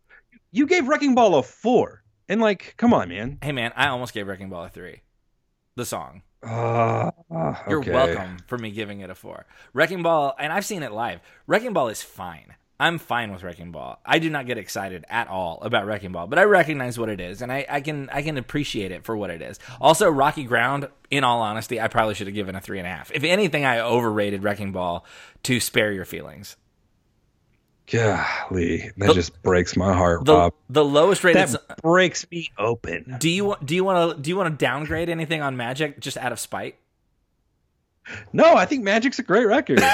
You 0.51 0.65
gave 0.67 0.87
Wrecking 0.87 1.15
Ball 1.15 1.35
a 1.35 1.43
four. 1.43 2.03
And 2.27 2.41
like, 2.41 2.73
come 2.77 2.93
on, 2.93 3.09
man. 3.09 3.37
Hey 3.41 3.51
man, 3.51 3.71
I 3.75 3.87
almost 3.87 4.13
gave 4.13 4.27
Wrecking 4.27 4.49
Ball 4.49 4.65
a 4.65 4.69
three. 4.69 5.01
The 5.75 5.85
song. 5.85 6.23
Uh, 6.43 7.11
You're 7.67 7.81
welcome 7.81 8.37
for 8.47 8.57
me 8.57 8.71
giving 8.71 8.99
it 9.01 9.09
a 9.09 9.15
four. 9.15 9.45
Wrecking 9.73 10.03
Ball, 10.03 10.35
and 10.39 10.53
I've 10.53 10.65
seen 10.65 10.83
it 10.83 10.91
live. 10.91 11.19
Wrecking 11.47 11.73
Ball 11.73 11.87
is 11.89 12.01
fine. 12.01 12.53
I'm 12.77 12.97
fine 12.97 13.31
with 13.31 13.41
Wrecking 13.41 13.71
Ball. 13.71 13.99
I 14.05 14.19
do 14.19 14.29
not 14.29 14.45
get 14.45 14.57
excited 14.57 15.05
at 15.09 15.29
all 15.29 15.59
about 15.61 15.85
Wrecking 15.85 16.11
Ball, 16.11 16.27
but 16.27 16.37
I 16.37 16.43
recognize 16.43 16.99
what 16.99 17.07
it 17.07 17.21
is, 17.21 17.41
and 17.41 17.49
I, 17.51 17.65
I 17.69 17.79
can 17.79 18.09
I 18.11 18.21
can 18.21 18.37
appreciate 18.37 18.91
it 18.91 19.05
for 19.05 19.15
what 19.15 19.29
it 19.29 19.41
is. 19.41 19.59
Also, 19.79 20.09
Rocky 20.09 20.43
Ground. 20.43 20.89
In 21.11 21.23
all 21.23 21.41
honesty, 21.41 21.79
I 21.79 21.87
probably 21.87 22.15
should 22.15 22.27
have 22.27 22.33
given 22.33 22.55
a 22.55 22.59
three 22.61 22.79
and 22.79 22.87
a 22.87 22.89
half. 22.89 23.11
If 23.13 23.23
anything, 23.23 23.63
I 23.63 23.79
overrated 23.79 24.43
Wrecking 24.43 24.71
Ball 24.73 25.05
to 25.43 25.59
spare 25.61 25.91
your 25.93 26.03
feelings. 26.03 26.57
Golly, 27.89 28.91
that 28.97 29.07
The- 29.07 29.13
just 29.13 29.41
breaks 29.43 29.77
my 29.77 29.93
heart, 29.93 30.25
The 30.25 30.33
Rob. 30.35 30.53
the 30.69 30.83
lowest 30.83 31.23
rated. 31.23 31.47
That 31.49 31.81
breaks 31.83 32.25
me 32.31 32.49
open. 32.57 33.17
do 33.19 33.29
you 33.29 33.55
do 33.63 33.75
you 33.75 33.83
want 33.83 34.17
to 34.17 34.21
do 34.21 34.29
you 34.31 34.35
want 34.35 34.51
to 34.59 34.65
downgrade 34.65 35.07
anything 35.07 35.41
on 35.41 35.55
Magic 35.55 35.99
just 35.99 36.17
out 36.17 36.31
of 36.31 36.39
spite? 36.39 36.75
No, 38.33 38.55
I 38.55 38.65
think 38.65 38.83
Magic's 38.83 39.19
a 39.19 39.23
great 39.23 39.45
record. 39.45 39.81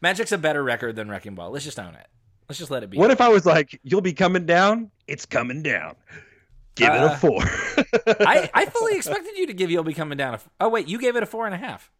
Magic's 0.00 0.32
a 0.32 0.38
better 0.38 0.62
record 0.62 0.96
than 0.96 1.08
Wrecking 1.08 1.34
Ball. 1.34 1.50
Let's 1.50 1.64
just 1.64 1.78
own 1.78 1.94
it. 1.94 2.06
Let's 2.48 2.58
just 2.58 2.70
let 2.70 2.82
it 2.82 2.90
be. 2.90 2.98
what 2.98 3.10
if 3.10 3.20
I 3.20 3.28
was 3.28 3.46
like, 3.46 3.78
"You'll 3.84 4.00
be 4.00 4.12
coming 4.12 4.44
down"? 4.46 4.90
It's 5.06 5.24
coming 5.26 5.62
down. 5.62 5.94
Give 6.74 6.88
it 6.92 7.00
Uh, 7.00 7.12
a 7.12 7.16
four. 7.16 7.42
I, 8.26 8.48
I 8.54 8.66
fully 8.66 8.96
expected 8.96 9.36
you 9.36 9.46
to 9.48 9.52
give 9.52 9.70
You'll 9.70 9.84
Be 9.84 9.92
Coming 9.94 10.16
Down 10.18 10.32
a. 10.34 10.36
f- 10.36 10.48
Oh, 10.60 10.68
wait, 10.68 10.88
you 10.88 10.98
gave 10.98 11.16
it 11.16 11.22
a 11.22 11.26
four 11.26 11.44
and 11.46 11.54
a 11.54 11.58
half. 11.58 11.90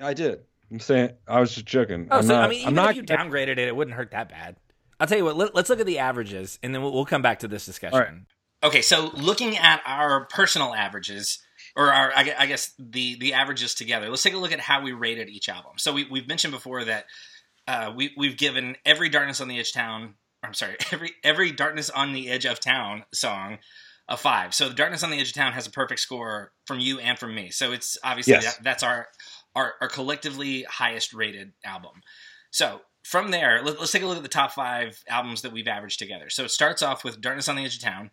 I 0.00 0.14
did. 0.14 0.40
I'm 0.70 0.80
saying 0.80 1.10
I 1.28 1.38
was 1.40 1.52
just 1.54 1.66
joking. 1.66 2.08
Oh, 2.10 2.18
I'm 2.18 2.22
so, 2.26 2.32
not, 2.34 2.44
I 2.44 2.48
mean, 2.48 2.60
even 2.60 2.68
I'm 2.68 2.74
not. 2.74 2.90
if 2.90 2.96
you 2.96 3.02
downgraded 3.02 3.48
it, 3.52 3.58
it 3.58 3.76
wouldn't 3.76 3.94
hurt 3.96 4.10
that 4.12 4.28
bad. 4.30 4.56
I'll 4.98 5.06
tell 5.06 5.18
you 5.18 5.24
what, 5.24 5.36
let, 5.36 5.54
us 5.56 5.68
look 5.68 5.80
at 5.80 5.86
the 5.86 5.98
averages 5.98 6.58
and 6.62 6.74
then 6.74 6.82
we'll, 6.82 6.92
we'll 6.92 7.04
come 7.04 7.22
back 7.22 7.40
to 7.40 7.48
this 7.48 7.66
discussion. 7.66 7.94
All 7.94 8.00
right. 8.00 8.14
Okay, 8.64 8.80
so 8.82 9.10
looking 9.14 9.56
at 9.58 9.82
our 9.84 10.24
personal 10.26 10.74
averages, 10.74 11.40
or 11.76 11.92
our, 11.92 12.12
I 12.14 12.46
guess 12.46 12.72
the 12.78 13.16
the 13.18 13.34
averages 13.34 13.74
together, 13.74 14.08
let's 14.08 14.22
take 14.22 14.34
a 14.34 14.38
look 14.38 14.52
at 14.52 14.60
how 14.60 14.82
we 14.82 14.92
rated 14.92 15.28
each 15.28 15.48
album. 15.48 15.72
So 15.78 15.92
we 15.92 16.06
we've 16.10 16.28
mentioned 16.28 16.52
before 16.52 16.84
that 16.84 17.06
uh, 17.66 17.92
we 17.94 18.12
we've 18.16 18.36
given 18.36 18.76
every 18.84 19.08
Darkness 19.08 19.40
on 19.40 19.48
the 19.48 19.58
Edge 19.58 19.72
Town, 19.72 20.14
I'm 20.42 20.54
sorry, 20.54 20.76
every 20.92 21.12
every 21.24 21.52
Darkness 21.52 21.90
on 21.90 22.12
the 22.12 22.28
Edge 22.28 22.46
of 22.46 22.60
Town 22.60 23.04
song 23.12 23.58
a 24.08 24.16
five. 24.16 24.52
So 24.52 24.68
the 24.68 24.74
Darkness 24.74 25.02
on 25.02 25.10
the 25.10 25.20
Edge 25.20 25.28
of 25.28 25.34
Town 25.34 25.52
has 25.52 25.66
a 25.66 25.70
perfect 25.70 26.00
score 26.00 26.52
from 26.66 26.80
you 26.80 26.98
and 26.98 27.18
from 27.18 27.34
me. 27.34 27.50
So 27.50 27.72
it's 27.72 27.96
obviously 28.02 28.34
Yes. 28.34 28.56
that, 28.56 28.64
that's 28.64 28.82
our, 28.82 29.06
our 29.54 29.74
our 29.80 29.88
collectively 29.88 30.64
highest 30.64 31.14
rated 31.14 31.52
album. 31.64 32.02
So 32.50 32.80
from 33.04 33.30
there, 33.30 33.62
let, 33.64 33.78
us 33.80 33.92
take 33.92 34.02
a 34.02 34.06
look 34.06 34.16
at 34.16 34.22
the 34.22 34.28
top 34.28 34.52
five 34.52 35.02
albums 35.08 35.42
that 35.42 35.52
we've 35.52 35.66
averaged 35.68 35.98
together. 35.98 36.30
So 36.30 36.44
it 36.44 36.50
starts 36.50 36.82
off 36.82 37.04
with 37.04 37.20
Darkness 37.20 37.48
on 37.48 37.56
the 37.56 37.64
Edge 37.64 37.76
of 37.76 37.82
Town. 37.82 38.10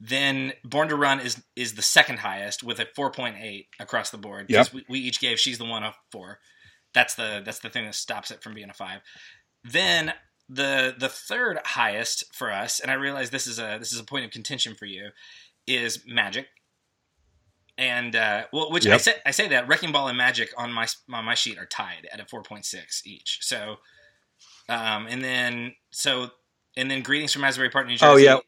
Then 0.00 0.52
Born 0.64 0.88
to 0.88 0.96
Run 0.96 1.20
is 1.20 1.42
is 1.56 1.74
the 1.74 1.82
second 1.82 2.18
highest 2.18 2.62
with 2.62 2.80
a 2.80 2.84
4.8 2.84 3.66
across 3.78 4.10
the 4.10 4.18
board. 4.18 4.46
Yep. 4.48 4.72
We, 4.72 4.84
we 4.88 4.98
each 4.98 5.20
gave 5.20 5.38
She's 5.38 5.58
the 5.58 5.64
One 5.64 5.82
a 5.82 5.94
four. 6.10 6.40
That's 6.92 7.14
the 7.14 7.42
that's 7.44 7.60
the 7.60 7.70
thing 7.70 7.84
that 7.84 7.94
stops 7.94 8.30
it 8.30 8.42
from 8.42 8.54
being 8.54 8.70
a 8.70 8.74
five. 8.74 9.00
Then 9.62 10.12
the 10.48 10.94
the 10.98 11.08
third 11.08 11.60
highest 11.64 12.34
for 12.34 12.52
us, 12.52 12.80
and 12.80 12.90
I 12.90 12.94
realize 12.94 13.30
this 13.30 13.46
is 13.46 13.58
a 13.58 13.76
this 13.78 13.92
is 13.92 14.00
a 14.00 14.04
point 14.04 14.24
of 14.24 14.30
contention 14.30 14.74
for 14.74 14.86
you, 14.86 15.10
is 15.66 16.04
Magic. 16.06 16.46
And 17.76 18.14
uh, 18.14 18.44
well, 18.52 18.70
which 18.70 18.86
I 18.86 18.98
say 18.98 19.14
I 19.26 19.32
say 19.32 19.48
that 19.48 19.66
Wrecking 19.66 19.90
Ball 19.90 20.08
and 20.08 20.18
Magic 20.18 20.52
on 20.56 20.72
my 20.72 20.86
on 21.12 21.24
my 21.24 21.34
sheet 21.34 21.58
are 21.58 21.66
tied 21.66 22.08
at 22.12 22.20
a 22.20 22.24
4.6 22.24 23.04
each. 23.04 23.38
So, 23.42 23.76
um, 24.68 25.06
and 25.08 25.24
then 25.24 25.74
so 25.90 26.30
and 26.76 26.90
then 26.90 27.02
Greetings 27.02 27.32
from 27.32 27.44
Asbury 27.44 27.70
Park, 27.70 27.86
New 27.86 27.96
Jersey. 27.96 28.06
Oh, 28.12 28.16
yeah. 28.16 28.38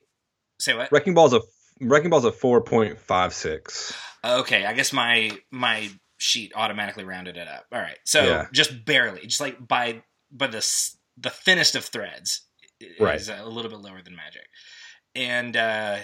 Say 0.59 0.75
what? 0.75 0.91
Wrecking 0.93 1.15
Ball's 1.15 1.33
a 1.35 1.41
Wrecking 1.81 2.11
Ball's 2.11 2.25
a 2.25 2.33
four 2.33 2.61
point 2.63 2.99
five 2.99 3.33
six. 3.35 3.95
Okay, 4.25 4.65
I 4.65 4.73
guess 4.73 4.93
my 4.93 5.31
my 5.51 5.91
sheet 6.19 6.53
automatically 6.55 7.05
rounded 7.05 7.37
it 7.37 7.47
up. 7.49 7.67
All 7.73 7.79
right, 7.81 7.99
so 8.05 8.25
Yeah. 8.25 8.47
just 8.53 8.85
barely, 8.85 9.21
just 9.27 9.41
like 9.41 9.67
by 9.67 10.03
by 10.31 10.47
the 10.47 10.67
the 11.19 11.31
thinnest 11.31 11.77
of 11.77 11.85
threads 11.85 12.43
is 12.81 12.99
Right. 13.01 13.29
a 13.29 13.47
little 13.47 13.71
bit 13.71 13.81
lower 13.81 14.03
than 14.03 14.17
Magic, 14.17 14.47
and 15.15 15.57
uh, 15.57 15.99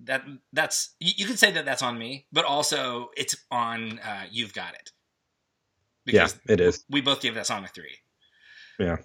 that 0.00 0.24
that's 0.52 0.94
you, 1.00 1.12
you 1.16 1.26
could 1.26 1.38
say 1.38 1.50
that 1.52 1.64
that's 1.64 1.82
on 1.82 1.98
me, 1.98 2.26
but 2.32 2.44
also 2.44 3.10
it's 3.16 3.34
on 3.50 3.98
uh, 4.00 4.24
You've 4.30 4.52
Got 4.54 4.74
It 4.74 4.90
Yeah, 6.06 6.28
it 6.48 6.60
is. 6.60 6.84
we 6.90 7.00
both 7.00 7.20
gave 7.22 7.34
that 7.34 7.46
song 7.46 7.64
a 7.64 7.68
three. 7.68 7.96
Yeah. 8.78 8.96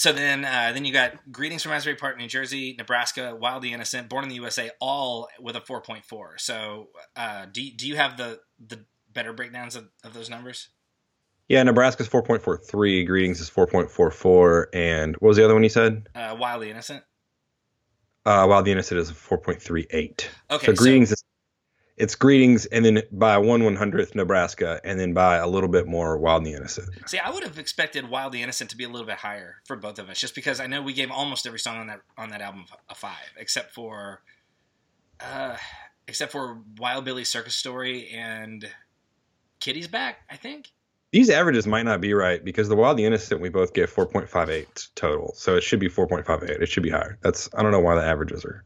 So 0.00 0.14
then, 0.14 0.46
uh, 0.46 0.70
then 0.72 0.86
you 0.86 0.94
got 0.94 1.30
Greetings 1.30 1.62
from 1.62 1.72
Asbury 1.72 1.94
Park, 1.94 2.16
New 2.16 2.26
Jersey, 2.26 2.74
Nebraska, 2.78 3.36
Wild 3.38 3.62
the 3.62 3.74
Innocent, 3.74 4.08
Born 4.08 4.22
in 4.22 4.30
the 4.30 4.34
USA, 4.36 4.70
all 4.80 5.28
with 5.38 5.56
a 5.56 5.60
4.4. 5.60 6.40
So, 6.40 6.88
uh, 7.16 7.44
do 7.52 7.60
you, 7.60 7.76
do 7.76 7.86
you 7.86 7.96
have 7.96 8.16
the 8.16 8.40
the 8.66 8.86
better 9.12 9.34
breakdowns 9.34 9.76
of, 9.76 9.90
of 10.02 10.14
those 10.14 10.30
numbers? 10.30 10.70
Yeah, 11.50 11.62
Nebraska's 11.64 12.08
four 12.08 12.22
point 12.22 12.40
four 12.40 12.56
three. 12.56 13.04
Greetings 13.04 13.42
is 13.42 13.50
four 13.50 13.66
point 13.66 13.90
four 13.90 14.10
four. 14.10 14.70
And 14.72 15.16
what 15.16 15.28
was 15.28 15.36
the 15.36 15.44
other 15.44 15.52
one 15.52 15.64
you 15.64 15.68
said? 15.68 16.08
Uh, 16.14 16.34
Wild 16.40 16.62
the 16.62 16.70
Innocent. 16.70 17.04
Uh, 18.24 18.46
Wild 18.48 18.64
the 18.64 18.72
Innocent 18.72 19.00
is 19.00 19.10
a 19.10 19.14
four 19.14 19.36
point 19.36 19.60
three 19.60 19.86
eight. 19.90 20.30
Okay, 20.50 20.64
so 20.64 20.72
greetings 20.72 21.12
is 21.12 21.22
it's 22.00 22.14
greetings 22.14 22.66
and 22.66 22.84
then 22.84 23.02
by 23.12 23.38
one 23.38 23.62
one 23.62 23.76
hundredth 23.76 24.14
Nebraska 24.14 24.80
and 24.82 24.98
then 24.98 25.12
by 25.12 25.36
a 25.36 25.46
little 25.46 25.68
bit 25.68 25.86
more 25.86 26.16
Wild 26.16 26.44
the 26.44 26.54
Innocent. 26.54 26.88
See, 27.06 27.18
I 27.18 27.30
would 27.30 27.44
have 27.44 27.58
expected 27.58 28.08
Wild 28.08 28.32
the 28.32 28.42
Innocent 28.42 28.70
to 28.70 28.76
be 28.76 28.84
a 28.84 28.88
little 28.88 29.06
bit 29.06 29.18
higher 29.18 29.56
for 29.66 29.76
both 29.76 29.98
of 29.98 30.08
us, 30.08 30.18
just 30.18 30.34
because 30.34 30.58
I 30.60 30.66
know 30.66 30.82
we 30.82 30.94
gave 30.94 31.10
almost 31.10 31.46
every 31.46 31.58
song 31.58 31.76
on 31.76 31.86
that 31.88 32.00
on 32.16 32.30
that 32.30 32.40
album 32.40 32.64
a 32.88 32.94
five, 32.94 33.32
except 33.36 33.72
for, 33.72 34.22
uh, 35.20 35.56
except 36.08 36.32
for 36.32 36.58
Wild 36.78 37.04
Billy 37.04 37.24
Circus 37.24 37.54
Story 37.54 38.08
and 38.08 38.68
Kitty's 39.60 39.88
Back. 39.88 40.20
I 40.30 40.36
think. 40.36 40.72
These 41.12 41.28
averages 41.28 41.66
might 41.66 41.82
not 41.82 42.00
be 42.00 42.14
right 42.14 42.44
because 42.44 42.68
the 42.68 42.76
Wild 42.76 42.96
the 42.96 43.04
Innocent 43.04 43.40
we 43.40 43.48
both 43.48 43.74
gave 43.74 43.90
four 43.90 44.06
point 44.06 44.28
five 44.28 44.48
eight 44.48 44.88
total. 44.94 45.34
So 45.34 45.56
it 45.56 45.62
should 45.62 45.80
be 45.80 45.88
four 45.88 46.06
point 46.06 46.24
five 46.24 46.42
eight. 46.44 46.62
It 46.62 46.68
should 46.68 46.82
be 46.82 46.90
higher. 46.90 47.18
That's 47.20 47.48
I 47.54 47.62
don't 47.62 47.72
know 47.72 47.80
why 47.80 47.94
the 47.94 48.04
averages 48.04 48.44
are 48.44 48.64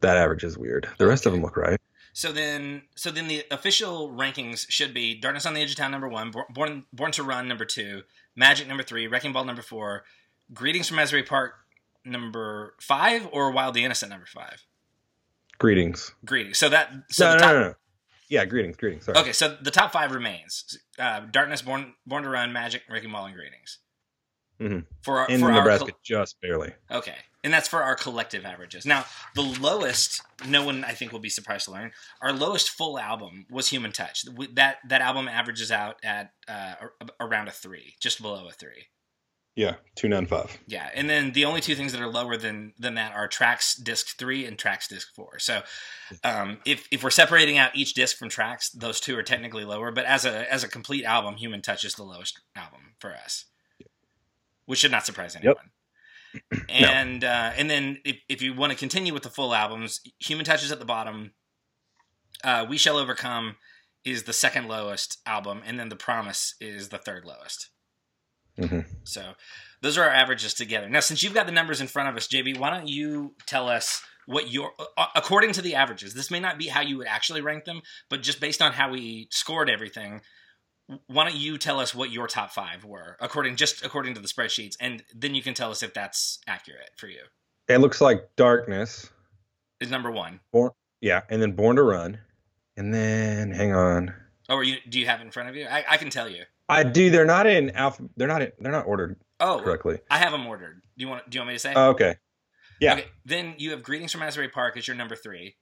that 0.00 0.16
average 0.16 0.44
is 0.44 0.58
weird. 0.58 0.88
The 0.98 1.06
rest 1.06 1.26
of 1.26 1.32
them 1.32 1.42
look 1.42 1.56
right. 1.56 1.80
So 2.16 2.30
then, 2.30 2.82
so 2.94 3.10
then 3.10 3.26
the 3.26 3.44
official 3.50 4.08
rankings 4.08 4.66
should 4.70 4.94
be 4.94 5.16
Darkness 5.20 5.46
on 5.46 5.54
the 5.54 5.60
Edge 5.60 5.70
of 5.70 5.76
Town 5.76 5.90
number 5.90 6.08
one, 6.08 6.32
Born 6.48 6.84
Born 6.92 7.10
to 7.12 7.24
Run 7.24 7.48
number 7.48 7.64
two, 7.64 8.02
Magic 8.36 8.68
number 8.68 8.84
three, 8.84 9.08
Wrecking 9.08 9.32
Ball 9.32 9.44
number 9.44 9.62
four, 9.62 10.04
Greetings 10.52 10.88
from 10.88 11.00
Asbury 11.00 11.24
Park 11.24 11.54
number 12.04 12.76
five, 12.80 13.28
or 13.32 13.50
Wild 13.50 13.74
the 13.74 13.82
Innocent 13.84 14.10
number 14.10 14.26
five. 14.26 14.64
Greetings. 15.58 16.14
Greetings. 16.24 16.56
So 16.56 16.68
that 16.68 16.90
so 17.10 17.24
no, 17.26 17.30
the 17.32 17.36
no, 17.36 17.42
top, 17.42 17.52
no, 17.52 17.60
no. 17.62 17.74
Yeah, 18.28 18.44
greetings, 18.44 18.76
greetings. 18.76 19.04
Sorry. 19.06 19.18
okay. 19.18 19.32
So 19.32 19.56
the 19.60 19.70
top 19.72 19.92
five 19.92 20.12
remains: 20.12 20.78
uh, 21.00 21.20
Darkness, 21.30 21.62
Born 21.62 21.94
Born 22.06 22.22
to 22.22 22.28
Run, 22.28 22.52
Magic, 22.52 22.82
Wrecking 22.88 23.10
Ball, 23.10 23.26
and 23.26 23.34
Greetings. 23.34 23.78
Mhm. 24.60 24.86
For 25.02 25.18
our 25.18 25.26
In 25.28 25.40
for 25.40 25.46
our 25.46 25.52
Nebraska, 25.58 25.90
col- 25.90 26.00
just 26.04 26.40
barely. 26.40 26.72
okay. 26.92 27.16
And 27.44 27.52
that's 27.52 27.68
for 27.68 27.82
our 27.82 27.94
collective 27.94 28.44
averages. 28.44 28.86
Now, 28.86 29.04
the 29.34 29.42
lowest, 29.42 30.22
no 30.48 30.64
one 30.64 30.82
I 30.82 30.92
think 30.92 31.12
will 31.12 31.20
be 31.20 31.28
surprised 31.28 31.66
to 31.66 31.72
learn, 31.72 31.92
our 32.20 32.32
lowest 32.32 32.70
full 32.70 32.98
album 32.98 33.46
was 33.50 33.68
Human 33.68 33.92
Touch. 33.92 34.24
That 34.54 34.78
that 34.88 35.02
album 35.02 35.28
averages 35.28 35.70
out 35.70 35.96
at 36.02 36.32
uh, 36.48 36.74
around 37.20 37.48
a 37.48 37.52
three, 37.52 37.94
just 38.00 38.20
below 38.20 38.48
a 38.48 38.52
three. 38.52 38.86
Yeah, 39.56 39.76
two 39.94 40.08
nine 40.08 40.26
five. 40.26 40.58
Yeah, 40.66 40.88
and 40.94 41.08
then 41.08 41.30
the 41.30 41.44
only 41.44 41.60
two 41.60 41.76
things 41.76 41.92
that 41.92 42.00
are 42.00 42.08
lower 42.08 42.36
than 42.36 42.72
than 42.76 42.94
that 42.94 43.14
are 43.14 43.28
tracks 43.28 43.76
disc 43.76 44.18
three 44.18 44.46
and 44.46 44.58
tracks 44.58 44.88
disc 44.88 45.14
four. 45.14 45.38
So, 45.38 45.62
um, 46.24 46.58
if 46.64 46.88
if 46.90 47.04
we're 47.04 47.10
separating 47.10 47.56
out 47.56 47.76
each 47.76 47.94
disc 47.94 48.16
from 48.16 48.30
tracks, 48.30 48.70
those 48.70 48.98
two 48.98 49.16
are 49.16 49.22
technically 49.22 49.64
lower. 49.64 49.92
But 49.92 50.06
as 50.06 50.24
a 50.24 50.50
as 50.52 50.64
a 50.64 50.68
complete 50.68 51.04
album, 51.04 51.36
Human 51.36 51.62
Touch 51.62 51.84
is 51.84 51.94
the 51.94 52.02
lowest 52.02 52.40
album 52.56 52.94
for 52.98 53.14
us, 53.14 53.44
which 54.66 54.80
should 54.80 54.90
not 54.90 55.06
surprise 55.06 55.36
anyone. 55.36 55.56
Yep. 55.62 55.70
And 56.68 57.20
no. 57.20 57.28
uh, 57.28 57.52
and 57.56 57.70
then 57.70 57.98
if 58.04 58.16
if 58.28 58.42
you 58.42 58.54
want 58.54 58.72
to 58.72 58.78
continue 58.78 59.14
with 59.14 59.22
the 59.22 59.30
full 59.30 59.54
albums, 59.54 60.00
Human 60.18 60.44
Touch 60.44 60.64
is 60.64 60.72
at 60.72 60.80
the 60.80 60.84
bottom. 60.84 61.32
Uh, 62.42 62.66
we 62.68 62.76
Shall 62.76 62.96
Overcome 62.96 63.56
is 64.04 64.24
the 64.24 64.32
second 64.32 64.66
lowest 64.68 65.20
album, 65.24 65.62
and 65.64 65.78
then 65.78 65.88
The 65.88 65.96
Promise 65.96 66.56
is 66.60 66.88
the 66.88 66.98
third 66.98 67.24
lowest. 67.24 67.70
Mm-hmm. 68.58 68.80
So 69.04 69.34
those 69.82 69.98
are 69.98 70.04
our 70.04 70.10
averages 70.10 70.54
together. 70.54 70.88
Now, 70.88 71.00
since 71.00 71.22
you've 71.22 71.34
got 71.34 71.46
the 71.46 71.52
numbers 71.52 71.80
in 71.80 71.86
front 71.86 72.08
of 72.08 72.16
us, 72.16 72.28
JB, 72.28 72.58
why 72.58 72.70
don't 72.70 72.88
you 72.88 73.34
tell 73.46 73.68
us 73.68 74.02
what 74.26 74.50
your 74.50 74.72
uh, 74.96 75.06
according 75.14 75.52
to 75.52 75.62
the 75.62 75.74
averages? 75.74 76.14
This 76.14 76.30
may 76.30 76.40
not 76.40 76.58
be 76.58 76.68
how 76.68 76.80
you 76.80 76.98
would 76.98 77.06
actually 77.06 77.40
rank 77.40 77.64
them, 77.64 77.82
but 78.10 78.22
just 78.22 78.40
based 78.40 78.62
on 78.62 78.72
how 78.72 78.90
we 78.90 79.28
scored 79.30 79.70
everything, 79.70 80.20
why 81.06 81.24
don't 81.24 81.36
you 81.36 81.58
tell 81.58 81.80
us 81.80 81.94
what 81.94 82.10
your 82.10 82.26
top 82.26 82.50
five 82.50 82.84
were 82.84 83.16
according 83.20 83.56
just 83.56 83.84
according 83.84 84.14
to 84.14 84.20
the 84.20 84.28
spreadsheets, 84.28 84.76
and 84.80 85.02
then 85.14 85.34
you 85.34 85.42
can 85.42 85.54
tell 85.54 85.70
us 85.70 85.82
if 85.82 85.94
that's 85.94 86.38
accurate 86.46 86.90
for 86.96 87.08
you. 87.08 87.20
It 87.68 87.78
looks 87.78 88.00
like 88.00 88.28
Darkness 88.36 89.10
is 89.80 89.90
number 89.90 90.10
one. 90.10 90.40
Born, 90.52 90.72
yeah, 91.00 91.22
and 91.30 91.40
then 91.40 91.52
Born 91.52 91.76
to 91.76 91.82
Run, 91.82 92.18
and 92.76 92.92
then 92.92 93.52
hang 93.52 93.74
on. 93.74 94.14
Oh, 94.48 94.56
are 94.56 94.62
you? 94.62 94.76
Do 94.88 95.00
you 95.00 95.06
have 95.06 95.20
in 95.20 95.30
front 95.30 95.48
of 95.48 95.56
you? 95.56 95.66
I, 95.66 95.84
I 95.88 95.96
can 95.96 96.10
tell 96.10 96.28
you. 96.28 96.42
I 96.68 96.82
do. 96.82 97.10
They're 97.10 97.24
not 97.24 97.46
in 97.46 97.70
alpha. 97.70 98.04
They're 98.16 98.28
not. 98.28 98.42
In, 98.42 98.52
they're 98.58 98.72
not 98.72 98.86
ordered. 98.86 99.16
Oh, 99.40 99.60
correctly. 99.62 99.98
I 100.10 100.18
have 100.18 100.32
them 100.32 100.46
ordered. 100.46 100.82
Do 100.98 101.04
you 101.04 101.08
want? 101.08 101.28
Do 101.30 101.36
you 101.36 101.40
want 101.40 101.48
me 101.48 101.54
to 101.54 101.58
say? 101.58 101.72
Oh, 101.74 101.90
okay. 101.90 102.16
Yeah. 102.80 102.94
Okay. 102.94 103.06
Then 103.24 103.54
you 103.58 103.70
have 103.70 103.82
Greetings 103.82 104.12
from 104.12 104.22
Asbury 104.22 104.48
Park 104.48 104.76
as 104.76 104.86
your 104.86 104.96
number 104.96 105.16
three, 105.16 105.56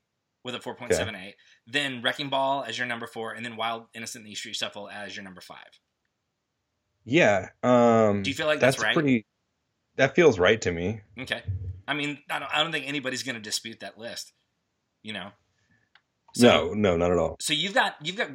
with 0.44 0.54
a 0.54 0.60
four 0.60 0.74
point 0.74 0.92
seven 0.94 1.14
eight. 1.14 1.36
Then 1.66 2.02
Wrecking 2.02 2.28
Ball 2.28 2.64
as 2.66 2.78
your 2.78 2.86
number 2.86 3.06
four, 3.06 3.32
and 3.32 3.44
then 3.44 3.56
Wild 3.56 3.86
Innocent 3.94 4.24
the 4.24 4.34
Street 4.34 4.56
Shuffle 4.56 4.88
as 4.88 5.16
your 5.16 5.24
number 5.24 5.40
five. 5.40 5.80
Yeah. 7.04 7.48
Um, 7.62 8.22
do 8.22 8.30
you 8.30 8.34
feel 8.34 8.46
like 8.46 8.60
that's, 8.60 8.76
that's 8.76 8.84
right? 8.84 8.94
Pretty. 8.94 9.26
That 9.96 10.14
feels 10.14 10.38
right 10.38 10.60
to 10.62 10.72
me. 10.72 11.00
Okay. 11.18 11.42
I 11.86 11.94
mean, 11.94 12.18
I 12.30 12.38
don't. 12.38 12.54
I 12.54 12.62
don't 12.62 12.72
think 12.72 12.86
anybody's 12.88 13.22
going 13.22 13.34
to 13.36 13.42
dispute 13.42 13.80
that 13.80 13.98
list. 13.98 14.32
You 15.02 15.12
know. 15.12 15.30
So, 16.34 16.68
no, 16.68 16.74
no, 16.74 16.96
not 16.96 17.10
at 17.10 17.18
all. 17.18 17.36
So 17.40 17.52
you've 17.52 17.74
got 17.74 17.96
you've 18.02 18.16
got 18.16 18.30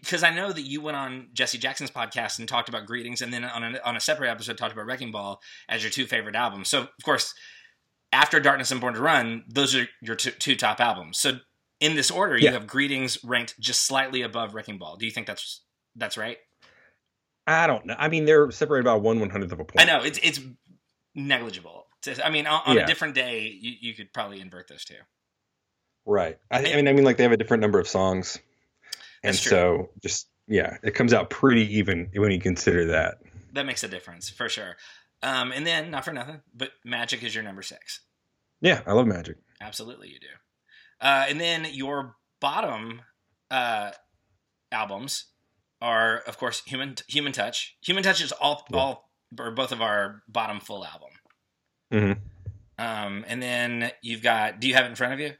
because 0.00 0.22
I 0.22 0.34
know 0.34 0.52
that 0.52 0.62
you 0.62 0.80
went 0.80 0.96
on 0.96 1.28
Jesse 1.32 1.58
Jackson's 1.58 1.90
podcast 1.90 2.38
and 2.38 2.48
talked 2.48 2.68
about 2.68 2.86
Greetings, 2.86 3.20
and 3.20 3.32
then 3.32 3.44
on 3.44 3.74
a, 3.74 3.80
on 3.84 3.96
a 3.96 4.00
separate 4.00 4.30
episode 4.30 4.58
talked 4.58 4.72
about 4.72 4.86
Wrecking 4.86 5.10
Ball 5.10 5.40
as 5.68 5.82
your 5.82 5.90
two 5.90 6.06
favorite 6.06 6.36
albums. 6.36 6.68
So 6.68 6.82
of 6.82 7.04
course, 7.04 7.34
after 8.16 8.40
Darkness 8.40 8.70
and 8.70 8.80
Born 8.80 8.94
to 8.94 9.00
Run, 9.00 9.44
those 9.48 9.74
are 9.74 9.86
your 10.00 10.16
two, 10.16 10.30
two 10.30 10.56
top 10.56 10.80
albums. 10.80 11.18
So 11.18 11.38
in 11.80 11.94
this 11.94 12.10
order, 12.10 12.38
you 12.38 12.50
have 12.50 12.66
Greetings 12.66 13.22
ranked 13.22 13.58
just 13.60 13.84
slightly 13.84 14.22
above 14.22 14.54
Wrecking 14.54 14.78
Ball. 14.78 14.96
Do 14.96 15.04
you 15.04 15.12
think 15.12 15.26
that's 15.26 15.62
that's 15.94 16.16
right? 16.16 16.38
I 17.46 17.66
don't 17.66 17.86
know. 17.86 17.96
I 17.98 18.08
mean, 18.08 18.24
they're 18.24 18.50
separated 18.50 18.84
by 18.84 18.94
one 18.94 19.20
one 19.20 19.30
hundredth 19.30 19.52
of 19.52 19.60
a 19.60 19.64
point. 19.64 19.80
I 19.80 19.84
know 19.84 20.02
it's 20.02 20.18
it's 20.22 20.40
negligible. 21.14 21.86
I 22.22 22.30
mean, 22.30 22.46
on, 22.46 22.62
on 22.66 22.76
yeah. 22.76 22.84
a 22.84 22.86
different 22.86 23.14
day, 23.14 23.56
you, 23.60 23.72
you 23.80 23.94
could 23.94 24.12
probably 24.12 24.40
invert 24.40 24.68
those 24.68 24.84
two. 24.84 24.94
Right. 26.04 26.38
I, 26.52 26.58
I 26.58 26.76
mean, 26.76 26.88
I 26.88 26.92
mean, 26.92 27.04
like 27.04 27.16
they 27.16 27.24
have 27.24 27.32
a 27.32 27.36
different 27.36 27.62
number 27.62 27.80
of 27.80 27.88
songs 27.88 28.38
and 29.26 29.36
so 29.36 29.90
just 30.02 30.28
yeah, 30.46 30.76
it 30.82 30.94
comes 30.94 31.12
out 31.12 31.30
pretty 31.30 31.78
even 31.78 32.08
when 32.14 32.30
you 32.30 32.40
consider 32.40 32.86
that. 32.86 33.18
That 33.52 33.66
makes 33.66 33.82
a 33.82 33.88
difference 33.88 34.30
for 34.30 34.48
sure. 34.48 34.76
Um, 35.22 35.50
and 35.52 35.66
then 35.66 35.90
not 35.90 36.04
for 36.04 36.12
nothing, 36.12 36.42
but 36.54 36.70
Magic 36.84 37.22
is 37.22 37.34
your 37.34 37.42
number 37.42 37.62
six. 37.62 38.00
Yeah, 38.60 38.80
I 38.86 38.92
love 38.92 39.06
Magic. 39.06 39.36
Absolutely, 39.60 40.08
you 40.08 40.18
do. 40.20 40.26
Uh, 41.00 41.26
and 41.28 41.40
then 41.40 41.66
your 41.70 42.16
bottom 42.40 43.02
uh, 43.50 43.90
albums 44.72 45.26
are, 45.80 46.18
of 46.26 46.38
course, 46.38 46.62
Human 46.66 46.96
Human 47.08 47.32
Touch. 47.32 47.76
Human 47.84 48.02
Touch 48.02 48.22
is 48.22 48.32
all 48.32 48.64
yeah. 48.70 48.78
all 48.78 49.10
or 49.38 49.50
both 49.50 49.72
of 49.72 49.82
our 49.82 50.22
bottom 50.28 50.60
full 50.60 50.84
album. 50.84 51.10
Mm-hmm. 51.92 52.20
Um, 52.78 53.24
and 53.28 53.42
then 53.42 53.90
you've 54.02 54.22
got. 54.22 54.60
Do 54.60 54.68
you 54.68 54.74
have 54.74 54.86
it 54.86 54.90
in 54.90 54.94
front 54.94 55.14
of 55.14 55.20
you? 55.20 55.32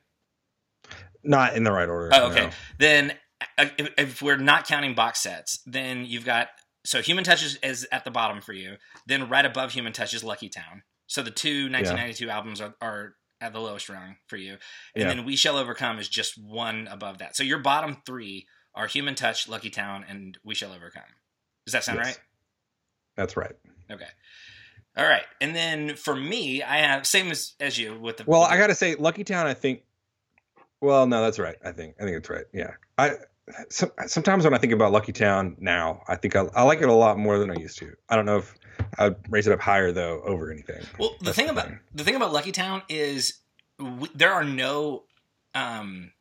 Not 1.23 1.57
in 1.57 1.65
the 1.65 1.73
right 1.73 1.89
order. 1.89 2.11
Oh, 2.13 2.31
okay. 2.31 2.47
No. 2.47 2.51
Then 2.79 3.13
if, 3.59 3.91
if 3.99 4.23
we're 4.23 4.37
not 4.37 4.67
counting 4.67 4.95
box 4.95 5.21
sets, 5.21 5.61
then 5.67 6.05
you've 6.05 6.25
got 6.25 6.49
so 6.85 7.03
Human 7.03 7.25
Touch 7.25 7.45
is, 7.45 7.59
is, 7.63 7.87
at 7.91 8.05
the 8.05 8.11
bottom 8.11 8.41
for 8.41 8.53
you. 8.53 8.77
Then 9.07 9.29
right 9.29 9.45
above 9.45 9.73
Human 9.73 9.93
Touch 9.93 10.15
is 10.15 10.23
Lucky 10.23 10.49
Town. 10.49 10.83
So 11.07 11.23
the 11.23 11.31
two 11.31 11.71
1992 11.71 12.27
yeah. 12.27 12.35
albums 12.35 12.61
are, 12.61 12.75
are 12.81 13.15
at 13.41 13.53
the 13.53 13.61
lowest 13.61 13.89
rung 13.89 14.17
for 14.27 14.37
you. 14.37 14.53
And 14.95 15.03
yeah. 15.03 15.09
then 15.09 15.25
We 15.25 15.37
Shall 15.37 15.57
Overcome 15.57 15.99
is 15.99 16.09
just 16.09 16.43
one 16.43 16.89
above 16.91 17.19
that. 17.19 17.37
So 17.37 17.43
your 17.43 17.59
bottom 17.59 17.99
three 18.07 18.47
are 18.75 18.87
Human 18.87 19.15
Touch, 19.15 19.49
Lucky 19.49 19.71
Town, 19.71 20.05
and 20.09 20.39
We 20.45 20.55
Shall 20.55 20.73
Overcome. 20.73 21.03
Does 21.67 21.73
that 21.73 21.85
sound 21.85 21.99
yes. 21.99 22.07
right? 22.07 22.19
That's 23.17 23.37
right. 23.37 23.55
Okay. 23.91 24.07
All 24.97 25.05
right. 25.05 25.25
And 25.41 25.55
then 25.55 25.95
for 25.95 26.15
me, 26.15 26.63
I 26.63 26.79
have 26.79 27.07
same 27.07 27.31
as, 27.31 27.55
as 27.61 27.79
you 27.79 27.99
with 27.99 28.19
the 28.19 28.25
Well, 28.27 28.43
with 28.43 28.51
I 28.51 28.59
got 28.59 28.69
to 28.69 28.75
say 28.75 28.95
Lucky 28.95 29.25
Town 29.25 29.47
I 29.47 29.55
think 29.55 29.83
well, 30.81 31.07
no, 31.07 31.23
that's 31.23 31.39
right. 31.39 31.57
I 31.65 31.73
think 31.73 31.97
I 32.01 32.05
think 32.05 32.17
it's 32.19 32.31
right. 32.31 32.45
Yeah. 32.53 32.73
I 32.99 33.13
so, 33.71 33.91
sometimes 34.07 34.45
when 34.45 34.55
I 34.55 34.59
think 34.59 34.73
about 34.73 34.93
Lucky 34.93 35.13
Town 35.13 35.57
now, 35.59 36.03
I 36.09 36.17
think 36.17 36.37
I, 36.37 36.47
I, 36.55 36.63
like 36.63 36.81
it 36.81 36.89
a 36.89 36.93
lot 36.93 37.19
more 37.19 37.39
than 37.39 37.51
I 37.51 37.55
used 37.55 37.79
to. 37.79 37.93
I 38.09 38.17
don't 38.17 38.27
know 38.27 38.39
if 38.39 38.55
I'd 38.99 39.17
raise 39.31 39.47
it 39.47 39.53
up 39.53 39.61
higher 39.61 39.93
though 39.93 40.23
over 40.23 40.51
anything. 40.51 40.85
Well, 40.99 41.15
the 41.19 41.27
That's 41.27 41.37
thing 41.37 41.47
the 41.47 41.53
about 41.53 41.67
thing. 41.67 41.81
the 41.95 42.05
thing 42.05 42.15
about 42.15 42.33
Lucky 42.33 42.53
Town 42.53 42.83
is 42.89 43.41
we, 43.79 44.09
there 44.15 44.33
are 44.33 44.45
no 44.45 45.05
um, 45.55 46.13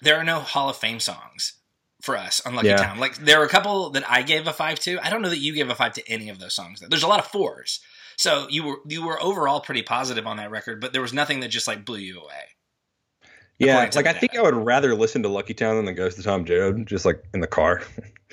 there 0.00 0.16
are 0.16 0.24
no 0.24 0.40
Hall 0.40 0.68
of 0.68 0.76
Fame 0.76 1.00
songs 1.00 1.54
for 2.02 2.16
us 2.16 2.40
on 2.44 2.54
Lucky 2.54 2.68
yeah. 2.68 2.76
Town. 2.76 2.98
Like 2.98 3.16
there 3.16 3.40
are 3.40 3.44
a 3.44 3.48
couple 3.48 3.90
that 3.90 4.08
I 4.10 4.22
gave 4.22 4.46
a 4.46 4.52
five 4.52 4.78
to. 4.80 4.98
I 5.04 5.10
don't 5.10 5.22
know 5.22 5.30
that 5.30 5.38
you 5.38 5.54
gave 5.54 5.70
a 5.70 5.74
five 5.74 5.94
to 5.94 6.08
any 6.10 6.28
of 6.28 6.38
those 6.38 6.54
songs. 6.54 6.80
There's 6.80 7.02
a 7.04 7.08
lot 7.08 7.20
of 7.20 7.26
fours. 7.26 7.80
So 8.16 8.46
you 8.50 8.64
were 8.64 8.76
you 8.86 9.06
were 9.06 9.22
overall 9.22 9.60
pretty 9.60 9.82
positive 9.82 10.26
on 10.26 10.36
that 10.36 10.50
record, 10.50 10.80
but 10.80 10.92
there 10.92 11.02
was 11.02 11.12
nothing 11.12 11.40
that 11.40 11.48
just 11.48 11.66
like 11.66 11.84
blew 11.84 11.98
you 11.98 12.20
away. 12.20 12.50
Yeah, 13.58 13.88
like 13.94 14.06
I 14.06 14.12
think 14.12 14.36
I 14.36 14.42
would 14.42 14.54
rather 14.54 14.94
listen 14.94 15.22
to 15.22 15.28
Lucky 15.28 15.54
Town 15.54 15.76
than 15.76 15.84
the 15.84 15.92
Ghost 15.92 16.18
of 16.18 16.24
Tom 16.24 16.44
Joad, 16.44 16.86
just 16.86 17.04
like 17.04 17.22
in 17.32 17.40
the 17.40 17.46
car. 17.46 17.82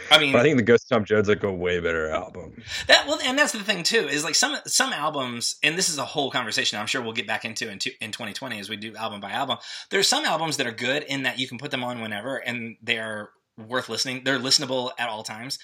I 0.10 0.17
mean, 0.17 0.32
but 0.34 0.39
I 0.39 0.43
think 0.43 0.58
the 0.58 0.63
Ghost 0.63 0.86
of 0.86 0.89
Tom 0.89 1.05
Joad's 1.05 1.29
like 1.29 1.43
a 1.43 1.51
way 1.51 1.79
better 1.79 2.10
album. 2.10 2.63
That 2.88 3.05
well, 3.08 3.19
and 3.23 3.38
that's 3.38 3.51
the 3.51 3.60
thing 3.60 3.84
too 3.84 4.08
is 4.08 4.23
like 4.23 4.36
some 4.36 4.58
some 4.65 4.91
albums, 4.91 5.58
and 5.62 5.77
this 5.77 5.89
is 5.89 5.97
a 5.97 6.05
whole 6.05 6.32
conversation 6.32 6.79
I'm 6.79 6.88
sure 6.88 7.01
we'll 7.01 7.13
get 7.13 7.27
back 7.27 7.45
into 7.45 7.69
in, 7.69 7.79
two, 7.79 7.91
in 8.01 8.12
2020 8.12 8.60
as 8.60 8.69
we 8.69 8.77
do 8.77 8.95
album 8.95 9.19
by 9.19 9.32
album. 9.32 9.58
There's 9.91 10.08
some 10.08 10.25
albums 10.25 10.58
that 10.58 10.67
are 10.67 10.71
good 10.71 11.03
in 11.03 11.23
that 11.23 11.38
you 11.38 11.47
can 11.47 11.58
put 11.58 11.71
them 11.71 11.84
on 11.84 12.01
whenever, 12.01 12.38
and 12.38 12.77
they 12.82 12.97
are 12.97 13.29
worth 13.58 13.89
listening. 13.89 14.21
They're 14.23 14.39
listenable 14.39 14.91
at 14.97 15.10
all 15.10 15.23
times. 15.23 15.60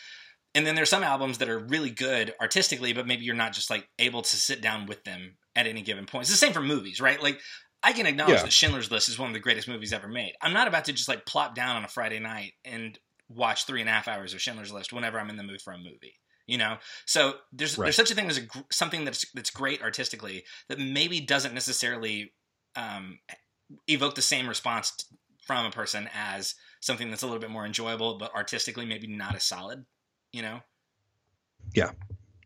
And 0.53 0.65
then 0.65 0.75
there's 0.75 0.89
some 0.89 1.03
albums 1.03 1.39
that 1.39 1.49
are 1.49 1.59
really 1.59 1.89
good 1.89 2.33
artistically, 2.39 2.93
but 2.93 3.05
maybe 3.05 3.25
you're 3.25 3.35
not 3.35 3.51
just 3.51 3.69
like 3.69 3.89
able 3.99 4.21
to 4.21 4.35
sit 4.37 4.61
down 4.61 4.85
with 4.85 5.03
them 5.03 5.35
at 5.53 5.67
any 5.67 5.81
given 5.81 6.05
point. 6.05 6.23
It's 6.23 6.31
the 6.31 6.37
same 6.37 6.53
for 6.53 6.61
movies, 6.61 7.01
right? 7.01 7.21
Like 7.21 7.41
I 7.85 7.93
can 7.93 8.07
acknowledge 8.07 8.37
yeah. 8.37 8.41
that 8.41 8.51
Schindler's 8.51 8.89
List 8.89 9.09
is 9.09 9.19
one 9.19 9.29
of 9.29 9.35
the 9.35 9.39
greatest 9.39 9.67
movies 9.67 9.93
ever 9.93 10.07
made. 10.07 10.33
I'm 10.41 10.53
not 10.53 10.67
about 10.67 10.85
to 10.85 10.93
just 10.93 11.07
like 11.07 11.23
plop 11.27 11.53
down 11.53 11.75
on 11.75 11.85
a 11.85 11.87
Friday 11.87 12.17
night 12.17 12.53
and 12.65 12.97
watch 13.29 13.67
three 13.67 13.79
and 13.79 13.87
a 13.87 13.93
half 13.93 14.07
hours 14.07 14.33
of 14.33 14.41
Schindler's 14.41 14.73
List 14.73 14.91
whenever 14.91 15.19
I'm 15.19 15.29
in 15.29 15.37
the 15.37 15.43
mood 15.43 15.61
for 15.61 15.71
a 15.71 15.77
movie. 15.77 16.15
You 16.47 16.57
know, 16.57 16.77
so 17.05 17.35
there's 17.53 17.77
right. 17.77 17.85
there's 17.85 17.95
such 17.95 18.09
a 18.09 18.15
thing 18.15 18.27
as 18.27 18.39
a, 18.39 18.41
something 18.71 19.05
that's 19.05 19.29
that's 19.33 19.51
great 19.51 19.83
artistically 19.83 20.45
that 20.67 20.79
maybe 20.79 21.19
doesn't 21.19 21.53
necessarily 21.53 22.33
um, 22.75 23.19
evoke 23.87 24.15
the 24.15 24.21
same 24.23 24.47
response 24.47 24.91
t- 24.91 25.15
from 25.45 25.65
a 25.65 25.71
person 25.71 26.09
as 26.13 26.55
something 26.81 27.11
that's 27.11 27.21
a 27.21 27.27
little 27.27 27.41
bit 27.41 27.51
more 27.51 27.65
enjoyable, 27.67 28.17
but 28.17 28.33
artistically 28.35 28.85
maybe 28.85 29.07
not 29.07 29.35
as 29.35 29.43
solid. 29.43 29.85
You 30.33 30.41
know. 30.41 30.59
Yeah, 31.73 31.91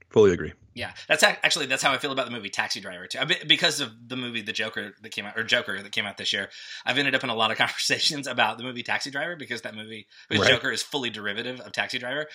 fully 0.10 0.32
agree. 0.32 0.54
Yeah, 0.76 0.92
that's 1.08 1.24
actually 1.24 1.66
that's 1.66 1.84
how 1.84 1.92
I 1.92 1.98
feel 1.98 2.12
about 2.12 2.26
the 2.26 2.32
movie 2.32 2.50
Taxi 2.50 2.80
Driver 2.80 3.06
too. 3.08 3.20
Because 3.48 3.82
of 3.82 3.92
the 4.08 4.16
movie 4.16 4.42
The 4.42 4.54
Joker 4.54 4.94
that 5.02 5.12
came 5.12 5.26
out 5.26 5.38
or 5.38 5.44
Joker 5.44 5.82
that 5.82 5.92
came 5.92 6.06
out 6.06 6.18
this 6.18 6.32
year, 6.32 6.50
I've 6.86 6.98
ended 6.98 7.16
up 7.16 7.24
in 7.24 7.30
a 7.30 7.36
lot 7.36 7.52
of 7.52 7.58
conversations 7.60 8.28
about 8.28 8.58
the 8.58 8.64
movie 8.64 8.84
Taxi 8.84 9.12
Driver 9.12 9.36
because 9.36 9.62
that 9.64 9.76
movie 9.76 10.08
right. 10.32 10.48
Joker 10.48 10.72
is 10.72 10.82
fully 10.82 11.10
derivative 11.10 11.60
of 11.60 11.72
Taxi 11.74 12.00
Driver. 12.00 12.28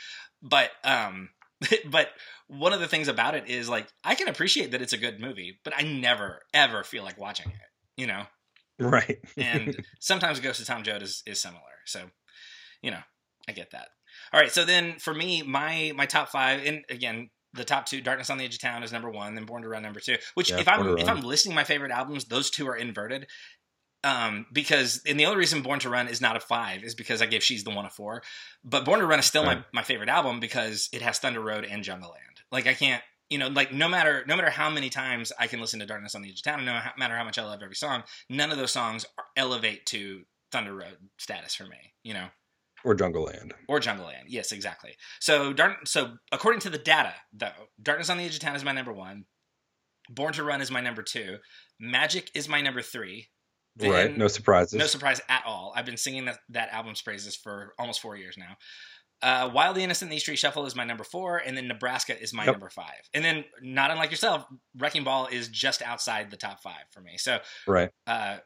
But 0.42 0.70
um, 0.82 1.30
but 1.90 2.08
one 2.48 2.72
of 2.72 2.80
the 2.80 2.88
things 2.88 3.08
about 3.08 3.34
it 3.34 3.48
is 3.48 3.68
like 3.68 3.88
I 4.02 4.14
can 4.14 4.28
appreciate 4.28 4.72
that 4.72 4.82
it's 4.82 4.92
a 4.92 4.98
good 4.98 5.20
movie, 5.20 5.58
but 5.64 5.72
I 5.76 5.82
never 5.82 6.42
ever 6.52 6.84
feel 6.84 7.04
like 7.04 7.18
watching 7.18 7.50
it. 7.50 8.00
You 8.00 8.08
know, 8.08 8.24
right? 8.78 9.18
and 9.36 9.82
sometimes 10.00 10.40
Ghost 10.40 10.60
of 10.60 10.66
Tom 10.66 10.82
Joad 10.82 11.02
is 11.02 11.22
is 11.26 11.40
similar. 11.40 11.62
So 11.86 12.10
you 12.82 12.90
know, 12.90 13.00
I 13.48 13.52
get 13.52 13.70
that. 13.70 13.88
All 14.32 14.40
right, 14.40 14.50
so 14.50 14.64
then 14.64 14.98
for 14.98 15.14
me, 15.14 15.42
my 15.42 15.92
my 15.96 16.06
top 16.06 16.28
five, 16.28 16.64
and 16.64 16.84
again, 16.90 17.30
the 17.54 17.64
top 17.64 17.86
two. 17.86 18.00
Darkness 18.00 18.30
on 18.30 18.38
the 18.38 18.44
Edge 18.44 18.54
of 18.54 18.60
Town 18.60 18.82
is 18.82 18.92
number 18.92 19.10
one, 19.10 19.34
then 19.34 19.44
Born 19.46 19.62
to 19.62 19.68
Run 19.68 19.82
number 19.82 20.00
two. 20.00 20.16
Which 20.34 20.50
Yeah, 20.50 20.58
if 20.58 20.68
I'm 20.68 20.98
if 20.98 21.08
I'm 21.08 21.22
listing 21.22 21.54
my 21.54 21.64
favorite 21.64 21.90
albums, 21.92 22.26
those 22.26 22.50
two 22.50 22.68
are 22.68 22.76
inverted. 22.76 23.26
Um, 24.02 24.44
because 24.52 25.00
and 25.06 25.18
the 25.18 25.24
only 25.24 25.38
reason 25.38 25.62
Born 25.62 25.78
to 25.80 25.88
Run 25.88 26.08
is 26.08 26.20
not 26.20 26.36
a 26.36 26.40
five 26.40 26.84
is 26.84 26.94
because 26.94 27.22
I 27.22 27.26
gave 27.26 27.42
She's 27.42 27.64
the 27.64 27.70
One 27.70 27.86
a 27.86 27.90
four, 27.90 28.22
but 28.62 28.84
Born 28.84 29.00
to 29.00 29.06
Run 29.06 29.18
is 29.18 29.24
still 29.24 29.44
my, 29.44 29.54
Right. 29.54 29.64
my 29.72 29.82
favorite 29.82 30.10
album 30.10 30.40
because 30.40 30.90
it 30.92 31.00
has 31.00 31.18
Thunder 31.18 31.40
Road 31.40 31.64
and 31.64 31.82
Jungleland. 31.82 32.42
Like 32.52 32.66
I 32.66 32.74
can't, 32.74 33.02
you 33.30 33.38
know, 33.38 33.48
like 33.48 33.72
no 33.72 33.88
matter 33.88 34.22
no 34.28 34.36
matter 34.36 34.50
how 34.50 34.68
many 34.68 34.90
times 34.90 35.32
I 35.38 35.46
can 35.46 35.58
listen 35.58 35.80
to 35.80 35.86
Darkness 35.86 36.14
on 36.14 36.20
the 36.20 36.28
Edge 36.28 36.40
of 36.40 36.42
Town, 36.44 36.58
and 36.58 36.66
no 36.66 36.78
matter 36.98 37.16
how 37.16 37.24
much 37.24 37.38
I 37.38 37.44
love 37.44 37.62
every 37.62 37.76
song, 37.76 38.02
none 38.28 38.50
of 38.50 38.58
those 38.58 38.72
songs 38.72 39.06
elevate 39.36 39.86
to 39.86 40.24
Thunder 40.52 40.74
Road 40.74 40.98
status 41.18 41.54
for 41.54 41.64
me. 41.64 41.94
You 42.02 42.12
know, 42.12 42.26
Or 42.84 42.94
Jungleland. 42.94 43.52
or 43.68 43.80
Jungleland. 43.80 44.24
Yes, 44.28 44.52
exactly. 44.52 44.94
So, 45.20 45.52
Dark, 45.52 45.86
so 45.86 46.16
according 46.32 46.60
to 46.62 46.70
the 46.70 46.78
data, 46.78 47.14
though, 47.32 47.48
Darkness 47.82 48.10
on 48.10 48.18
the 48.18 48.24
Edge 48.24 48.34
of 48.34 48.40
Town 48.40 48.56
is 48.56 48.64
my 48.64 48.72
number 48.72 48.92
one. 48.92 49.24
Born 50.10 50.34
to 50.34 50.44
Run 50.44 50.60
is 50.60 50.70
my 50.70 50.80
number 50.82 51.02
two. 51.02 51.38
Magic 51.80 52.30
is 52.34 52.48
my 52.48 52.60
number 52.60 52.82
three. 52.82 53.28
Then- 53.76 53.90
right. 53.90 54.16
No 54.16 54.28
surprises. 54.28 54.74
no 54.78 54.86
surprise 54.86 55.20
at 55.28 55.44
all. 55.46 55.72
I've 55.74 55.86
been 55.86 55.96
singing 55.96 56.26
that, 56.26 56.38
that 56.50 56.68
album's 56.72 57.00
praises 57.02 57.34
for 57.34 57.74
almost 57.78 58.00
four 58.00 58.16
years 58.16 58.36
now. 58.36 58.56
Uh, 59.22 59.48
Wildly 59.54 59.82
Innocent, 59.82 60.10
The 60.10 60.18
E 60.18 60.20
Street 60.20 60.36
Shuffle 60.38 60.66
is 60.66 60.76
my 60.76 60.84
number 60.84 61.02
four, 61.04 61.38
and 61.38 61.56
then 61.56 61.66
Nebraska 61.66 62.20
is 62.20 62.34
my 62.34 62.44
Yep. 62.44 62.54
number 62.54 62.68
five. 62.68 63.00
And 63.14 63.24
then, 63.24 63.44
not 63.62 63.90
unlike 63.90 64.10
yourself, 64.10 64.44
Wrecking 64.76 65.02
Ball 65.04 65.28
is 65.28 65.48
just 65.48 65.80
outside 65.80 66.30
the 66.30 66.36
top 66.36 66.60
five 66.60 66.84
for 66.90 67.00
me. 67.00 67.16
So, 67.16 67.38
right. 67.66 67.88
uh, 68.06 68.38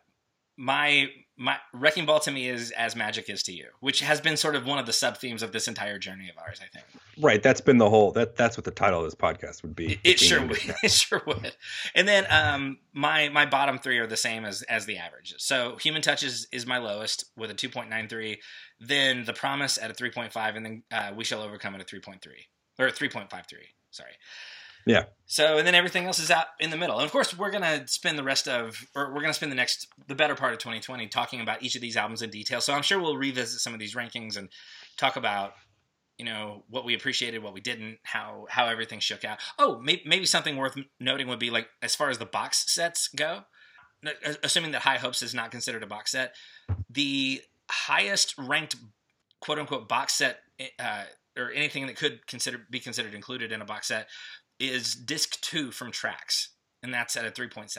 my 0.59 1.09
my 1.41 1.57
Wrecking 1.73 2.05
Ball 2.05 2.19
to 2.21 2.33
me 2.33 2.49
is 2.49 2.73
as 2.73 2.97
magic 2.97 3.31
is 3.31 3.45
to 3.45 3.53
you, 3.53 3.67
which 3.79 4.01
has 4.01 4.21
been 4.21 4.37
sort 4.37 4.57
of 4.57 4.67
one 4.67 4.81
of 4.81 4.87
the 4.87 4.93
sub 4.93 5.19
themes 5.19 5.41
of 5.41 5.53
this 5.53 5.69
entire 5.69 5.97
journey 5.97 6.29
of 6.29 6.37
ours. 6.37 6.59
I 6.61 6.67
think 6.67 6.85
Right. 7.21 7.41
That's 7.41 7.61
been 7.61 7.79
the 7.79 7.89
whole 7.89 8.11
that 8.13 8.35
that's 8.35 8.57
what 8.57 8.65
the 8.65 8.73
title 8.73 8.99
of 8.99 9.05
this 9.05 9.15
podcast 9.15 9.63
would 9.63 9.77
be. 9.77 9.93
it, 9.93 10.01
it 10.05 10.19
sure 10.19 10.45
would. 10.45 10.59
It 10.83 10.91
sure 10.91 11.23
would. 11.27 11.55
And 11.95 12.09
then 12.09 12.27
um, 12.29 12.79
my 12.93 13.29
my 13.29 13.47
bottom 13.47 13.79
three 13.79 13.99
are 13.99 14.07
the 14.07 14.17
same 14.17 14.45
as 14.45 14.63
as 14.63 14.85
the 14.87 14.99
average. 14.99 15.35
So 15.39 15.77
Human 15.77 16.03
Touch 16.03 16.25
is 16.25 16.49
is 16.53 16.67
my 16.67 16.79
lowest 16.79 17.27
with 17.37 17.51
a 17.51 17.55
two 17.55 17.69
point 17.69 17.89
nine 17.89 18.09
three. 18.09 18.41
Then 18.81 19.25
The 19.25 19.33
Promise 19.33 19.79
at 19.79 19.91
a 19.93 19.95
three 19.95 20.11
point 20.11 20.33
five, 20.33 20.57
and 20.57 20.67
then 20.67 20.83
uh, 20.91 21.13
We 21.17 21.23
Shall 21.23 21.41
Overcome 21.41 21.77
at 21.77 21.81
a 21.81 21.85
three 21.85 22.01
point 22.01 22.21
three 22.21 22.47
or 22.81 22.91
three 22.91 23.09
point 23.09 23.31
five 23.31 23.47
three. 23.47 23.69
Sorry. 23.91 24.13
Yeah. 24.89 25.05
So 25.27 25.59
and 25.59 25.67
then 25.67 25.75
everything 25.75 26.07
else 26.07 26.19
is 26.19 26.31
out 26.31 26.47
in 26.59 26.71
the 26.71 26.77
middle. 26.79 26.97
And 26.97 27.05
of 27.05 27.13
course, 27.13 27.37
we're 27.37 27.51
gonna 27.51 27.87
spend 27.87 28.19
the 28.19 28.23
rest 28.23 28.49
of, 28.49 28.87
or 28.97 29.13
we're 29.13 29.21
gonna 29.21 29.35
spend 29.35 29.53
the 29.53 29.57
next, 29.57 29.87
the 30.07 30.15
better 30.15 30.35
part 30.35 30.55
of 30.55 30.59
2020 30.59 31.07
talking 31.09 31.43
about 31.43 31.63
each 31.63 31.77
of 31.77 31.83
these 31.83 31.97
albums 31.97 32.23
in 32.23 32.31
detail. 32.31 32.63
So 32.63 32.73
I'm 32.73 32.83
sure 32.83 32.99
we'll 32.99 33.19
revisit 33.19 33.61
some 33.61 33.75
of 33.75 33.79
these 33.79 33.95
rankings 33.95 34.39
and 34.39 34.49
talk 34.97 35.17
about, 35.17 35.53
you 36.17 36.25
know, 36.25 36.65
what 36.71 36.87
we 36.87 36.95
appreciated, 36.95 37.43
what 37.43 37.53
we 37.53 37.61
didn't, 37.61 37.99
how 38.03 38.47
how 38.49 38.67
everything 38.69 39.01
shook 39.01 39.23
out. 39.23 39.39
Oh, 39.59 39.79
maybe, 39.79 40.03
maybe 40.07 40.25
something 40.25 40.57
worth 40.57 40.79
noting 40.99 41.29
would 41.29 41.39
be 41.39 41.51
like 41.51 41.69
as 41.83 41.95
far 41.95 42.09
as 42.09 42.17
the 42.17 42.27
box 42.27 42.73
sets 42.73 43.09
go. 43.09 43.43
Assuming 44.43 44.71
that 44.71 44.83
High 44.83 44.97
Hopes 44.97 45.23
is 45.23 45.35
not 45.35 45.51
considered 45.51 45.83
a 45.83 45.87
box 45.87 46.13
set, 46.13 46.35
the 46.89 47.43
highest 47.69 48.35
ranked 48.39 48.77
quote 49.41 49.59
unquote 49.59 49.89
box 49.89 50.15
set 50.15 50.39
uh, 50.79 51.05
or 51.39 51.51
anything 51.53 51.87
that 51.87 51.97
could 51.97 52.27
consider 52.27 52.61
be 52.71 52.81
considered 52.81 53.15
included 53.15 53.53
in 53.53 53.63
a 53.63 53.65
box 53.65 53.89
set 53.89 54.09
is 54.61 54.95
disc 54.95 55.41
two 55.41 55.71
from 55.71 55.91
tracks 55.91 56.51
and 56.83 56.93
that's 56.93 57.17
at 57.17 57.25
a 57.27 57.31
3.7 57.31 57.77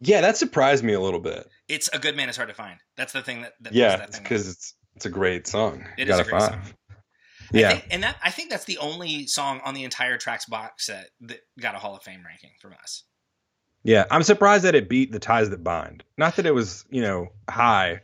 Yeah, 0.00 0.20
that 0.20 0.36
surprised 0.36 0.84
me 0.84 0.92
a 0.92 1.00
little 1.00 1.20
bit. 1.20 1.48
it's 1.68 1.88
a 1.88 1.98
good 1.98 2.16
man 2.16 2.28
is 2.28 2.36
hard 2.36 2.48
to 2.48 2.54
find 2.54 2.78
that's 2.96 3.12
the 3.12 3.22
thing 3.22 3.42
that, 3.42 3.52
that 3.60 3.72
Yeah, 3.72 4.06
because 4.06 4.48
it's 4.48 4.74
it's 4.94 5.06
a 5.06 5.10
great 5.10 5.46
song. 5.46 5.86
It 5.96 6.06
You 6.06 6.12
is 6.12 6.18
got 6.18 6.26
a 6.26 6.30
great 6.30 6.40
five. 6.42 6.50
song. 6.50 6.74
Yeah. 7.52 7.70
think, 7.70 7.86
and 7.90 8.02
that 8.02 8.16
I 8.22 8.30
think 8.30 8.50
that's 8.50 8.64
the 8.66 8.78
only 8.78 9.26
song 9.26 9.60
on 9.64 9.74
the 9.74 9.84
entire 9.84 10.18
tracks 10.18 10.44
box 10.46 10.86
set 10.86 11.08
that 11.22 11.38
got 11.60 11.74
a 11.74 11.78
Hall 11.78 11.96
of 11.96 12.02
Fame 12.02 12.22
ranking 12.26 12.50
from 12.60 12.72
us. 12.74 13.04
Yeah, 13.84 14.04
I'm 14.10 14.22
surprised 14.22 14.64
that 14.64 14.74
it 14.74 14.88
beat 14.88 15.10
the 15.12 15.18
ties 15.18 15.50
that 15.50 15.64
bind. 15.64 16.04
Not 16.16 16.36
that 16.36 16.46
it 16.46 16.54
was, 16.54 16.84
you 16.90 17.02
know, 17.02 17.28
high 17.50 18.00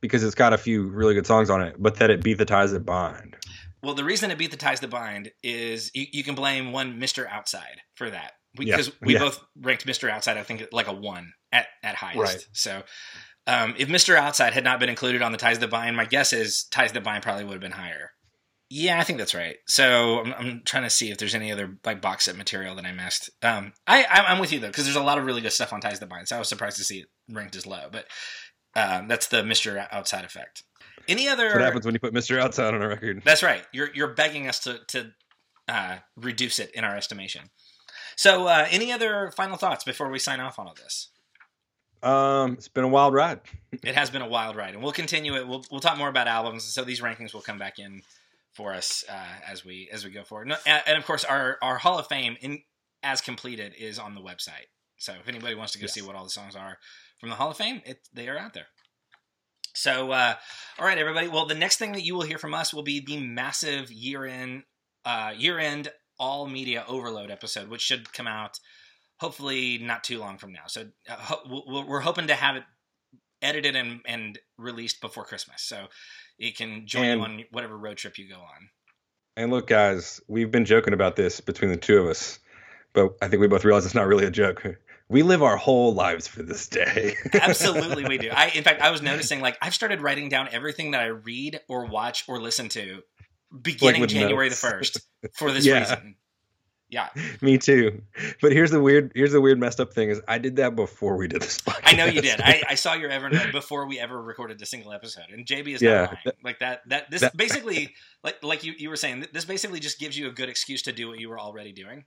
because 0.00 0.22
it's 0.24 0.34
got 0.34 0.52
a 0.52 0.58
few 0.58 0.88
really 0.88 1.14
good 1.14 1.26
songs 1.26 1.48
on 1.48 1.62
it, 1.62 1.76
but 1.78 1.96
that 1.96 2.10
it 2.10 2.22
beat 2.22 2.38
the 2.38 2.44
ties 2.44 2.72
that 2.72 2.84
bind. 2.84 3.36
Well, 3.82 3.94
the 3.94 4.04
reason 4.04 4.30
it 4.30 4.38
beat 4.38 4.50
the 4.50 4.56
ties 4.56 4.80
that 4.80 4.90
bind 4.90 5.32
is 5.42 5.90
you, 5.94 6.06
you 6.12 6.24
can 6.24 6.34
blame 6.34 6.72
one 6.72 6.98
Mister 6.98 7.28
Outside 7.28 7.80
for 7.96 8.10
that 8.10 8.32
Yeah, 8.54 8.76
because 8.76 8.92
we 9.00 9.14
yeah. 9.14 9.20
both 9.20 9.42
ranked 9.60 9.86
Mister 9.86 10.08
Outside. 10.08 10.36
I 10.36 10.42
think 10.42 10.68
like 10.72 10.88
a 10.88 10.92
one 10.92 11.32
at 11.50 11.66
at 11.82 11.96
highest. 11.96 12.18
Right. 12.18 12.48
So. 12.52 12.82
Um, 13.44 13.74
if 13.76 13.88
Mr. 13.88 14.14
Outside 14.14 14.52
had 14.52 14.62
not 14.62 14.78
been 14.78 14.88
included 14.88 15.20
on 15.20 15.32
the 15.32 15.36
Ties 15.36 15.58
That 15.58 15.68
Bind, 15.68 15.96
my 15.96 16.04
guess 16.04 16.32
is 16.32 16.62
Ties 16.70 16.92
That 16.92 17.02
Bind 17.02 17.24
probably 17.24 17.42
would 17.42 17.54
have 17.54 17.60
been 17.60 17.72
higher. 17.72 18.12
Yeah, 18.70 19.00
I 19.00 19.02
think 19.02 19.18
that's 19.18 19.34
right. 19.34 19.56
So 19.66 20.20
I'm, 20.20 20.32
I'm 20.32 20.62
trying 20.64 20.84
to 20.84 20.90
see 20.90 21.10
if 21.10 21.18
there's 21.18 21.34
any 21.34 21.50
other 21.50 21.76
like 21.84 22.00
box 22.00 22.26
set 22.26 22.36
material 22.36 22.76
that 22.76 22.86
I 22.86 22.92
missed. 22.92 23.30
Um, 23.42 23.72
I 23.86 24.06
I'm 24.08 24.24
I'm 24.28 24.38
with 24.38 24.52
you 24.52 24.60
though 24.60 24.68
because 24.68 24.84
there's 24.84 24.96
a 24.96 25.02
lot 25.02 25.18
of 25.18 25.26
really 25.26 25.40
good 25.40 25.52
stuff 25.52 25.72
on 25.72 25.80
Ties 25.80 25.98
That 25.98 26.08
Bind. 26.08 26.28
So 26.28 26.36
I 26.36 26.38
was 26.38 26.48
surprised 26.48 26.76
to 26.76 26.84
see 26.84 27.00
it 27.00 27.08
ranked 27.28 27.56
as 27.56 27.66
low, 27.66 27.88
but 27.90 28.06
um, 28.76 29.08
that's 29.08 29.26
the 29.26 29.42
Mr. 29.42 29.86
Outside 29.90 30.24
effect. 30.24 30.62
Any 31.08 31.28
other? 31.28 31.44
That's 31.44 31.54
what 31.56 31.62
happens 31.64 31.84
when 31.84 31.94
you 31.94 32.00
put 32.00 32.14
Mr. 32.14 32.38
Outside 32.40 32.74
on 32.74 32.82
a 32.82 32.88
record. 32.88 33.22
That's 33.24 33.42
right. 33.42 33.64
You're 33.72 33.90
you're 33.94 34.14
begging 34.14 34.48
us 34.48 34.58
to 34.60 34.80
to 34.88 35.12
uh, 35.68 35.96
reduce 36.16 36.58
it 36.58 36.70
in 36.74 36.84
our 36.84 36.96
estimation. 36.96 37.50
So, 38.16 38.46
uh, 38.46 38.66
any 38.70 38.92
other 38.92 39.32
final 39.36 39.56
thoughts 39.56 39.84
before 39.84 40.10
we 40.10 40.18
sign 40.18 40.38
off 40.40 40.58
on 40.58 40.66
all 40.66 40.74
this? 40.74 41.08
Um, 42.02 42.54
it's 42.54 42.68
been 42.68 42.84
a 42.84 42.88
wild 42.88 43.14
ride. 43.14 43.40
It 43.84 43.94
has 43.96 44.10
been 44.10 44.22
a 44.22 44.28
wild 44.28 44.54
ride, 44.54 44.74
and 44.74 44.82
we'll 44.82 44.92
continue 44.92 45.34
it. 45.34 45.48
We'll 45.48 45.64
we'll 45.70 45.80
talk 45.80 45.96
more 45.98 46.08
about 46.08 46.28
albums, 46.28 46.62
so 46.64 46.84
these 46.84 47.00
rankings 47.00 47.32
will 47.34 47.40
come 47.40 47.58
back 47.58 47.78
in 47.78 48.02
for 48.52 48.74
us 48.74 49.02
uh, 49.08 49.24
as 49.50 49.64
we 49.64 49.88
as 49.92 50.04
we 50.04 50.10
go 50.10 50.22
forward. 50.24 50.48
No- 50.48 50.56
And, 50.66 50.82
and 50.86 50.98
of 50.98 51.06
course, 51.06 51.24
our 51.24 51.56
our 51.62 51.78
Hall 51.78 51.98
of 51.98 52.06
Fame 52.06 52.36
in 52.40 52.62
as 53.02 53.20
completed 53.20 53.74
is 53.78 53.98
on 53.98 54.14
the 54.14 54.20
website. 54.20 54.68
So 54.98 55.14
if 55.14 55.26
anybody 55.26 55.54
wants 55.56 55.72
to 55.72 55.78
go 55.78 55.84
Yes. 55.84 55.94
see 55.94 56.02
what 56.02 56.14
all 56.14 56.22
the 56.24 56.30
songs 56.30 56.54
are 56.54 56.78
from 57.18 57.30
the 57.30 57.34
Hall 57.36 57.50
of 57.50 57.56
Fame, 57.56 57.80
it 57.86 58.06
they 58.12 58.28
are 58.28 58.38
out 58.38 58.52
there. 58.54 58.66
So, 59.74 60.10
uh, 60.12 60.34
all 60.78 60.86
right, 60.86 60.98
everybody. 60.98 61.28
Well, 61.28 61.46
the 61.46 61.54
next 61.54 61.76
thing 61.78 61.92
that 61.92 62.02
you 62.04 62.14
will 62.14 62.22
hear 62.22 62.38
from 62.38 62.54
us 62.54 62.74
will 62.74 62.82
be 62.82 63.00
the 63.00 63.18
massive 63.18 63.90
year 63.90 64.24
end 64.26 64.64
uh, 65.04 65.32
year 65.36 65.58
end 65.58 65.88
all 66.18 66.46
media 66.46 66.84
overload 66.86 67.30
episode, 67.30 67.68
which 67.68 67.80
should 67.80 68.12
come 68.12 68.26
out 68.26 68.58
hopefully 69.18 69.78
not 69.78 70.04
too 70.04 70.18
long 70.18 70.36
from 70.38 70.52
now. 70.52 70.62
So 70.66 70.82
uh, 71.08 71.14
ho- 71.14 71.62
we're- 71.88 72.02
hoping 72.02 72.26
to 72.26 72.34
have 72.34 72.56
it 72.56 72.64
edited 73.40 73.74
and, 73.76 74.00
and 74.04 74.38
released 74.58 75.00
before 75.00 75.24
Christmas, 75.24 75.62
so 75.62 75.86
it 76.38 76.56
can 76.56 76.86
join 76.86 77.04
And- 77.04 77.20
you 77.20 77.24
on 77.26 77.44
whatever 77.50 77.76
road 77.78 77.96
trip 77.96 78.18
you 78.18 78.28
go 78.28 78.36
on. 78.40 78.68
And 79.36 79.50
look, 79.50 79.66
guys, 79.66 80.20
we've 80.28 80.50
been 80.50 80.66
joking 80.66 80.92
about 80.92 81.16
this 81.16 81.40
between 81.40 81.70
the 81.70 81.76
two 81.78 81.98
of 81.98 82.06
us, 82.08 82.38
but 82.92 83.16
I 83.22 83.28
think 83.28 83.40
we 83.40 83.46
both 83.48 83.64
realize 83.64 83.86
it's 83.86 83.94
not 83.94 84.06
really 84.06 84.26
a 84.26 84.30
joke. 84.30 84.62
We 85.08 85.22
live 85.22 85.42
our 85.42 85.56
whole 85.56 85.92
lives 85.94 86.26
for 86.26 86.42
this 86.42 86.68
day. 86.68 87.16
Absolutely, 87.34 88.04
we 88.04 88.18
do. 88.18 88.30
I, 88.34 88.48
in 88.48 88.64
fact, 88.64 88.80
I 88.80 88.90
was 88.90 89.02
noticing 89.02 89.40
like 89.40 89.58
I've 89.60 89.74
started 89.74 90.00
writing 90.00 90.28
down 90.28 90.48
everything 90.52 90.92
that 90.92 91.00
I 91.02 91.06
read 91.06 91.60
or 91.68 91.86
watch 91.86 92.24
or 92.28 92.40
listen 92.40 92.68
to 92.70 93.02
beginning 93.60 94.00
with 94.00 94.10
January 94.10 94.48
notes. 94.48 94.60
the 94.60 94.66
first 94.68 95.00
for 95.34 95.50
this 95.52 95.66
Yeah. 95.66 95.80
reason. 95.80 96.16
Yeah, 96.88 97.08
Me 97.40 97.56
too. 97.56 98.02
But 98.42 98.52
here's 98.52 98.70
the 98.70 98.78
weird 98.78 99.12
here's 99.14 99.32
the 99.32 99.40
weird 99.40 99.58
messed 99.58 99.80
up 99.80 99.94
thing 99.94 100.10
is 100.10 100.20
I 100.28 100.36
did 100.36 100.56
that 100.56 100.76
before 100.76 101.16
we 101.16 101.26
did 101.26 101.40
this 101.40 101.56
podcast. 101.58 101.80
I 101.84 101.92
know 101.96 102.04
you 102.04 102.20
did. 102.20 102.38
I, 102.42 102.62
I 102.68 102.74
saw 102.74 102.92
your 102.92 103.08
Evernote 103.08 103.50
before 103.50 103.86
we 103.88 103.98
ever 103.98 104.20
recorded 104.22 104.60
a 104.60 104.66
single 104.66 104.92
episode, 104.92 105.24
and 105.32 105.46
JB 105.46 105.68
is 105.68 105.80
Yeah, 105.80 105.90
not 106.02 106.10
lying. 106.26 106.36
like 106.44 106.58
that. 106.58 106.82
That 106.90 107.10
this 107.10 107.22
that- 107.22 107.34
basically, 107.34 107.94
like 108.22 108.42
like 108.44 108.62
you, 108.62 108.74
you 108.76 108.90
were 108.90 108.96
saying, 108.96 109.24
this 109.32 109.46
basically 109.46 109.80
just 109.80 109.98
gives 109.98 110.18
you 110.18 110.28
a 110.28 110.32
good 110.32 110.50
excuse 110.50 110.82
to 110.82 110.92
do 110.92 111.08
what 111.08 111.18
you 111.18 111.30
were 111.30 111.40
already 111.40 111.72
doing. 111.72 112.04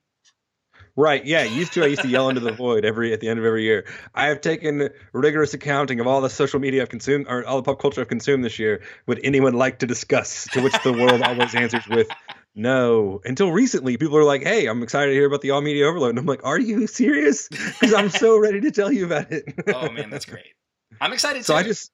Right. 0.98 1.26
Yeah. 1.26 1.44
Used 1.44 1.74
to, 1.74 1.84
I 1.84 1.88
used 1.88 2.04
to 2.04 2.08
yell 2.08 2.30
into 2.30 2.42
the 2.42 2.54
void 2.54 2.86
every 2.86 3.12
at 3.12 3.20
the 3.20 3.28
end 3.28 3.38
of 3.38 3.46
every 3.46 3.64
year. 3.64 3.86
I 4.14 4.28
have 4.28 4.40
taken 4.40 4.90
rigorous 5.12 5.54
accounting 5.54 6.00
of 6.00 6.08
all 6.08 6.22
the 6.22 6.30
social 6.30 6.60
media 6.60 6.82
I've 6.82 6.90
consumed, 6.90 7.26
or 7.28 7.46
all 7.46 7.58
the 7.58 7.64
pop 7.64 7.80
culture 7.80 8.02
I've 8.02 8.08
consumed 8.08 8.46
this 8.46 8.60
year. 8.60 8.82
Would 9.08 9.20
anyone 9.24 9.54
like 9.54 9.80
to 9.80 9.86
discuss? 9.88 10.48
To 10.54 10.62
which 10.62 10.76
the 10.84 10.94
world 10.94 11.22
always 11.22 11.54
answers 11.54 11.86
with 11.90 12.08
no. 12.56 13.22
Until 13.26 13.52
recently, 13.52 13.98
people 13.98 14.18
are 14.18 14.24
like, 14.24 14.44
"Hey, 14.44 14.68
I'm 14.68 14.82
excited 14.84 15.08
to 15.08 15.14
hear 15.14 15.26
about 15.28 15.42
the 15.42 15.52
all 15.52 15.62
media 15.62 15.86
overload," 15.86 16.12
and 16.12 16.20
I'm 16.20 16.26
like, 16.26 16.46
"Are 16.46 16.60
you 16.60 16.88
serious?" 16.88 17.50
Because 17.50 17.94
I'm 17.94 18.10
so 18.10 18.38
ready 18.38 18.62
to 18.62 18.72
tell 18.72 18.92
you 18.92 19.06
about 19.06 19.32
it. 19.34 19.54
Oh 19.68 19.92
man, 19.92 20.10
that's 20.10 20.26
great. 20.26 20.54
I'm 21.02 21.12
excited. 21.12 21.44
so 21.44 21.54
too. 21.54 21.58
I 21.58 21.64
just, 21.64 21.92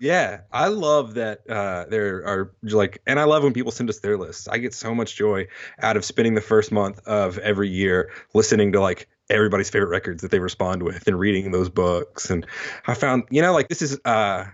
yeah, 0.00 0.40
I 0.50 0.68
love 0.68 1.14
that 1.14 1.48
uh, 1.48 1.84
there 1.90 2.24
are 2.26 2.54
like, 2.62 3.02
and 3.06 3.20
I 3.20 3.24
love 3.24 3.44
when 3.44 3.52
people 3.52 3.70
send 3.70 3.90
us 3.90 4.00
their 4.00 4.16
lists. 4.16 4.48
I 4.48 4.56
get 4.56 4.72
so 4.72 4.94
much 4.94 5.14
joy 5.14 5.46
out 5.82 5.98
of 5.98 6.06
spending 6.06 6.34
the 6.34 6.40
first 6.40 6.72
month 6.72 7.06
of 7.06 7.36
every 7.38 7.68
year 7.68 8.10
listening 8.32 8.72
to 8.72 8.80
like 8.80 9.08
everybody's 9.28 9.68
favorite 9.68 9.90
records 9.90 10.22
that 10.22 10.30
they 10.30 10.38
respond 10.38 10.82
with 10.82 11.06
and 11.06 11.18
reading 11.18 11.50
those 11.50 11.68
books. 11.68 12.30
And 12.30 12.46
I 12.86 12.94
found, 12.94 13.24
you 13.30 13.42
know, 13.42 13.52
like 13.52 13.68
this 13.68 13.82
is, 13.82 14.00
uh, 14.06 14.46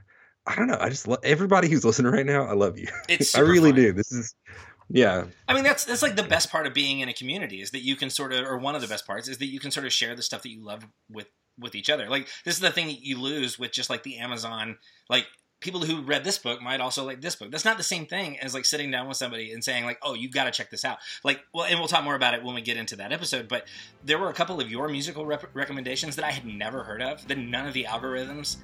I 0.49 0.55
don't 0.57 0.67
know, 0.67 0.79
I 0.81 0.89
just 0.89 1.07
love 1.07 1.21
everybody 1.23 1.69
who's 1.69 1.85
listening 1.85 2.11
right 2.11 2.27
now. 2.27 2.43
I 2.43 2.55
love 2.55 2.77
you. 2.77 2.89
It's 3.09 3.35
I 3.37 3.41
really 3.41 3.71
fun. 3.71 3.81
do. 3.81 3.93
This 3.93 4.11
is, 4.11 4.35
yeah, 4.89 5.27
I 5.49 5.55
mean, 5.55 5.65
that's 5.65 5.85
that's 5.85 6.03
like 6.03 6.15
the 6.15 6.23
best 6.23 6.51
part 6.51 6.67
of 6.67 6.73
being 6.73 7.01
in 7.01 7.09
a 7.09 7.13
community 7.13 7.61
is 7.61 7.73
that 7.73 7.81
you 7.81 7.97
can 7.97 8.09
sort 8.09 8.33
of, 8.33 8.45
or 8.47 8.57
one 8.57 8.77
of 8.77 8.83
the 8.83 8.87
best 8.87 9.05
parts 9.05 9.27
is 9.27 9.39
that 9.39 9.47
you 9.47 9.59
can 9.59 9.73
sort 9.73 9.85
of 9.85 9.93
share 9.93 10.15
the 10.15 10.23
stuff 10.23 10.43
that 10.43 10.51
you 10.51 10.65
love 10.65 10.87
with 11.11 11.29
with 11.59 11.75
each 11.75 11.91
other. 11.91 12.09
Like 12.09 12.29
this 12.45 12.55
is 12.55 12.61
the 12.61 12.71
thing 12.71 12.87
that 12.89 13.05
you 13.05 13.21
lose 13.21 13.59
with 13.59 13.73
just 13.73 13.91
like 13.91 14.03
the 14.03 14.19
Amazon. 14.19 14.79
Like 15.09 15.27
people 15.61 15.81
who 15.81 16.03
read 16.03 16.25
this 16.25 16.39
book 16.39 16.63
might 16.63 16.81
also 16.81 17.05
like 17.05 17.21
this 17.21 17.37
book. 17.37 17.51
That's 17.51 17.65
not 17.65 17.77
the 17.77 17.83
same 17.83 18.07
thing 18.07 18.39
as 18.39 18.55
like 18.55 18.65
sitting 18.65 18.91
down 18.91 19.09
with 19.09 19.17
somebody 19.17 19.53
and 19.53 19.65
saying 19.65 19.85
like, 19.85 19.99
"Oh, 20.03 20.15
you've 20.15 20.33
got 20.33 20.45
to 20.45 20.51
check 20.51 20.71
this 20.71 20.85
out." 20.85 20.99
Like, 21.25 21.41
well, 21.53 21.65
and 21.65 21.79
we'll 21.79 21.89
talk 21.89 22.05
more 22.05 22.15
about 22.15 22.35
it 22.35 22.43
when 22.43 22.55
we 22.55 22.61
get 22.61 22.77
into 22.77 22.97
that 22.97 23.13
episode. 23.13 23.49
But 23.49 23.67
there 24.05 24.19
were 24.19 24.29
a 24.29 24.35
couple 24.35 24.61
of 24.61 24.71
your 24.71 24.89
musical 24.89 25.27
rep- 25.27 25.55
recommendations 25.55 26.17
that 26.17 26.25
I 26.25 26.31
had 26.31 26.45
never 26.45 26.83
heard 26.83 27.03
of. 27.03 27.27
That 27.29 27.39
none 27.39 27.67
of 27.67 27.75
the 27.75 27.85
algorithms 27.85 28.57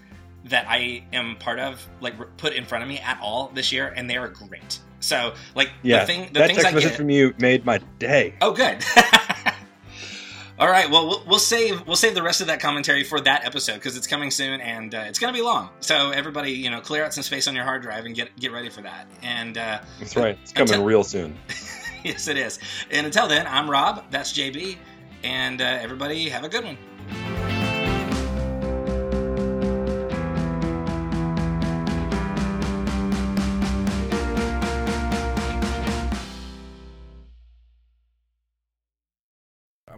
that 0.45 0.67
I 0.69 1.05
am 1.13 1.37
part 1.37 1.61
of 1.61 1.87
like 2.01 2.15
put 2.37 2.53
in 2.53 2.65
front 2.65 2.83
of 2.83 2.89
me 2.89 2.99
at 2.99 3.19
all 3.23 3.51
this 3.55 3.73
year, 3.73 3.93
and 3.97 4.09
they 4.09 4.17
are 4.17 4.29
great. 4.29 4.81
So, 5.01 5.35
like, 5.57 5.71
yeah, 5.83 6.01
the 6.01 6.07
thing, 6.07 6.27
the 6.33 6.41
that 6.41 6.47
things 6.47 6.63
text 6.63 6.69
I 6.69 6.75
message 6.75 6.91
get, 6.91 6.97
from 6.97 7.11
you 7.11 7.35
made 7.39 7.65
my 7.65 7.79
day. 7.99 8.35
Oh, 8.41 8.53
good. 8.53 8.85
All 10.63 10.71
right. 10.71 10.89
Well, 10.89 11.09
well, 11.09 11.25
we'll 11.27 11.39
save 11.41 11.85
we'll 11.89 11.97
save 11.97 12.15
the 12.15 12.23
rest 12.23 12.41
of 12.41 12.47
that 12.47 12.61
commentary 12.61 13.03
for 13.03 13.21
that 13.23 13.45
episode 13.45 13.75
because 13.75 13.97
it's 13.97 14.07
coming 14.07 14.31
soon 14.31 14.61
and 14.61 14.95
uh, 14.95 14.99
it's 15.09 15.19
going 15.19 15.35
to 15.35 15.37
be 15.37 15.43
long. 15.43 15.71
So 15.81 16.13
everybody, 16.13 16.53
you 16.53 16.71
know, 16.71 16.81
clear 16.81 17.05
out 17.05 17.13
some 17.13 17.25
space 17.25 17.49
on 17.49 17.57
your 17.57 17.65
hard 17.65 17.83
drive 17.83 18.05
and 18.05 18.15
get 18.15 18.29
get 18.37 18.53
ready 18.53 18.69
for 18.69 18.81
that. 18.83 19.09
And 19.23 19.59
uh, 19.59 19.81
That's 19.99 20.15
right. 20.15 20.39
It's 20.41 20.53
coming 20.53 20.75
until- 20.75 20.87
real 20.87 21.03
soon. 21.03 21.37
yes, 22.05 22.29
it 22.29 22.37
is. 22.37 22.61
And 22.93 23.05
until 23.05 23.27
then, 23.27 23.45
I'm 23.49 23.69
Rob. 23.69 24.05
That's 24.13 24.33
JB. 24.33 24.77
And 25.25 25.61
uh, 25.61 25.65
everybody, 25.65 26.29
have 26.29 26.45
a 26.45 26.49
good 26.49 26.63
one. 26.63 26.79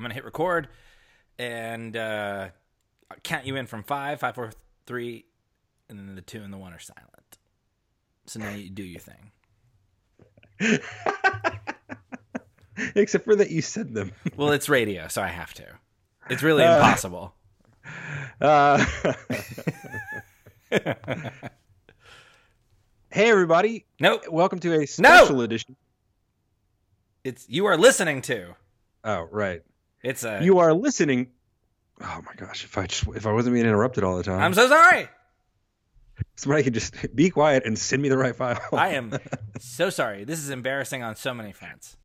I'm 0.04 0.08
gonna 0.10 0.14
hit 0.16 0.24
record, 0.26 0.68
and 1.38 1.96
uh, 1.96 2.48
count 3.22 3.46
you 3.46 3.56
in 3.56 3.64
from 3.66 3.82
five, 3.84 4.20
five, 4.20 4.34
four, 4.34 4.50
three, 4.86 5.24
and 5.88 5.98
then 5.98 6.14
the 6.14 6.20
two 6.20 6.42
and 6.42 6.52
the 6.52 6.58
one 6.58 6.74
are 6.74 6.78
silent. 6.78 7.38
So 8.26 8.38
now 8.38 8.50
you 8.50 8.68
do 8.68 8.82
your 8.82 9.00
thing. 9.00 9.30
Except 12.94 13.24
for 13.24 13.34
that 13.34 13.50
you 13.50 13.62
said 13.62 13.94
them. 13.94 14.12
Well, 14.36 14.52
it's 14.52 14.68
radio, 14.68 15.08
so 15.08 15.22
I 15.22 15.28
have 15.28 15.54
to. 15.54 15.64
It's 16.28 16.42
really 16.42 16.64
Uh, 16.64 16.76
impossible. 16.76 17.34
Uh, 18.40 18.84
hey, 23.10 23.30
everybody. 23.30 23.84
Nope. 24.00 24.24
Welcome 24.28 24.58
to 24.60 24.80
a 24.82 24.86
special 24.86 25.40
edition. 25.42 25.76
It's 27.22 27.46
you 27.48 27.66
are 27.66 27.76
listening 27.78 28.22
to. 28.22 28.54
Oh, 29.04 29.28
right. 29.30 29.62
It's 30.04 30.22
a. 30.22 30.40
You 30.42 30.58
are 30.58 30.72
listening. 30.72 31.28
Oh 32.00 32.20
my 32.24 32.34
gosh! 32.36 32.64
If 32.64 32.76
I 32.78 32.86
just 32.86 33.06
if 33.08 33.26
I 33.26 33.32
wasn't 33.32 33.54
being 33.54 33.66
interrupted 33.66 34.04
all 34.04 34.16
the 34.16 34.22
time, 34.22 34.40
I'm 34.40 34.54
so 34.54 34.68
sorry. 34.68 35.08
somebody 36.36 36.62
could 36.62 36.74
just 36.74 36.94
be 37.14 37.30
quiet 37.30 37.64
and 37.64 37.78
send 37.78 38.02
me 38.02 38.08
the 38.08 38.18
right 38.18 38.36
file. 38.36 38.60
I 38.72 38.90
am 38.90 39.18
so 39.58 39.90
sorry. 39.90 40.24
This 40.24 40.38
is 40.38 40.50
embarrassing 40.50 41.02
on 41.02 41.16
so 41.16 41.32
many 41.34 41.52
fronts. 41.52 41.96